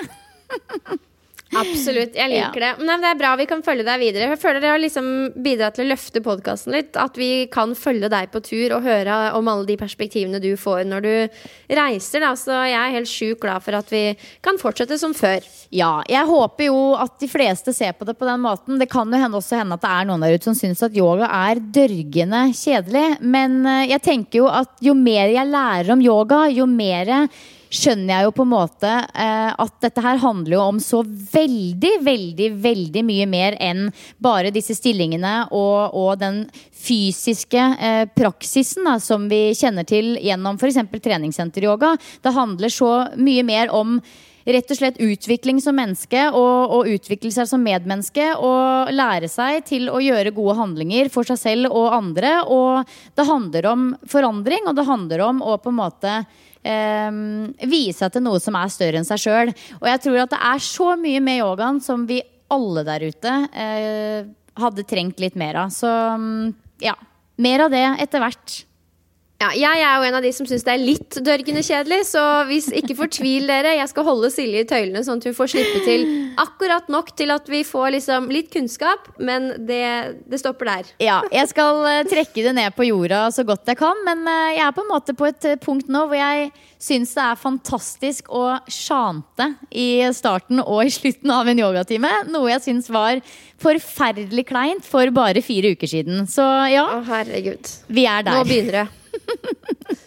Absolutt. 1.60 2.16
Jeg 2.18 2.32
liker 2.32 2.64
ja. 2.64 2.72
det. 2.74 2.86
Men 2.88 3.04
det 3.04 3.10
er 3.12 3.20
bra 3.20 3.34
vi 3.39 3.47
kan 3.49 3.64
følge 3.66 3.86
deg 3.88 4.01
videre. 4.01 4.30
Jeg 4.34 4.41
føler 4.41 4.64
det 4.64 4.72
har 4.72 4.82
liksom 4.82 5.08
bidratt 5.45 5.78
til 5.78 5.86
å 5.86 5.91
løfte 5.91 6.24
podkasten 6.26 6.76
litt. 6.76 6.97
At 6.99 7.18
vi 7.20 7.45
kan 7.54 7.76
følge 7.78 8.10
deg 8.12 8.32
på 8.34 8.41
tur 8.45 8.78
og 8.78 8.88
høre 8.88 9.20
om 9.38 9.49
alle 9.51 9.68
de 9.70 9.78
perspektivene 9.80 10.41
du 10.43 10.51
får 10.60 10.84
når 10.89 11.06
du 11.06 11.14
reiser. 11.80 12.24
Da. 12.26 12.34
Så 12.39 12.58
jeg 12.70 12.80
er 12.80 12.95
helt 12.97 13.12
sjukt 13.12 13.43
glad 13.43 13.66
for 13.66 13.80
at 13.80 13.93
vi 13.93 14.04
kan 14.45 14.60
fortsette 14.62 14.99
som 15.01 15.16
før. 15.18 15.45
Ja, 15.74 15.95
jeg 16.10 16.30
håper 16.30 16.70
jo 16.70 16.84
at 16.99 17.18
de 17.22 17.30
fleste 17.32 17.74
ser 17.76 17.95
på 17.97 18.08
det 18.08 18.18
på 18.20 18.28
den 18.30 18.43
måten. 18.43 18.80
Det 18.82 18.89
kan 18.91 19.10
jo 19.10 19.22
hende 19.22 19.39
også 19.39 19.60
hende 19.62 19.80
at 19.80 19.86
det 19.86 19.93
er 19.93 20.10
noen 20.10 20.26
der 20.26 20.38
ute 20.38 20.49
som 20.49 20.58
syns 20.58 20.84
at 20.86 20.97
yoga 20.97 21.30
er 21.30 21.62
dørgende 21.74 22.45
kjedelig. 22.58 23.08
Men 23.22 23.62
eh, 23.66 23.89
jeg 23.93 24.06
tenker 24.06 24.43
jo 24.43 24.47
at 24.51 24.78
jo 24.84 24.95
mer 24.97 25.34
jeg 25.34 25.49
lærer 25.49 25.93
om 25.93 26.04
yoga, 26.04 26.45
jo 26.54 26.68
mer 26.70 27.14
skjønner 27.74 28.13
jeg 28.13 28.28
jo 28.28 28.34
på 28.38 28.45
en 28.45 28.51
måte 28.53 28.89
eh, 28.89 29.49
at 29.49 29.78
dette 29.84 30.03
her 30.05 30.19
handler 30.21 30.57
jo 30.57 30.65
om 30.76 30.82
så 30.84 31.01
veldig, 31.05 31.93
veldig, 32.05 32.49
veldig 32.63 33.05
mye 33.07 33.30
mer 33.30 33.57
enn 33.63 33.88
bare 34.21 34.53
disse 34.53 34.78
stillingene 34.78 35.36
og, 35.51 35.95
og 35.97 36.11
den 36.21 36.43
fysiske 36.84 37.63
eh, 37.80 38.03
praksisen 38.13 38.86
da, 38.89 38.99
som 39.01 39.26
vi 39.32 39.47
kjenner 39.57 39.88
til 39.89 40.13
gjennom 40.21 40.59
f.eks. 40.59 40.84
treningssenteryoga. 41.01 41.95
Det 42.21 42.36
handler 42.36 42.74
så 42.74 42.93
mye 43.17 43.45
mer 43.47 43.74
om 43.74 43.97
rett 44.43 44.71
og 44.71 44.78
slett 44.78 44.99
utvikling 44.99 45.61
som 45.63 45.78
menneske 45.80 46.26
og, 46.32 46.74
og, 46.76 46.89
utvikle 46.91 47.32
seg 47.32 47.47
som 47.49 47.63
medmenneske. 47.63 48.34
Og 48.36 48.91
lære 48.93 49.30
seg 49.32 49.63
til 49.69 49.89
å 49.89 50.01
gjøre 50.03 50.36
gode 50.36 50.57
handlinger 50.59 51.11
for 51.13 51.28
seg 51.28 51.39
selv 51.39 51.71
og 51.71 51.93
andre. 51.95 52.36
Og 52.51 52.95
det 53.15 53.28
handler 53.30 53.69
om 53.71 53.91
forandring, 54.09 54.67
og 54.67 54.78
det 54.80 54.89
handler 54.89 55.28
om 55.30 55.43
å 55.43 55.59
på 55.63 55.71
en 55.71 55.80
måte 55.80 56.17
eh, 56.64 57.68
vise 57.70 58.09
til 58.09 58.26
noe 58.26 58.41
som 58.43 58.57
er 58.59 58.72
større 58.74 59.01
enn 59.01 59.07
seg 59.07 59.24
sjøl. 59.24 59.53
Og 59.82 59.89
jeg 59.91 60.03
tror 60.05 60.22
at 60.24 60.36
det 60.36 60.41
er 60.51 60.64
så 60.68 60.93
mye 60.99 61.24
med 61.24 61.41
yogaen 61.43 61.82
som 61.84 62.07
vi 62.09 62.22
alle 62.53 62.84
der 62.88 63.07
ute 63.09 63.34
eh, 63.53 64.20
hadde 64.59 64.86
trengt 64.89 65.22
litt 65.24 65.38
mer 65.39 65.64
av. 65.64 65.74
Så 65.74 65.89
mm, 65.89 66.53
ja, 66.84 66.95
mer 67.41 67.66
av 67.66 67.74
det 67.74 67.86
etter 68.03 68.24
hvert. 68.24 68.59
Ja, 69.43 69.49
jeg 69.57 69.81
er 69.84 69.97
jo 69.99 70.05
en 70.07 70.15
av 70.15 70.23
de 70.23 70.29
som 70.31 70.47
syns 70.47 70.63
det 70.63 70.71
er 70.71 70.79
litt 70.79 71.17
dørgende 71.25 71.63
kjedelig, 71.65 72.05
så 72.13 72.21
hvis 72.47 72.69
ikke 72.79 72.95
fortvil 72.95 73.49
dere. 73.49 73.73
Jeg 73.75 73.89
skal 73.91 74.05
holde 74.07 74.29
Silje 74.31 74.61
i 74.63 74.67
tøylene, 74.69 75.01
sånn 75.03 75.19
at 75.19 75.27
hun 75.27 75.36
får 75.36 75.51
slippe 75.51 75.81
til 75.84 76.05
akkurat 76.39 76.88
nok 76.91 77.11
til 77.17 77.34
at 77.34 77.49
vi 77.51 77.63
får 77.67 77.91
liksom 77.97 78.29
litt 78.31 78.53
kunnskap, 78.53 79.09
men 79.19 79.51
det, 79.67 79.84
det, 80.31 80.39
stopper 80.39 80.69
der. 80.69 80.93
Ja, 81.03 81.17
jeg 81.34 81.51
skal 81.51 81.81
uh, 81.84 82.05
trekke 82.07 82.45
det 82.45 82.55
ned 82.55 82.77
på 82.77 82.88
jorda 82.88 83.25
så 83.36 83.43
godt 83.47 83.67
jeg 83.67 83.81
kan, 83.81 83.99
men 84.07 84.23
uh, 84.29 84.53
jeg 84.53 84.63
er 84.63 84.77
på 84.77 84.86
en 84.86 84.91
måte 84.93 85.17
på 85.17 85.27
et 85.27 85.49
uh, 85.49 85.57
punkt 85.61 85.91
nå 85.91 86.05
hvor 86.07 86.19
jeg 86.19 86.49
syns 86.84 87.13
det 87.17 87.27
er 87.27 87.43
fantastisk 87.43 88.31
å 88.31 88.45
sjante 88.71 89.51
i 89.69 90.05
starten 90.15 90.63
og 90.63 90.86
i 90.88 90.93
slutten 90.93 91.36
av 91.36 91.51
en 91.51 91.63
yogatime. 91.65 92.15
Noe 92.31 92.55
jeg 92.55 92.65
syns 92.69 92.89
var 92.93 93.19
forferdelig 93.63 94.47
kleint 94.49 94.88
for 94.88 95.11
bare 95.15 95.43
fire 95.43 95.75
uker 95.75 95.95
siden. 95.97 96.27
Så 96.31 96.47
ja, 96.71 96.88
Å, 96.95 97.05
herregud. 97.11 97.75
vi 97.91 98.07
er 98.07 98.23
der. 98.23 98.39
Nå 98.39 98.47
begynner 98.47 98.84
det. 98.84 98.89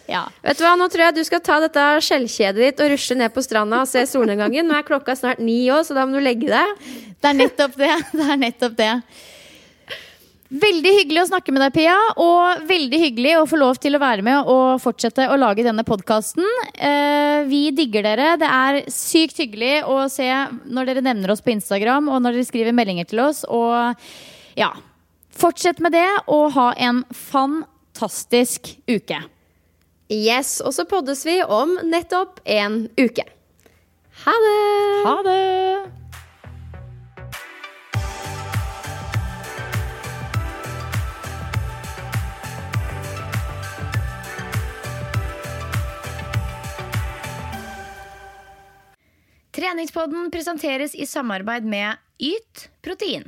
Ja. 0.07 0.25
Vet 0.43 0.59
du 0.59 0.65
hva, 0.65 0.75
Nå 0.79 0.89
tror 0.91 1.07
jeg 1.07 1.17
du 1.17 1.23
skal 1.27 1.43
ta 1.43 1.59
dette 1.63 1.85
skjellkjedet 2.05 2.63
ditt 2.63 2.83
og 2.83 2.93
rushe 2.93 3.17
ned 3.17 3.33
på 3.35 3.43
stranda 3.45 3.83
og 3.83 3.89
se 3.89 4.05
solnedgangen. 4.09 4.67
Nå 4.67 4.77
er 4.77 4.87
klokka 4.87 5.17
snart 5.19 5.41
ni 5.43 5.65
òg, 5.73 5.83
så 5.87 5.97
da 5.97 6.07
må 6.07 6.17
du 6.17 6.23
legge 6.23 6.51
deg. 6.51 6.85
Det 7.17 7.31
er 7.31 7.41
nettopp 7.41 7.75
det. 7.79 7.95
Det 8.17 8.29
er 8.29 8.39
nettopp 8.39 8.77
det. 8.79 8.93
Veldig 10.47 10.91
hyggelig 11.01 11.25
å 11.25 11.27
snakke 11.27 11.51
med 11.51 11.59
deg, 11.65 11.73
Pia. 11.75 11.95
Og 12.23 12.67
veldig 12.69 12.99
hyggelig 13.01 13.33
å 13.35 13.47
få 13.51 13.59
lov 13.59 13.79
til 13.83 13.97
å 13.97 14.01
være 14.01 14.23
med 14.23 14.47
og 14.47 14.79
fortsette 14.79 15.27
å 15.27 15.39
lage 15.39 15.65
denne 15.65 15.83
podkasten. 15.87 16.45
Eh, 16.73 17.43
vi 17.51 17.65
digger 17.75 18.07
dere. 18.07 18.33
Det 18.39 18.47
er 18.47 18.81
sykt 18.93 19.43
hyggelig 19.43 19.81
å 19.91 20.05
se 20.13 20.29
når 20.63 20.93
dere 20.93 21.07
nevner 21.09 21.35
oss 21.35 21.43
på 21.43 21.51
Instagram, 21.51 22.07
og 22.07 22.23
når 22.23 22.37
dere 22.37 22.47
skriver 22.47 22.77
meldinger 22.77 23.09
til 23.11 23.25
oss. 23.27 23.43
Og 23.51 24.55
ja, 24.55 24.71
fortsett 25.35 25.83
med 25.83 25.97
det, 25.97 26.07
og 26.31 26.53
ha 26.55 26.71
en 26.79 27.03
fantastisk 27.11 27.73
fantastisk 27.97 28.77
uke. 28.87 29.36
Yes, 30.07 30.61
og 30.63 30.71
så 30.71 30.85
poddes 30.87 31.25
vi 31.27 31.41
om 31.43 31.73
nettopp 31.83 32.39
en 32.47 32.85
uke. 32.95 33.25
Ha 34.23 34.35
det! 34.43 34.59
Ha 35.03 35.15
det! 35.27 35.37
Treningspodden 49.57 50.31
presenteres 50.31 50.95
i 50.95 51.05
samarbeid 51.05 51.67
med 51.67 51.99
Yt 52.23 52.69
protein. 52.85 53.27